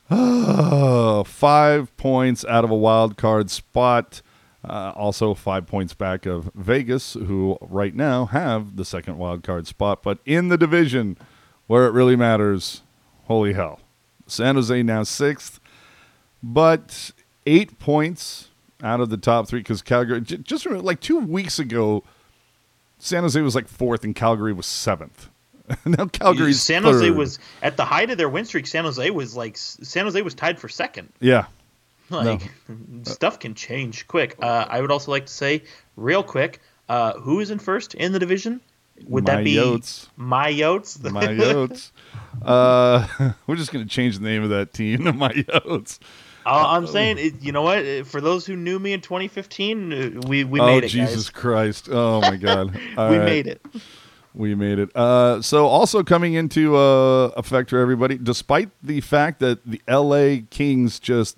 five 1.25 1.97
points 1.97 2.45
out 2.45 2.63
of 2.63 2.71
a 2.71 2.77
wild 2.77 3.17
card 3.17 3.51
spot. 3.51 4.21
Uh, 4.63 4.93
also, 4.95 5.33
five 5.33 5.67
points 5.67 5.93
back 5.93 6.25
of 6.25 6.49
Vegas, 6.55 7.15
who 7.15 7.57
right 7.59 7.93
now 7.93 8.27
have 8.27 8.77
the 8.77 8.85
second 8.85 9.17
wild 9.17 9.43
card 9.43 9.67
spot. 9.67 10.01
But 10.01 10.19
in 10.25 10.47
the 10.47 10.57
division 10.57 11.17
where 11.67 11.87
it 11.87 11.91
really 11.91 12.15
matters, 12.15 12.83
holy 13.25 13.51
hell. 13.51 13.81
San 14.27 14.55
Jose 14.55 14.81
now 14.81 15.03
sixth, 15.03 15.59
but 16.41 17.11
eight 17.45 17.77
points 17.79 18.49
out 18.83 18.99
of 19.01 19.09
the 19.09 19.17
top 19.17 19.47
three 19.47 19.59
because 19.59 19.81
Calgary 19.81 20.21
j- 20.21 20.37
just 20.37 20.65
remember, 20.65 20.85
like 20.85 20.99
two 20.99 21.19
weeks 21.19 21.59
ago, 21.59 22.03
San 22.99 23.23
Jose 23.23 23.39
was 23.41 23.55
like 23.55 23.67
fourth 23.67 24.03
and 24.03 24.15
Calgary 24.15 24.53
was 24.53 24.65
seventh. 24.65 25.29
now 25.85 26.05
Calgary's 26.07 26.61
San 26.61 26.83
Jose 26.83 27.07
third. 27.07 27.15
was 27.17 27.39
at 27.61 27.77
the 27.77 27.85
height 27.85 28.09
of 28.09 28.17
their 28.17 28.27
win 28.29 28.45
streak. 28.45 28.67
San 28.67 28.83
Jose 28.83 29.09
was 29.11 29.35
like 29.35 29.55
San 29.57 30.05
Jose 30.05 30.21
was 30.21 30.33
tied 30.33 30.59
for 30.59 30.69
second. 30.69 31.09
yeah. 31.19 31.45
Like 32.09 32.51
stuff 33.03 33.39
can 33.39 33.53
change 33.55 34.05
quick. 34.05 34.35
Uh, 34.41 34.65
I 34.69 34.81
would 34.81 34.91
also 34.91 35.11
like 35.11 35.27
to 35.27 35.31
say 35.31 35.63
real 35.95 36.23
quick, 36.23 36.59
uh, 36.89 37.13
who 37.13 37.39
is 37.39 37.51
in 37.51 37.59
first 37.59 37.93
in 37.93 38.11
the 38.11 38.19
division? 38.19 38.59
Would 39.07 39.25
My 39.25 39.35
that 39.37 39.43
be 39.45 39.55
My 39.57 39.63
Yotes. 39.63 40.07
my 40.17 40.51
Yotes? 40.51 41.09
My 41.09 41.27
Yotes. 41.27 41.91
uh, 42.41 43.31
we're 43.47 43.55
just 43.55 43.71
gonna 43.71 43.85
change 43.85 44.17
the 44.17 44.25
name 44.25 44.43
of 44.43 44.49
that 44.49 44.73
team 44.73 45.05
to 45.05 45.13
My 45.13 45.29
Yotes. 45.31 45.99
Uh, 46.45 46.65
I'm 46.67 46.87
saying, 46.87 47.17
it, 47.19 47.41
you 47.41 47.51
know 47.51 47.61
what? 47.61 48.07
For 48.07 48.19
those 48.19 48.45
who 48.45 48.55
knew 48.55 48.79
me 48.79 48.93
in 48.93 49.01
2015, 49.01 49.93
uh, 49.93 50.21
we 50.27 50.43
we 50.43 50.59
oh 50.59 50.65
made 50.65 50.83
it, 50.83 50.87
Jesus 50.87 51.29
guys. 51.29 51.41
Christ! 51.41 51.89
Oh 51.91 52.21
my 52.21 52.35
God! 52.35 52.73
We 52.97 53.17
right. 53.17 53.25
made 53.25 53.47
it. 53.47 53.65
We 54.33 54.55
made 54.55 54.79
it. 54.79 54.95
Uh, 54.95 55.41
so 55.41 55.67
also 55.67 56.03
coming 56.03 56.33
into 56.33 56.75
uh, 56.77 57.31
effect 57.35 57.69
for 57.69 57.79
everybody, 57.79 58.17
despite 58.17 58.69
the 58.81 59.01
fact 59.01 59.39
that 59.39 59.65
the 59.65 59.81
L.A. 59.87 60.41
Kings 60.49 60.99
just 60.99 61.37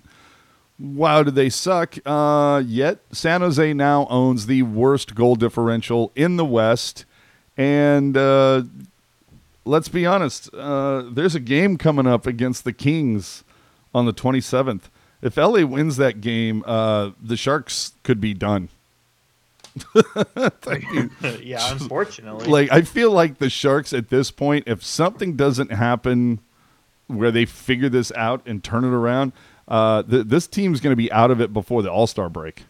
wow, 0.80 1.24
did 1.24 1.36
they 1.36 1.50
suck? 1.50 1.96
Uh, 2.06 2.62
yet 2.66 3.00
San 3.12 3.42
Jose 3.42 3.74
now 3.74 4.08
owns 4.10 4.46
the 4.46 4.64
worst 4.64 5.16
goal 5.16 5.36
differential 5.36 6.12
in 6.16 6.38
the 6.38 6.46
West, 6.46 7.06
and 7.58 8.16
uh, 8.16 8.64
let's 9.66 9.90
be 9.90 10.06
honest, 10.06 10.54
uh, 10.54 11.04
there's 11.10 11.36
a 11.36 11.40
game 11.40 11.78
coming 11.78 12.08
up 12.08 12.28
against 12.28 12.64
the 12.64 12.74
Kings 12.74 13.44
on 13.94 14.06
the 14.06 14.14
27th. 14.14 14.84
If 15.24 15.38
LA 15.38 15.66
wins 15.66 15.98
that 15.98 16.22
game, 16.22 16.64
uh, 16.68 17.12
the 17.22 17.38
Sharks 17.38 17.94
could 18.04 18.20
be 18.20 18.34
done. 18.34 18.70
yeah, 21.42 21.72
unfortunately. 21.72 22.46
like 22.48 22.72
I 22.72 22.82
feel 22.82 23.12
like 23.12 23.40
the 23.40 23.50
Sharks 23.50 23.94
at 23.94 24.10
this 24.10 24.30
point, 24.30 24.66
if 24.68 24.84
something 24.84 25.36
doesn't 25.36 25.72
happen 25.72 26.40
where 27.08 27.32
they 27.32 27.46
figure 27.46 27.90
this 27.90 28.12
out 28.12 28.42
and 28.46 28.64
turn 28.64 28.84
it 28.84 28.92
around, 28.92 29.32
uh, 29.68 30.04
th- 30.04 30.28
this 30.28 30.46
team's 30.46 30.80
going 30.80 30.92
to 30.92 30.98
be 30.98 31.12
out 31.12 31.32
of 31.32 31.42
it 31.42 31.54
before 31.54 31.82
the 31.82 31.92
All 31.92 32.06
Star 32.06 32.30
break. 32.30 32.66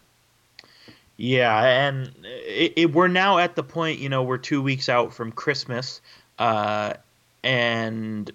Yeah, 1.18 1.64
and 1.64 2.12
it, 2.24 2.74
it, 2.76 2.94
we're 2.94 3.08
now 3.08 3.38
at 3.38 3.56
the 3.56 3.64
point, 3.64 4.00
you 4.00 4.10
know, 4.10 4.24
we're 4.24 4.38
two 4.38 4.62
weeks 4.62 4.90
out 4.90 5.14
from 5.14 5.32
Christmas, 5.32 6.02
uh, 6.40 6.94
and 7.44 8.32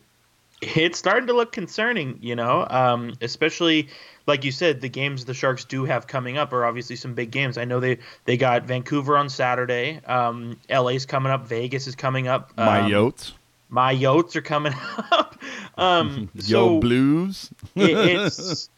it's 0.60 0.98
starting 0.98 1.26
to 1.28 1.32
look 1.32 1.52
concerning, 1.52 2.18
you 2.20 2.34
know, 2.34 2.66
um, 2.70 3.14
especially 3.20 3.88
like 4.26 4.44
you 4.44 4.52
said, 4.52 4.80
the 4.82 4.88
games 4.88 5.24
the 5.24 5.34
Sharks 5.34 5.64
do 5.64 5.84
have 5.86 6.06
coming 6.06 6.36
up 6.36 6.52
are 6.52 6.64
obviously 6.64 6.96
some 6.96 7.14
big 7.14 7.30
games. 7.30 7.56
I 7.56 7.64
know 7.64 7.80
they 7.80 7.98
they 8.24 8.36
got 8.36 8.64
Vancouver 8.64 9.16
on 9.16 9.28
Saturday, 9.28 10.00
um, 10.06 10.58
LA's 10.70 11.06
coming 11.06 11.32
up, 11.32 11.46
Vegas 11.46 11.86
is 11.86 11.94
coming 11.94 12.28
up, 12.28 12.52
um, 12.58 12.66
My 12.66 12.80
Yotes, 12.80 13.32
my 13.70 13.94
Yotes 13.94 14.36
are 14.36 14.42
coming 14.42 14.74
up. 15.10 15.36
Um, 15.76 16.28
Yo 16.34 16.40
so 16.42 16.80
Blues, 16.80 17.50
it, 17.74 17.90
it's 17.90 18.68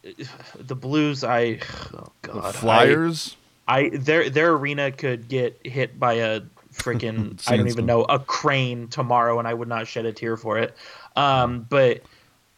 the 0.59 0.77
Blues. 0.77 1.25
I 1.25 1.59
oh 1.95 2.13
god, 2.23 2.45
I- 2.45 2.53
Flyers. 2.53 3.37
I 3.67 3.91
their 3.91 4.29
their 4.31 4.53
arena 4.53 4.91
could 4.91 5.29
get 5.29 5.61
hit 5.65 5.99
by 5.99 6.15
a 6.15 6.41
freaking 6.73 7.41
I 7.49 7.57
don't 7.57 7.69
even 7.69 7.87
know 7.87 8.03
a 8.03 8.19
crane 8.19 8.89
tomorrow, 8.89 9.39
and 9.39 9.47
I 9.47 9.55
would 9.55 9.69
not 9.69 9.87
shed 9.87 10.07
a 10.07 10.13
tear 10.13 10.37
for 10.37 10.59
it. 10.59 10.75
Um, 11.17 11.67
but 11.69 12.03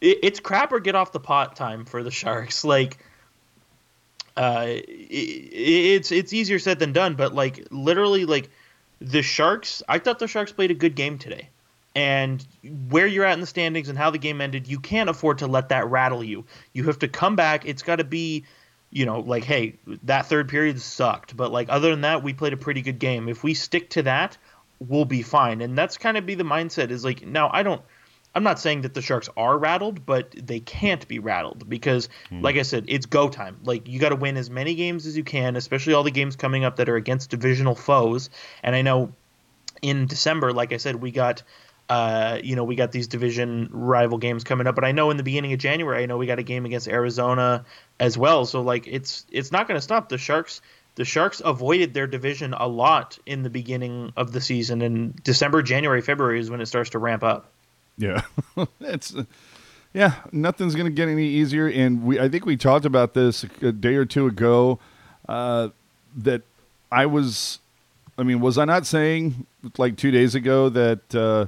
it, 0.00 0.18
it's 0.22 0.40
crap 0.40 0.72
or 0.72 0.80
get 0.80 0.94
off 0.94 1.12
the 1.12 1.20
pot 1.20 1.56
time 1.56 1.84
for 1.84 2.02
the 2.02 2.10
Sharks. 2.10 2.64
Like, 2.72 2.98
uh, 4.34 4.64
it, 4.66 4.82
it's 4.82 6.10
it's 6.10 6.32
easier 6.32 6.58
said 6.58 6.78
than 6.78 6.92
done. 6.92 7.16
But 7.16 7.34
like 7.34 7.68
literally, 7.70 8.24
like 8.24 8.50
the 9.00 9.22
Sharks, 9.22 9.82
I 9.88 9.98
thought 9.98 10.18
the 10.18 10.28
Sharks 10.28 10.52
played 10.52 10.70
a 10.70 10.74
good 10.74 10.94
game 10.94 11.18
today. 11.18 11.48
And 11.94 12.42
where 12.88 13.06
you're 13.06 13.26
at 13.26 13.34
in 13.34 13.40
the 13.40 13.46
standings 13.46 13.90
and 13.90 13.98
how 13.98 14.08
the 14.08 14.16
game 14.18 14.40
ended, 14.40 14.66
you 14.66 14.80
can't 14.80 15.10
afford 15.10 15.38
to 15.38 15.46
let 15.46 15.68
that 15.68 15.90
rattle 15.90 16.24
you. 16.24 16.46
You 16.72 16.84
have 16.84 17.00
to 17.00 17.08
come 17.08 17.36
back. 17.36 17.66
It's 17.66 17.82
got 17.82 17.96
to 17.96 18.04
be 18.04 18.44
you 18.92 19.06
know, 19.06 19.20
like, 19.20 19.42
hey, 19.42 19.74
that 20.04 20.26
third 20.26 20.50
period 20.50 20.78
sucked, 20.78 21.34
but 21.34 21.50
like 21.50 21.68
other 21.70 21.90
than 21.90 22.02
that, 22.02 22.22
we 22.22 22.34
played 22.34 22.52
a 22.52 22.58
pretty 22.58 22.82
good 22.82 22.98
game. 22.98 23.26
If 23.26 23.42
we 23.42 23.54
stick 23.54 23.88
to 23.90 24.02
that, 24.02 24.36
we'll 24.78 25.06
be 25.06 25.22
fine. 25.22 25.62
And 25.62 25.76
that's 25.76 25.96
kind 25.96 26.18
of 26.18 26.26
be 26.26 26.34
the 26.34 26.44
mindset 26.44 26.90
is 26.90 27.02
like, 27.02 27.26
now 27.26 27.50
I 27.50 27.62
don't, 27.62 27.80
I'm 28.34 28.42
not 28.42 28.58
saying 28.58 28.82
that 28.82 28.94
the 28.94 29.02
Sharks 29.02 29.28
are 29.36 29.58
rattled, 29.58 30.06
but 30.06 30.30
they 30.30 30.60
can't 30.60 31.06
be 31.06 31.18
rattled 31.18 31.68
because, 31.68 32.08
like 32.30 32.56
I 32.56 32.62
said, 32.62 32.86
it's 32.88 33.06
go 33.06 33.28
time. 33.28 33.58
Like 33.64 33.88
you 33.88 34.00
got 34.00 34.08
to 34.08 34.16
win 34.16 34.36
as 34.36 34.48
many 34.48 34.74
games 34.74 35.06
as 35.06 35.16
you 35.16 35.24
can, 35.24 35.56
especially 35.56 35.92
all 35.92 36.02
the 36.02 36.10
games 36.10 36.36
coming 36.36 36.64
up 36.64 36.76
that 36.76 36.88
are 36.88 36.96
against 36.96 37.30
divisional 37.30 37.74
foes. 37.74 38.30
And 38.62 38.74
I 38.74 38.82
know 38.82 39.12
in 39.82 40.06
December, 40.06 40.52
like 40.52 40.72
I 40.72 40.78
said, 40.78 40.96
we 40.96 41.10
got 41.10 41.42
uh, 41.88 42.38
you 42.42 42.56
know, 42.56 42.64
we 42.64 42.74
got 42.74 42.90
these 42.90 43.08
division 43.08 43.68
rival 43.70 44.16
games 44.16 44.44
coming 44.44 44.66
up, 44.66 44.74
but 44.74 44.84
I 44.84 44.92
know 44.92 45.10
in 45.10 45.18
the 45.18 45.22
beginning 45.22 45.52
of 45.52 45.58
January, 45.58 46.02
I 46.02 46.06
know 46.06 46.16
we 46.16 46.26
got 46.26 46.38
a 46.38 46.42
game 46.42 46.64
against 46.64 46.88
Arizona 46.88 47.66
as 48.00 48.16
well. 48.16 48.46
So 48.46 48.62
like 48.62 48.86
it's 48.86 49.26
it's 49.30 49.52
not 49.52 49.68
going 49.68 49.76
to 49.76 49.82
stop 49.82 50.08
the 50.08 50.16
Sharks. 50.16 50.62
The 50.94 51.04
Sharks 51.04 51.42
avoided 51.44 51.92
their 51.92 52.06
division 52.06 52.54
a 52.54 52.66
lot 52.66 53.18
in 53.26 53.42
the 53.42 53.50
beginning 53.50 54.12
of 54.16 54.32
the 54.32 54.40
season, 54.40 54.80
and 54.80 55.14
December, 55.22 55.62
January, 55.62 56.00
February 56.00 56.40
is 56.40 56.50
when 56.50 56.62
it 56.62 56.66
starts 56.66 56.90
to 56.90 56.98
ramp 56.98 57.22
up. 57.22 57.50
Yeah, 58.02 58.22
it's 58.80 59.14
yeah. 59.92 60.14
Nothing's 60.32 60.74
going 60.74 60.86
to 60.86 60.92
get 60.92 61.08
any 61.08 61.26
easier, 61.26 61.68
and 61.68 62.02
we 62.02 62.18
I 62.18 62.28
think 62.28 62.44
we 62.44 62.56
talked 62.56 62.84
about 62.84 63.14
this 63.14 63.44
a 63.62 63.70
day 63.70 63.94
or 63.94 64.04
two 64.04 64.26
ago. 64.26 64.80
Uh, 65.28 65.68
that 66.16 66.42
I 66.90 67.06
was, 67.06 67.60
I 68.18 68.24
mean, 68.24 68.40
was 68.40 68.58
I 68.58 68.64
not 68.64 68.86
saying 68.86 69.46
like 69.78 69.96
two 69.96 70.10
days 70.10 70.34
ago 70.34 70.68
that 70.70 71.14
uh, 71.14 71.46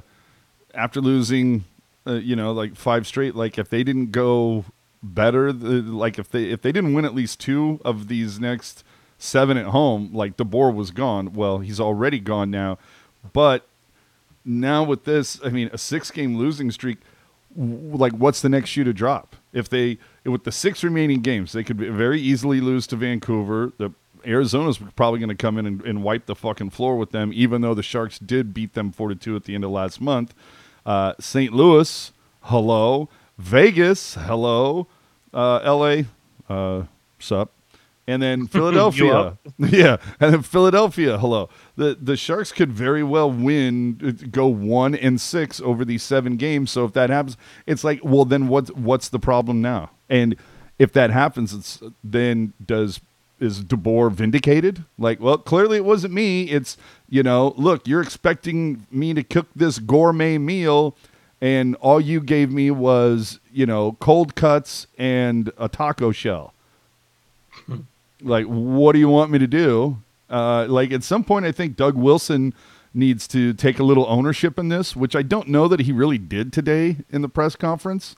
after 0.73 1.01
losing, 1.01 1.65
uh, 2.07 2.13
you 2.13 2.37
know, 2.37 2.53
like 2.53 2.77
five 2.77 3.05
straight, 3.05 3.35
like 3.35 3.57
if 3.57 3.69
they 3.69 3.83
didn't 3.83 4.11
go 4.11 4.63
better, 5.03 5.51
the, 5.51 5.81
like 5.81 6.17
if 6.17 6.31
they 6.31 6.45
if 6.45 6.61
they 6.61 6.71
didn't 6.71 6.93
win 6.93 7.03
at 7.03 7.13
least 7.13 7.41
two 7.41 7.81
of 7.83 8.07
these 8.07 8.39
next 8.39 8.85
seven 9.17 9.57
at 9.57 9.67
home, 9.67 10.11
like 10.13 10.37
DeBoer 10.37 10.73
was 10.73 10.91
gone. 10.91 11.33
Well, 11.33 11.59
he's 11.59 11.81
already 11.81 12.19
gone 12.19 12.49
now, 12.49 12.77
but 13.33 13.67
now 14.45 14.83
with 14.83 15.03
this, 15.03 15.39
I 15.43 15.49
mean, 15.49 15.69
a 15.73 15.77
six 15.77 16.11
game 16.11 16.37
losing 16.37 16.71
streak, 16.71 16.99
like 17.55 18.13
what's 18.13 18.41
the 18.41 18.49
next 18.49 18.69
shoe 18.69 18.83
to 18.83 18.93
drop? 18.93 19.35
If 19.51 19.67
they 19.69 19.97
with 20.23 20.43
the 20.43 20.51
six 20.51 20.83
remaining 20.83 21.21
games, 21.21 21.51
they 21.51 21.63
could 21.63 21.77
very 21.77 22.21
easily 22.21 22.61
lose 22.61 22.85
to 22.87 22.95
Vancouver. 22.95 23.73
The 23.77 23.91
Arizona's 24.25 24.79
probably 24.95 25.19
going 25.19 25.29
to 25.29 25.35
come 25.35 25.57
in 25.57 25.65
and, 25.65 25.81
and 25.83 26.03
wipe 26.03 26.25
the 26.25 26.35
fucking 26.35 26.71
floor 26.71 26.97
with 26.97 27.11
them, 27.11 27.31
even 27.33 27.61
though 27.61 27.73
the 27.73 27.83
Sharks 27.83 28.19
did 28.19 28.53
beat 28.53 28.73
them 28.73 28.91
four 28.91 29.09
to 29.09 29.15
two 29.15 29.35
at 29.35 29.45
the 29.45 29.55
end 29.55 29.63
of 29.63 29.71
last 29.71 30.01
month. 30.01 30.33
Uh, 30.85 31.13
St. 31.19 31.53
Louis, 31.53 32.11
hello. 32.41 33.09
Vegas, 33.37 34.15
hello. 34.15 34.87
Uh, 35.33 35.57
L.A., 35.57 36.05
uh, 36.49 36.83
sup. 37.19 37.51
And 38.07 38.21
then 38.21 38.47
Philadelphia, 38.47 39.37
yeah, 39.57 39.97
and 40.19 40.33
then 40.33 40.41
Philadelphia. 40.41 41.17
Hello, 41.17 41.49
the 41.75 41.97
the 41.99 42.15
Sharks 42.15 42.51
could 42.51 42.71
very 42.71 43.03
well 43.03 43.31
win, 43.31 43.99
uh, 44.05 44.27
go 44.29 44.47
one 44.47 44.93
and 44.95 45.19
six 45.19 45.59
over 45.61 45.83
these 45.83 46.03
seven 46.03 46.37
games. 46.37 46.71
So 46.71 46.85
if 46.85 46.93
that 46.93 47.09
happens, 47.09 47.37
it's 47.65 47.83
like, 47.83 47.99
well, 48.03 48.25
then 48.25 48.47
what's 48.47 48.71
what's 48.71 49.09
the 49.09 49.19
problem 49.19 49.61
now? 49.61 49.91
And 50.09 50.35
if 50.77 50.91
that 50.93 51.09
happens, 51.09 51.53
it's 51.53 51.81
then 52.03 52.53
does 52.63 53.01
is 53.39 53.63
DeBoer 53.63 54.11
vindicated? 54.11 54.85
Like, 54.97 55.19
well, 55.19 55.37
clearly 55.37 55.77
it 55.77 55.85
wasn't 55.85 56.13
me. 56.13 56.43
It's 56.43 56.77
you 57.09 57.23
know, 57.23 57.53
look, 57.57 57.87
you're 57.87 58.01
expecting 58.01 58.85
me 58.91 59.13
to 59.13 59.23
cook 59.23 59.47
this 59.55 59.79
gourmet 59.79 60.37
meal, 60.37 60.95
and 61.41 61.75
all 61.77 61.99
you 61.99 62.21
gave 62.21 62.51
me 62.51 62.69
was 62.69 63.39
you 63.51 63.65
know 63.65 63.93
cold 63.99 64.35
cuts 64.35 64.85
and 64.97 65.51
a 65.57 65.67
taco 65.67 66.11
shell 66.11 66.53
like 68.21 68.45
what 68.45 68.93
do 68.93 68.99
you 68.99 69.09
want 69.09 69.31
me 69.31 69.39
to 69.39 69.47
do? 69.47 69.97
Uh, 70.29 70.65
like 70.67 70.91
at 70.91 71.03
some 71.03 71.23
point 71.23 71.45
i 71.45 71.51
think 71.51 71.75
doug 71.75 71.95
wilson 71.95 72.51
needs 72.95 73.27
to 73.27 73.53
take 73.53 73.77
a 73.77 73.83
little 73.83 74.07
ownership 74.09 74.57
in 74.57 74.69
this 74.69 74.95
which 74.95 75.15
i 75.15 75.21
don't 75.21 75.47
know 75.47 75.67
that 75.67 75.81
he 75.81 75.91
really 75.91 76.17
did 76.17 76.51
today 76.51 76.97
in 77.11 77.21
the 77.21 77.29
press 77.29 77.55
conference. 77.55 78.15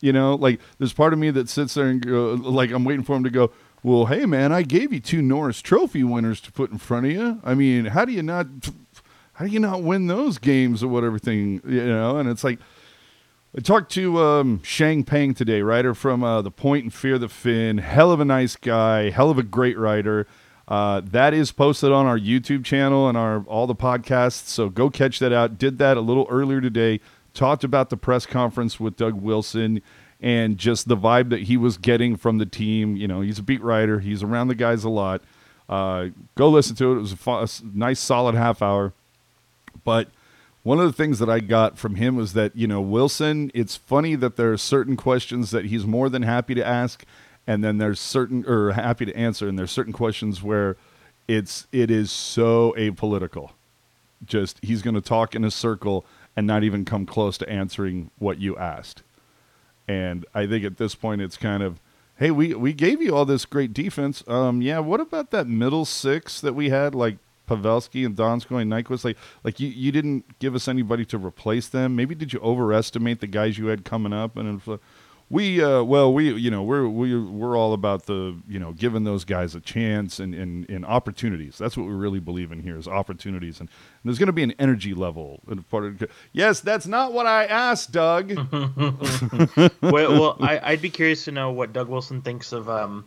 You 0.00 0.12
know 0.14 0.34
like 0.34 0.60
there's 0.78 0.94
part 0.94 1.12
of 1.12 1.18
me 1.18 1.30
that 1.30 1.50
sits 1.50 1.74
there 1.74 1.88
and 1.88 2.04
go, 2.04 2.32
like 2.34 2.70
i'm 2.70 2.84
waiting 2.84 3.04
for 3.04 3.14
him 3.14 3.22
to 3.24 3.30
go 3.30 3.52
well 3.82 4.06
hey 4.06 4.24
man 4.24 4.50
i 4.50 4.62
gave 4.62 4.94
you 4.94 4.98
two 4.98 5.20
norris 5.20 5.60
trophy 5.60 6.02
winners 6.02 6.40
to 6.40 6.50
put 6.50 6.70
in 6.72 6.78
front 6.78 7.04
of 7.06 7.12
you. 7.12 7.38
I 7.44 7.52
mean 7.54 7.84
how 7.84 8.06
do 8.06 8.12
you 8.12 8.22
not 8.22 8.46
how 9.34 9.44
do 9.44 9.50
you 9.50 9.60
not 9.60 9.82
win 9.82 10.06
those 10.06 10.38
games 10.38 10.82
or 10.82 10.88
whatever 10.88 11.18
thing? 11.18 11.60
You 11.66 11.86
know 11.86 12.16
and 12.16 12.30
it's 12.30 12.42
like 12.42 12.58
I 13.54 13.60
talked 13.60 13.92
to 13.92 14.18
um, 14.18 14.62
Sheng 14.62 15.04
Peng 15.04 15.34
today, 15.34 15.60
writer 15.60 15.94
from 15.94 16.24
uh, 16.24 16.40
The 16.40 16.50
Point 16.50 16.84
and 16.84 16.94
Fear 16.94 17.18
the 17.18 17.28
Fin. 17.28 17.76
Hell 17.76 18.10
of 18.10 18.18
a 18.18 18.24
nice 18.24 18.56
guy, 18.56 19.10
hell 19.10 19.28
of 19.28 19.36
a 19.36 19.42
great 19.42 19.76
writer. 19.76 20.26
Uh, 20.66 21.02
that 21.04 21.34
is 21.34 21.52
posted 21.52 21.92
on 21.92 22.06
our 22.06 22.18
YouTube 22.18 22.64
channel 22.64 23.10
and 23.10 23.18
our 23.18 23.42
all 23.42 23.66
the 23.66 23.74
podcasts. 23.74 24.46
So 24.46 24.70
go 24.70 24.88
catch 24.88 25.18
that 25.18 25.34
out. 25.34 25.58
Did 25.58 25.76
that 25.78 25.98
a 25.98 26.00
little 26.00 26.26
earlier 26.30 26.62
today. 26.62 27.00
Talked 27.34 27.62
about 27.62 27.90
the 27.90 27.96
press 27.98 28.24
conference 28.24 28.80
with 28.80 28.96
Doug 28.96 29.20
Wilson, 29.20 29.82
and 30.18 30.56
just 30.56 30.88
the 30.88 30.96
vibe 30.96 31.28
that 31.28 31.42
he 31.42 31.58
was 31.58 31.76
getting 31.76 32.16
from 32.16 32.38
the 32.38 32.46
team. 32.46 32.96
You 32.96 33.06
know, 33.06 33.20
he's 33.20 33.38
a 33.38 33.42
beat 33.42 33.62
writer. 33.62 34.00
He's 34.00 34.22
around 34.22 34.48
the 34.48 34.54
guys 34.54 34.82
a 34.82 34.88
lot. 34.88 35.20
Uh, 35.68 36.06
go 36.36 36.48
listen 36.48 36.74
to 36.76 36.92
it. 36.92 36.96
It 36.96 37.00
was 37.00 37.12
a, 37.12 37.16
fu- 37.16 37.30
a 37.32 37.48
nice, 37.74 38.00
solid 38.00 38.34
half 38.34 38.62
hour. 38.62 38.94
But 39.84 40.08
one 40.62 40.78
of 40.78 40.86
the 40.86 40.92
things 40.92 41.18
that 41.18 41.28
I 41.28 41.40
got 41.40 41.78
from 41.78 41.96
him 41.96 42.16
was 42.16 42.34
that, 42.34 42.54
you 42.54 42.66
know, 42.66 42.80
Wilson, 42.80 43.50
it's 43.52 43.76
funny 43.76 44.14
that 44.14 44.36
there 44.36 44.52
are 44.52 44.58
certain 44.58 44.96
questions 44.96 45.50
that 45.50 45.66
he's 45.66 45.84
more 45.84 46.08
than 46.08 46.22
happy 46.22 46.54
to 46.54 46.64
ask, 46.64 47.04
and 47.46 47.64
then 47.64 47.78
there's 47.78 47.98
certain, 47.98 48.44
or 48.46 48.72
happy 48.72 49.04
to 49.04 49.16
answer, 49.16 49.48
and 49.48 49.58
there's 49.58 49.72
certain 49.72 49.92
questions 49.92 50.42
where 50.42 50.76
it's, 51.26 51.66
it 51.72 51.90
is 51.90 52.12
so 52.12 52.74
apolitical. 52.78 53.50
Just, 54.24 54.58
he's 54.62 54.82
going 54.82 54.94
to 54.94 55.00
talk 55.00 55.34
in 55.34 55.44
a 55.44 55.50
circle 55.50 56.04
and 56.36 56.46
not 56.46 56.62
even 56.62 56.84
come 56.84 57.06
close 57.06 57.36
to 57.38 57.48
answering 57.48 58.10
what 58.18 58.38
you 58.38 58.56
asked. 58.56 59.02
And 59.88 60.24
I 60.32 60.46
think 60.46 60.64
at 60.64 60.78
this 60.78 60.94
point, 60.94 61.20
it's 61.20 61.36
kind 61.36 61.62
of, 61.62 61.80
hey, 62.18 62.30
we, 62.30 62.54
we 62.54 62.72
gave 62.72 63.02
you 63.02 63.16
all 63.16 63.24
this 63.24 63.44
great 63.44 63.74
defense. 63.74 64.22
Um, 64.28 64.62
yeah, 64.62 64.78
what 64.78 65.00
about 65.00 65.32
that 65.32 65.48
middle 65.48 65.84
six 65.84 66.40
that 66.40 66.54
we 66.54 66.70
had, 66.70 66.94
like 66.94 67.16
Pavelski 67.48 68.04
and 68.06 68.16
Donskoy 68.16 68.62
and 68.62 68.72
Nyquist? 68.72 69.04
Like, 69.04 69.16
like 69.44 69.60
you, 69.60 69.68
you 69.68 69.92
didn't 69.92 70.38
give 70.38 70.54
us 70.54 70.68
anybody 70.68 71.04
to 71.06 71.18
replace 71.18 71.68
them. 71.68 71.96
Maybe 71.96 72.14
did 72.14 72.32
you 72.32 72.40
overestimate 72.40 73.20
the 73.20 73.26
guys 73.26 73.58
you 73.58 73.66
had 73.66 73.84
coming 73.84 74.12
up? 74.12 74.36
And 74.36 74.60
like, 74.66 74.80
we, 75.32 75.64
uh, 75.64 75.82
well, 75.82 76.12
we, 76.12 76.30
you 76.34 76.50
know, 76.50 76.62
we're 76.62 76.86
we, 76.86 77.18
we're 77.18 77.56
all 77.56 77.72
about 77.72 78.04
the, 78.04 78.38
you 78.46 78.58
know, 78.58 78.72
giving 78.72 79.04
those 79.04 79.24
guys 79.24 79.54
a 79.54 79.60
chance 79.60 80.20
and 80.20 80.34
and, 80.34 80.68
and 80.68 80.84
opportunities. 80.84 81.56
That's 81.56 81.74
what 81.74 81.86
we 81.86 81.94
really 81.94 82.20
believe 82.20 82.52
in 82.52 82.60
here 82.60 82.76
is 82.76 82.86
opportunities. 82.86 83.58
And, 83.58 83.70
and 83.70 84.10
there's 84.10 84.18
going 84.18 84.26
to 84.26 84.34
be 84.34 84.42
an 84.42 84.52
energy 84.58 84.92
level. 84.92 85.40
And 85.48 85.66
part 85.70 85.84
of, 85.84 86.10
yes, 86.32 86.60
that's 86.60 86.86
not 86.86 87.14
what 87.14 87.26
I 87.26 87.46
asked, 87.46 87.92
Doug. 87.92 88.34
well, 89.56 89.70
well 89.80 90.36
I, 90.40 90.60
I'd 90.62 90.82
be 90.82 90.90
curious 90.90 91.24
to 91.24 91.32
know 91.32 91.50
what 91.50 91.72
Doug 91.72 91.88
Wilson 91.88 92.20
thinks 92.20 92.52
of 92.52 92.68
um, 92.68 93.06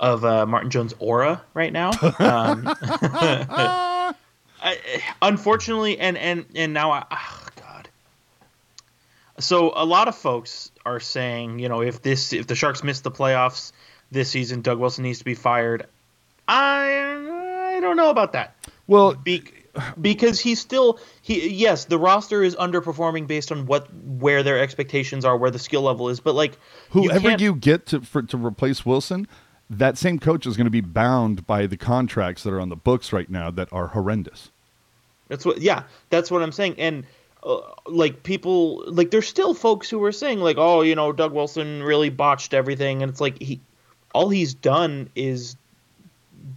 of 0.00 0.24
uh, 0.24 0.46
Martin 0.46 0.70
Jones' 0.70 0.94
aura 0.98 1.42
right 1.54 1.72
now. 1.72 1.90
Um, 2.18 2.64
I, 4.60 4.78
unfortunately, 5.22 5.98
and 5.98 6.16
and 6.16 6.46
and 6.54 6.72
now 6.72 6.90
I, 6.92 7.04
oh 7.10 7.46
God. 7.56 7.88
So 9.38 9.72
a 9.74 9.84
lot 9.84 10.08
of 10.08 10.16
folks 10.16 10.70
are 10.84 11.00
saying, 11.00 11.58
you 11.60 11.68
know, 11.68 11.82
if 11.82 12.02
this 12.02 12.32
if 12.32 12.46
the 12.46 12.54
Sharks 12.54 12.82
miss 12.82 13.00
the 13.00 13.10
playoffs 13.10 13.72
this 14.10 14.30
season, 14.30 14.62
Doug 14.62 14.78
Wilson 14.78 15.04
needs 15.04 15.18
to 15.20 15.24
be 15.24 15.34
fired. 15.34 15.86
I 16.46 17.74
I 17.76 17.80
don't 17.80 17.96
know 17.96 18.10
about 18.10 18.32
that. 18.32 18.56
well, 18.86 19.14
Be- 19.14 19.44
because 20.00 20.40
he's 20.40 20.60
still 20.60 20.98
he 21.22 21.50
yes 21.50 21.84
the 21.84 21.98
roster 21.98 22.42
is 22.42 22.56
underperforming 22.56 23.28
based 23.28 23.52
on 23.52 23.66
what 23.66 23.92
where 23.94 24.42
their 24.42 24.58
expectations 24.58 25.24
are 25.24 25.36
where 25.36 25.52
the 25.52 25.58
skill 25.58 25.82
level 25.82 26.08
is 26.08 26.18
but 26.18 26.34
like 26.34 26.58
whoever 26.90 27.20
can't- 27.20 27.40
you, 27.40 27.54
get 27.54 27.86
to 27.86 28.00
for, 28.00 28.22
to 28.22 28.36
replace 28.36 28.84
Wilson, 28.84 29.28
that 29.70 29.98
same 29.98 30.18
coach 30.18 30.46
is 30.46 30.56
going 30.56 30.66
to 30.66 30.70
be 30.70 30.80
bound 30.80 31.46
by 31.46 31.66
the 31.66 31.76
contracts 31.76 32.42
that 32.42 32.52
are 32.52 32.60
on 32.60 32.68
the 32.68 32.76
books 32.76 33.12
right 33.12 33.28
now 33.28 33.50
that 33.50 33.72
are 33.72 33.88
horrendous. 33.88 34.50
That's 35.28 35.44
what. 35.44 35.60
Yeah, 35.60 35.82
that's 36.10 36.30
what 36.30 36.42
I'm 36.42 36.52
saying. 36.52 36.76
And 36.78 37.04
uh, 37.42 37.60
like 37.86 38.22
people, 38.22 38.82
like 38.86 39.10
there's 39.10 39.28
still 39.28 39.52
folks 39.54 39.90
who 39.90 40.02
are 40.04 40.12
saying 40.12 40.40
like, 40.40 40.56
oh, 40.58 40.80
you 40.80 40.94
know, 40.94 41.12
Doug 41.12 41.32
Wilson 41.32 41.82
really 41.82 42.08
botched 42.08 42.54
everything, 42.54 43.02
and 43.02 43.10
it's 43.10 43.20
like 43.20 43.40
he, 43.42 43.60
all 44.14 44.30
he's 44.30 44.54
done 44.54 45.10
is 45.14 45.54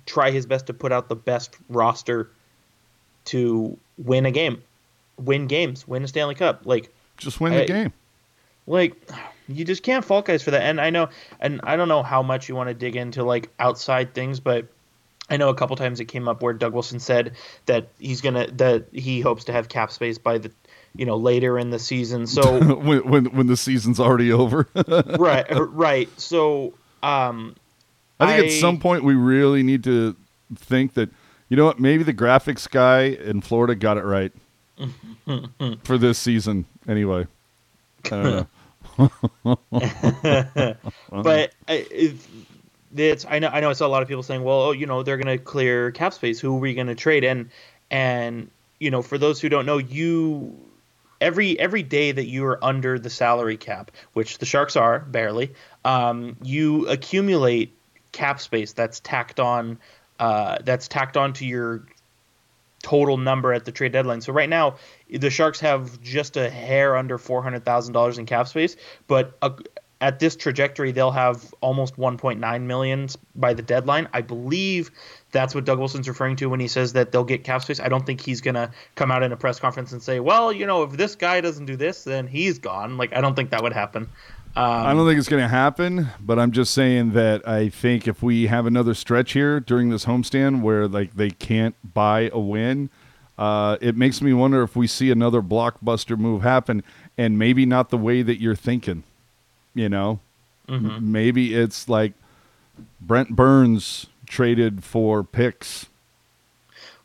try 0.06 0.32
his 0.32 0.46
best 0.46 0.68
to 0.68 0.74
put 0.74 0.92
out 0.94 1.10
the 1.10 1.16
best 1.16 1.58
roster 1.68 2.30
to 3.26 3.78
win 3.98 4.26
a 4.26 4.32
game, 4.32 4.64
win 5.18 5.48
games, 5.48 5.88
win 5.88 6.04
a 6.04 6.08
Stanley 6.08 6.36
Cup. 6.36 6.62
Like, 6.64 6.94
Just 7.18 7.42
win 7.42 7.52
the 7.54 7.64
I- 7.64 7.66
game. 7.66 7.94
like 8.68 8.96
you 9.58 9.66
just 9.66 9.84
can't 9.84 10.04
fault 10.06 10.26
guys 10.26 10.42
for 10.44 10.52
that. 10.52 10.62
And 10.64 10.80
I 10.80 10.90
know, 10.90 11.10
and 11.40 11.60
I 11.64 11.76
don't 11.76 11.88
know 11.88 12.04
how 12.04 12.22
much 12.24 12.50
you 12.50 12.56
want 12.56 12.70
to 12.70 12.74
dig 12.74 12.96
into 12.96 13.24
like 13.24 13.50
outside 13.60 14.14
things, 14.14 14.40
but 14.40 14.68
I 15.30 15.38
know 15.38 15.50
a 15.50 15.56
couple 15.56 15.76
times 15.76 16.00
it 16.00 16.06
came 16.06 16.28
up 16.28 16.42
where 16.44 16.54
Doug 16.54 16.74
Wilson 16.74 17.00
said 17.00 17.34
that 17.66 17.88
he's 18.00 18.22
gonna 18.22 18.48
that 18.54 18.88
he 18.92 19.22
hopes 19.22 19.46
to 19.46 19.54
have 19.54 19.70
cap 19.70 19.92
space 19.92 20.18
by 20.18 20.38
the 20.40 20.52
you 20.96 21.06
know 21.06 21.16
later 21.16 21.58
in 21.58 21.70
the 21.70 21.80
season. 21.80 22.28
So 22.28 22.60
when, 22.76 23.08
when 23.10 23.26
when 23.26 23.48
the 23.48 23.56
season's 23.58 24.00
already 24.00 24.32
over. 24.32 24.68
right, 25.18 25.46
right. 25.50 26.10
So 26.20 26.74
um, 27.02 27.56
I 28.20 28.28
think 28.28 28.44
I- 28.44 28.46
at 28.48 28.60
some 28.60 28.80
point 28.80 29.04
we 29.04 29.16
really 29.16 29.64
need 29.64 29.84
to 29.86 30.16
think 30.56 30.96
that 30.96 31.10
you 31.48 31.56
know 31.58 31.66
what 31.66 31.80
maybe 31.80 32.04
the 32.04 32.14
graphics 32.14 32.70
guy 32.70 33.04
in 33.04 33.40
Florida 33.42 33.74
got 33.76 33.98
it 33.98 34.04
right 34.04 34.34
for 35.84 35.98
this 35.98 36.18
season 36.18 36.66
anyway. 36.88 37.26
I 38.06 38.10
don't 38.10 38.24
know. 38.24 38.48
but 38.98 39.14
I- 41.68 41.70
if 41.70 42.28
it's 42.96 43.26
I 43.30 43.40
know 43.40 43.48
I 43.48 43.60
know 43.62 43.70
I 43.70 43.74
saw 43.74 43.88
a 43.88 43.90
lot 43.90 44.02
of 44.02 44.08
people 44.08 44.24
saying, 44.24 44.44
well, 44.44 44.62
oh, 44.62 44.72
you 44.72 44.86
know, 44.86 45.04
they're 45.04 45.18
going 45.18 45.38
to 45.38 45.44
clear 45.44 45.92
cap 45.92 46.14
space. 46.14 46.40
Who 46.40 46.56
are 46.56 46.60
we 46.60 46.74
going 46.74 46.88
to 46.88 46.96
trade? 46.96 47.24
And 47.24 47.50
and 47.90 48.50
you 48.80 48.92
know, 48.92 49.02
for 49.02 49.18
those 49.18 49.40
who 49.40 49.50
don't 49.50 49.66
know, 49.66 49.78
you 49.78 50.58
every 51.22 51.58
every 51.60 51.84
day 51.84 52.12
that 52.12 52.26
you 52.26 52.46
are 52.46 52.64
under 52.64 53.00
the 53.00 53.10
salary 53.10 53.58
cap, 53.58 53.92
which 54.14 54.40
the 54.40 54.46
Sharks 54.46 54.76
are 54.76 55.00
barely, 55.00 55.54
um, 55.86 56.36
you 56.44 56.88
accumulate 56.88 57.78
cap 58.12 58.42
space 58.42 58.74
that's 58.74 59.00
tacked 59.00 59.40
on 59.40 59.80
uh, 60.20 60.58
that's 60.64 60.88
tacked 60.88 61.18
onto 61.18 61.46
your 61.46 61.86
total 62.84 63.18
number 63.18 63.54
at 63.54 63.66
the 63.66 63.72
trade 63.72 63.92
deadline. 63.92 64.22
So 64.22 64.34
right 64.34 64.50
now, 64.50 64.76
the 65.12 65.30
Sharks 65.30 65.60
have 65.60 66.02
just 66.02 66.38
a 66.38 66.50
hair 66.50 66.96
under 66.96 67.18
four 67.18 67.44
hundred 67.44 67.66
thousand 67.66 67.94
dollars 67.94 68.18
in 68.18 68.26
cap 68.26 68.48
space, 68.48 68.76
but 69.08 69.38
uh, 69.42 69.52
at 70.00 70.20
this 70.20 70.36
trajectory, 70.36 70.92
they'll 70.92 71.12
have 71.12 71.54
almost 71.62 71.98
one 71.98 72.18
point 72.18 72.40
nine 72.40 72.66
million 72.66 73.08
by 73.36 73.54
the 73.54 73.62
deadline. 73.62 74.08
I 74.14 74.22
believe 74.22 74.92
that's 75.32 75.54
what 75.54 75.66
Doug 75.66 75.80
Wilson's 75.80 76.08
referring 76.08 76.36
to 76.38 76.48
when 76.48 76.60
he 76.60 76.68
says 76.68 76.94
that 76.94 77.12
they'll 77.12 77.24
get 77.24 77.44
cap 77.44 77.64
space. 77.64 77.80
I 77.80 77.88
don't 77.88 78.06
think 78.06 78.22
he's 78.22 78.42
gonna 78.42 78.72
come 78.96 79.12
out 79.12 79.24
in 79.24 79.32
a 79.32 79.38
press 79.38 79.60
conference 79.60 79.92
and 79.92 80.02
say, 80.02 80.20
"Well, 80.20 80.52
you 80.52 80.66
know, 80.66 80.84
if 80.84 80.94
this 80.94 81.16
guy 81.16 81.42
doesn't 81.42 81.66
do 81.66 81.76
this, 81.76 82.04
then 82.04 82.28
he's 82.28 82.60
gone." 82.60 82.98
Like 82.98 83.16
I 83.16 83.22
don't 83.22 83.36
think 83.36 83.52
that 83.52 83.62
would 83.62 83.74
happen. 83.74 84.08
Um, 84.54 84.66
I 84.66 84.94
don't 84.94 85.08
think 85.08 85.18
it's 85.18 85.30
going 85.30 85.44
to 85.44 85.48
happen, 85.48 86.10
but 86.20 86.38
I'm 86.38 86.52
just 86.52 86.74
saying 86.74 87.14
that 87.14 87.48
I 87.48 87.70
think 87.70 88.06
if 88.06 88.22
we 88.22 88.48
have 88.48 88.66
another 88.66 88.94
stretch 88.94 89.32
here 89.32 89.62
during 89.62 89.90
this 89.90 90.04
homestand 90.04 90.62
where 90.62 90.90
like 90.90 91.16
they 91.16 91.30
can't 91.30 91.74
buy 91.94 92.30
a 92.34 92.40
win, 92.40 92.90
uh, 93.38 93.78
it 93.82 93.96
makes 93.98 94.22
me 94.22 94.34
wonder 94.34 94.62
if 94.64 94.76
we 94.76 94.88
see 94.88 95.10
another 95.12 95.42
blockbuster 95.42 96.18
move 96.18 96.42
happen, 96.44 96.84
and 97.18 97.38
maybe 97.40 97.66
not 97.66 97.90
the 97.90 97.98
way 97.98 98.22
that 98.22 98.40
you're 98.40 98.56
thinking. 98.56 99.04
You 99.74 99.90
know, 99.90 100.20
Mm-hmm. 100.68 101.12
maybe 101.12 101.54
it's 101.56 101.90
like 101.90 102.14
Brent 103.02 103.36
Burns 103.36 104.08
traded 104.26 104.84
for 104.84 105.24
picks. 105.24 105.88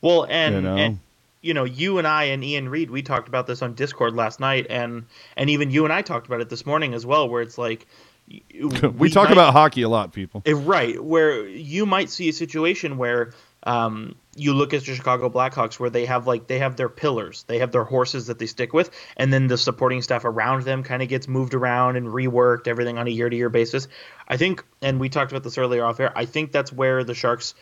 Well, 0.00 0.26
and 0.28 0.54
You 0.54 0.60
know? 0.62 0.76
and 0.76 0.98
you 1.42 1.54
know, 1.54 1.64
you 1.64 1.98
and 1.98 2.06
I 2.08 2.24
and 2.24 2.42
Ian 2.42 2.68
Reed, 2.68 2.90
we 2.90 3.02
talked 3.02 3.28
about 3.28 3.46
this 3.46 3.62
on 3.62 3.74
Discord 3.74 4.14
last 4.14 4.40
night, 4.40 4.66
and 4.68 5.04
and 5.36 5.48
even 5.50 5.70
you 5.70 5.84
and 5.84 5.92
I 5.92 6.02
talked 6.02 6.26
about 6.26 6.40
it 6.40 6.48
this 6.48 6.66
morning 6.66 6.92
as 6.94 7.06
well, 7.06 7.28
where 7.28 7.40
it's 7.42 7.56
like 7.58 7.86
y- 8.28 8.40
we, 8.98 9.08
talk 9.10 9.24
might- 9.28 9.32
about 9.32 9.52
hockey 9.52 9.82
a 9.82 9.88
lot, 9.88 10.12
people. 10.12 10.42
Eh, 10.44 10.54
right 10.56 11.02
where 11.02 11.46
you 11.48 11.86
might 11.86 12.10
see 12.10 12.28
a 12.28 12.32
situation 12.32 12.98
where 12.98 13.32
um, 13.66 14.14
you 14.36 14.54
look 14.54 14.72
at 14.72 14.84
the 14.84 14.94
Chicago 14.94 15.28
Blackhawks 15.28 15.80
where 15.80 15.90
they 15.90 16.06
have 16.06 16.26
like 16.26 16.46
they 16.46 16.60
have 16.60 16.76
their 16.76 16.88
pillars, 16.88 17.44
they 17.48 17.58
have 17.58 17.72
their 17.72 17.82
horses 17.84 18.28
that 18.28 18.38
they 18.38 18.46
stick 18.46 18.72
with, 18.72 18.90
and 19.16 19.32
then 19.32 19.48
the 19.48 19.58
supporting 19.58 20.02
staff 20.02 20.24
around 20.24 20.62
them 20.62 20.84
kind 20.84 21.02
of 21.02 21.08
gets 21.08 21.26
moved 21.26 21.52
around 21.52 21.96
and 21.96 22.06
reworked, 22.06 22.68
everything 22.68 22.96
on 22.96 23.08
a 23.08 23.10
year 23.10 23.28
to 23.28 23.36
year 23.36 23.48
basis. 23.48 23.88
I 24.28 24.36
think, 24.36 24.64
and 24.80 25.00
we 25.00 25.08
talked 25.08 25.32
about 25.32 25.42
this 25.42 25.58
earlier 25.58 25.84
off 25.84 25.98
air. 25.98 26.16
I 26.16 26.26
think 26.26 26.52
that's 26.52 26.72
where 26.72 27.02
the 27.02 27.14
Sharks 27.14 27.54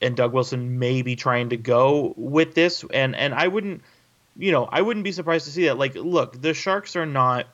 and 0.00 0.16
Doug 0.16 0.32
Wilson 0.32 0.78
may 0.78 1.02
be 1.02 1.16
trying 1.16 1.50
to 1.50 1.56
go 1.56 2.14
with 2.16 2.54
this, 2.54 2.84
and 2.92 3.16
and 3.16 3.34
I 3.34 3.48
wouldn't, 3.48 3.82
you 4.38 4.52
know, 4.52 4.66
I 4.66 4.82
wouldn't 4.82 5.04
be 5.04 5.12
surprised 5.12 5.46
to 5.46 5.50
see 5.50 5.64
that. 5.64 5.78
Like, 5.78 5.96
look, 5.96 6.40
the 6.40 6.54
Sharks 6.54 6.94
are 6.94 7.06
not 7.06 7.46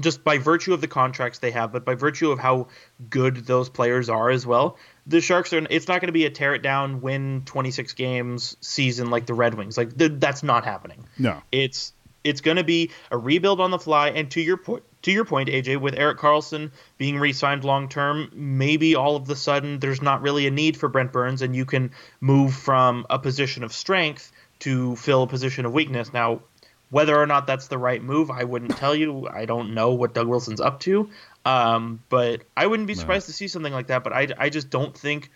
just 0.00 0.24
by 0.24 0.38
virtue 0.38 0.72
of 0.72 0.80
the 0.80 0.88
contracts 0.88 1.38
they 1.38 1.52
have, 1.52 1.72
but 1.72 1.84
by 1.84 1.94
virtue 1.94 2.30
of 2.30 2.38
how 2.38 2.68
good 3.10 3.36
those 3.46 3.68
players 3.68 4.08
are 4.08 4.30
as 4.30 4.46
well. 4.46 4.76
The 5.06 5.20
Sharks 5.20 5.52
are. 5.52 5.66
It's 5.70 5.88
not 5.88 6.00
going 6.00 6.08
to 6.08 6.12
be 6.12 6.24
a 6.24 6.30
tear 6.30 6.54
it 6.54 6.62
down, 6.62 7.00
win 7.00 7.42
26 7.44 7.92
games 7.92 8.56
season 8.60 9.10
like 9.10 9.26
the 9.26 9.34
Red 9.34 9.54
Wings. 9.54 9.76
Like 9.76 9.96
th- 9.96 10.12
that's 10.16 10.42
not 10.42 10.64
happening. 10.64 11.04
No, 11.18 11.42
It's 11.52 11.92
it's 12.24 12.40
going 12.40 12.56
to 12.56 12.64
be 12.64 12.90
a 13.10 13.18
rebuild 13.18 13.60
on 13.60 13.70
the 13.70 13.78
fly. 13.78 14.08
And 14.08 14.30
to 14.30 14.40
your 14.40 14.56
point, 14.56 14.82
to 15.02 15.12
your 15.12 15.26
point, 15.26 15.50
AJ, 15.50 15.78
with 15.80 15.94
Erik 15.94 16.18
Karlsson 16.18 16.70
being 16.96 17.18
re-signed 17.18 17.64
long 17.64 17.90
term, 17.90 18.30
maybe 18.32 18.94
all 18.94 19.14
of 19.14 19.26
the 19.26 19.36
sudden 19.36 19.78
there's 19.78 20.00
not 20.00 20.22
really 20.22 20.46
a 20.46 20.50
need 20.50 20.76
for 20.76 20.88
Brent 20.88 21.12
Burns, 21.12 21.42
and 21.42 21.54
you 21.54 21.66
can 21.66 21.90
move 22.20 22.54
from 22.54 23.06
a 23.10 23.18
position 23.18 23.62
of 23.62 23.74
strength 23.74 24.32
to 24.60 24.96
fill 24.96 25.24
a 25.24 25.26
position 25.26 25.66
of 25.66 25.74
weakness. 25.74 26.14
Now, 26.14 26.40
whether 26.88 27.14
or 27.14 27.26
not 27.26 27.46
that's 27.46 27.68
the 27.68 27.76
right 27.76 28.02
move, 28.02 28.30
I 28.30 28.44
wouldn't 28.44 28.76
tell 28.78 28.94
you. 28.94 29.28
I 29.28 29.44
don't 29.44 29.74
know 29.74 29.92
what 29.92 30.14
Doug 30.14 30.28
Wilson's 30.28 30.60
up 30.60 30.80
to, 30.80 31.10
um, 31.44 32.02
but 32.08 32.42
I 32.56 32.66
wouldn't 32.66 32.86
be 32.86 32.94
surprised 32.94 33.26
to 33.26 33.32
see 33.32 33.48
something 33.48 33.72
like 33.72 33.88
that. 33.88 34.04
But 34.04 34.12
I, 34.12 34.28
I 34.38 34.48
just 34.48 34.70
don't 34.70 34.96
think, 34.96 35.30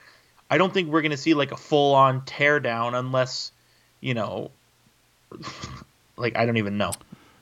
I 0.50 0.58
don't 0.58 0.72
think 0.72 0.90
we're 0.90 1.02
going 1.02 1.10
to 1.10 1.16
see 1.16 1.34
like 1.34 1.52
a 1.52 1.56
full-on 1.56 2.22
teardown 2.22 2.98
unless, 2.98 3.52
you 4.00 4.14
know, 4.14 4.50
like 6.16 6.36
I 6.36 6.46
don't 6.46 6.56
even 6.56 6.78
know. 6.78 6.92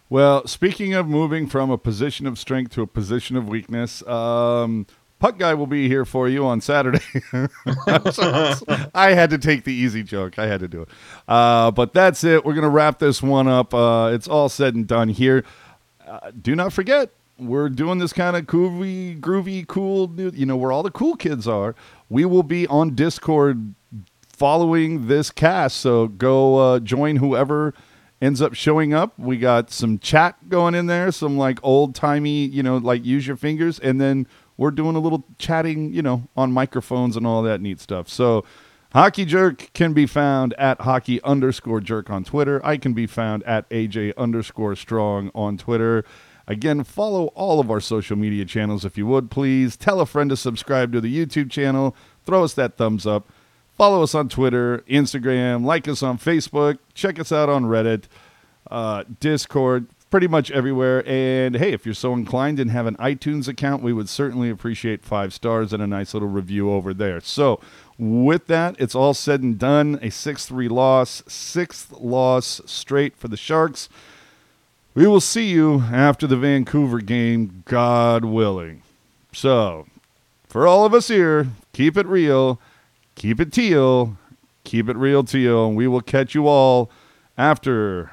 Well, 0.09 0.47
speaking 0.47 0.95
of 0.95 1.09
moving 1.09 1.49
from 1.49 1.71
a 1.71 1.79
position 1.79 2.27
of 2.27 2.39
strength 2.39 2.73
to 2.75 2.83
a 2.83 2.87
position 2.87 3.37
of 3.37 3.49
weakness, 3.49 4.07
um, 4.07 4.87
Puck 5.19 5.39
Guy 5.39 5.55
will 5.55 5.67
be 5.67 5.89
here 5.89 6.05
for 6.05 6.29
you 6.29 6.47
on 6.47 6.61
Saturday. 6.61 7.01
I 8.95 9.15
had 9.15 9.31
to 9.31 9.39
take 9.39 9.65
the 9.65 9.73
easy 9.73 10.03
joke. 10.03 10.39
I 10.39 10.47
had 10.47 10.61
to 10.61 10.69
do 10.69 10.83
it. 10.83 10.89
Uh, 11.27 11.71
but 11.71 11.93
that's 11.93 12.23
it. 12.23 12.45
We're 12.45 12.53
going 12.53 12.63
to 12.63 12.69
wrap 12.69 12.99
this 12.99 13.23
one 13.23 13.49
up. 13.49 13.73
Uh, 13.73 14.11
it's 14.13 14.29
all 14.29 14.49
said 14.49 14.75
and 14.75 14.87
done 14.87 15.09
here. 15.09 15.45
Uh, 16.07 16.31
do 16.41 16.55
not 16.55 16.73
forget, 16.73 17.11
we're 17.39 17.69
doing 17.69 17.99
this 17.99 18.13
kind 18.13 18.37
of 18.37 18.45
groovy, 18.45 19.21
groovy, 19.21 19.67
cool, 19.67 20.11
you 20.17 20.47
know, 20.47 20.57
where 20.57 20.73
all 20.73 20.83
the 20.83 20.91
cool 20.91 21.17
kids 21.17 21.47
are. 21.47 21.75
We 22.09 22.25
will 22.25 22.43
be 22.43 22.67
on 22.69 22.95
Discord 22.95 23.75
following 24.29 25.07
this 25.09 25.31
cast. 25.31 25.79
So 25.79 26.09
go 26.09 26.57
uh, 26.57 26.79
join 26.81 27.17
whoever 27.17 27.75
ends 28.21 28.41
up 28.41 28.55
showing 28.55 28.95
up. 28.95 29.19
We 29.19 29.39
got 29.39 29.71
some 29.71 29.99
chat 29.99 30.49
going 30.49 30.75
in 30.75 30.87
there, 30.87 31.11
some 31.13 31.37
like 31.37 31.59
old 31.63 31.95
timey, 31.95 32.47
you 32.47 32.63
know, 32.63 32.77
like 32.77 33.05
use 33.05 33.27
your 33.27 33.37
fingers, 33.37 33.79
and 33.79 34.01
then 34.01 34.27
we're 34.57 34.71
doing 34.71 34.97
a 34.97 35.01
little 35.01 35.25
chatting, 35.39 35.93
you 35.93 36.03
know, 36.03 36.29
on 36.37 36.53
microphones 36.53 37.17
and 37.17 37.27
all 37.27 37.43
that 37.43 37.61
neat 37.61 37.81
stuff. 37.81 38.09
So 38.09 38.45
Hockey 38.93 39.27
Jerk 39.27 39.71
can 39.75 39.93
be 39.93 40.07
found 40.07 40.55
at 40.55 40.81
hockey 40.81 41.23
underscore 41.23 41.81
jerk 41.81 42.09
on 42.09 42.25
Twitter. 42.25 42.65
I 42.65 42.79
can 42.79 42.95
be 42.95 43.07
found 43.07 43.43
at 43.43 43.69
AJ 43.69 44.15
underscore 44.17 44.77
strong 44.77 45.31
on 45.35 45.59
Twitter. 45.59 46.05
Again, 46.49 46.85
follow 46.85 47.27
all 47.29 47.59
of 47.59 47.71
our 47.71 47.81
social 47.81 48.17
media 48.17 48.45
channels 48.45 48.85
if 48.85 48.97
you 48.97 49.07
would, 49.07 49.31
please. 49.31 49.77
Tell 49.77 50.01
a 50.01 50.07
friend 50.07 50.31
to 50.31 50.37
subscribe 50.37 50.93
to 50.93 51.01
the 51.01 51.27
YouTube 51.27 51.51
channel. 51.51 51.97
Throw 52.25 52.45
us 52.45 52.55
that 52.55 52.77
thumbs 52.77 53.07
up. 53.07 53.29
Follow 53.77 54.03
us 54.03 54.15
on 54.15 54.29
Twitter, 54.31 54.79
Instagram, 54.89 55.65
like 55.65 55.87
us 55.87 56.03
on 56.03 56.17
Facebook, 56.17 56.79
check 56.95 57.21
us 57.21 57.31
out 57.31 57.51
on 57.51 57.65
Reddit, 57.65 58.05
uh, 58.71 59.05
Discord, 59.21 59.87
pretty 60.11 60.27
much 60.27 60.51
everywhere. 60.51 61.07
And 61.07 61.57
hey, 61.57 61.75
if 61.75 61.85
you're 61.85 61.95
so 61.95 62.15
inclined 62.15 62.59
and 62.59 62.71
have 62.71 62.87
an 62.87 62.97
iTunes 62.97 63.49
account, 63.49 63.83
we 63.83 63.93
would 63.93 64.09
certainly 64.09 64.49
appreciate 64.49 65.05
five 65.05 65.35
stars 65.35 65.75
and 65.75 65.83
a 65.83 65.87
nice 65.87 66.15
little 66.15 66.29
review 66.29 66.73
over 66.73 66.95
there. 66.95 67.21
So, 67.21 67.61
with 67.99 68.47
that, 68.47 68.77
it's 68.79 68.95
all 68.95 69.13
said 69.13 69.43
and 69.43 69.59
done. 69.59 69.99
A 70.01 70.11
6 70.11 70.47
3 70.47 70.69
loss, 70.69 71.23
sixth 71.27 71.93
loss 71.93 72.63
straight 72.65 73.15
for 73.17 73.29
the 73.29 73.37
Sharks. 73.37 73.91
We 74.97 75.07
will 75.07 75.21
see 75.21 75.47
you 75.47 75.83
after 75.93 76.27
the 76.27 76.39
Vancouver 76.39 77.01
game, 77.01 77.63
God 77.67 78.25
willing. 78.25 78.83
So, 79.31 79.87
for 80.49 80.67
all 80.67 80.87
of 80.87 80.95
us 80.95 81.09
here, 81.09 81.49
keep 81.75 81.99
it 81.99 82.07
real, 82.07 82.59
keep 83.15 83.39
it 83.39 83.53
teal, 83.53 84.17
keep 84.65 84.89
it 84.89 84.97
real 84.97 85.23
teal, 85.23 85.69
and 85.69 85.77
we 85.77 85.87
will 85.87 86.01
catch 86.01 86.35
you 86.35 86.49
all 86.49 86.91
after 87.37 88.11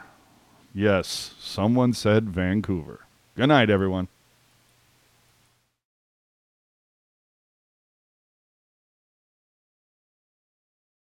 Yes, 0.75 1.35
someone 1.39 1.93
said 1.93 2.29
Vancouver. 2.29 3.01
Good 3.35 3.47
night, 3.47 3.69
everyone. 3.69 4.07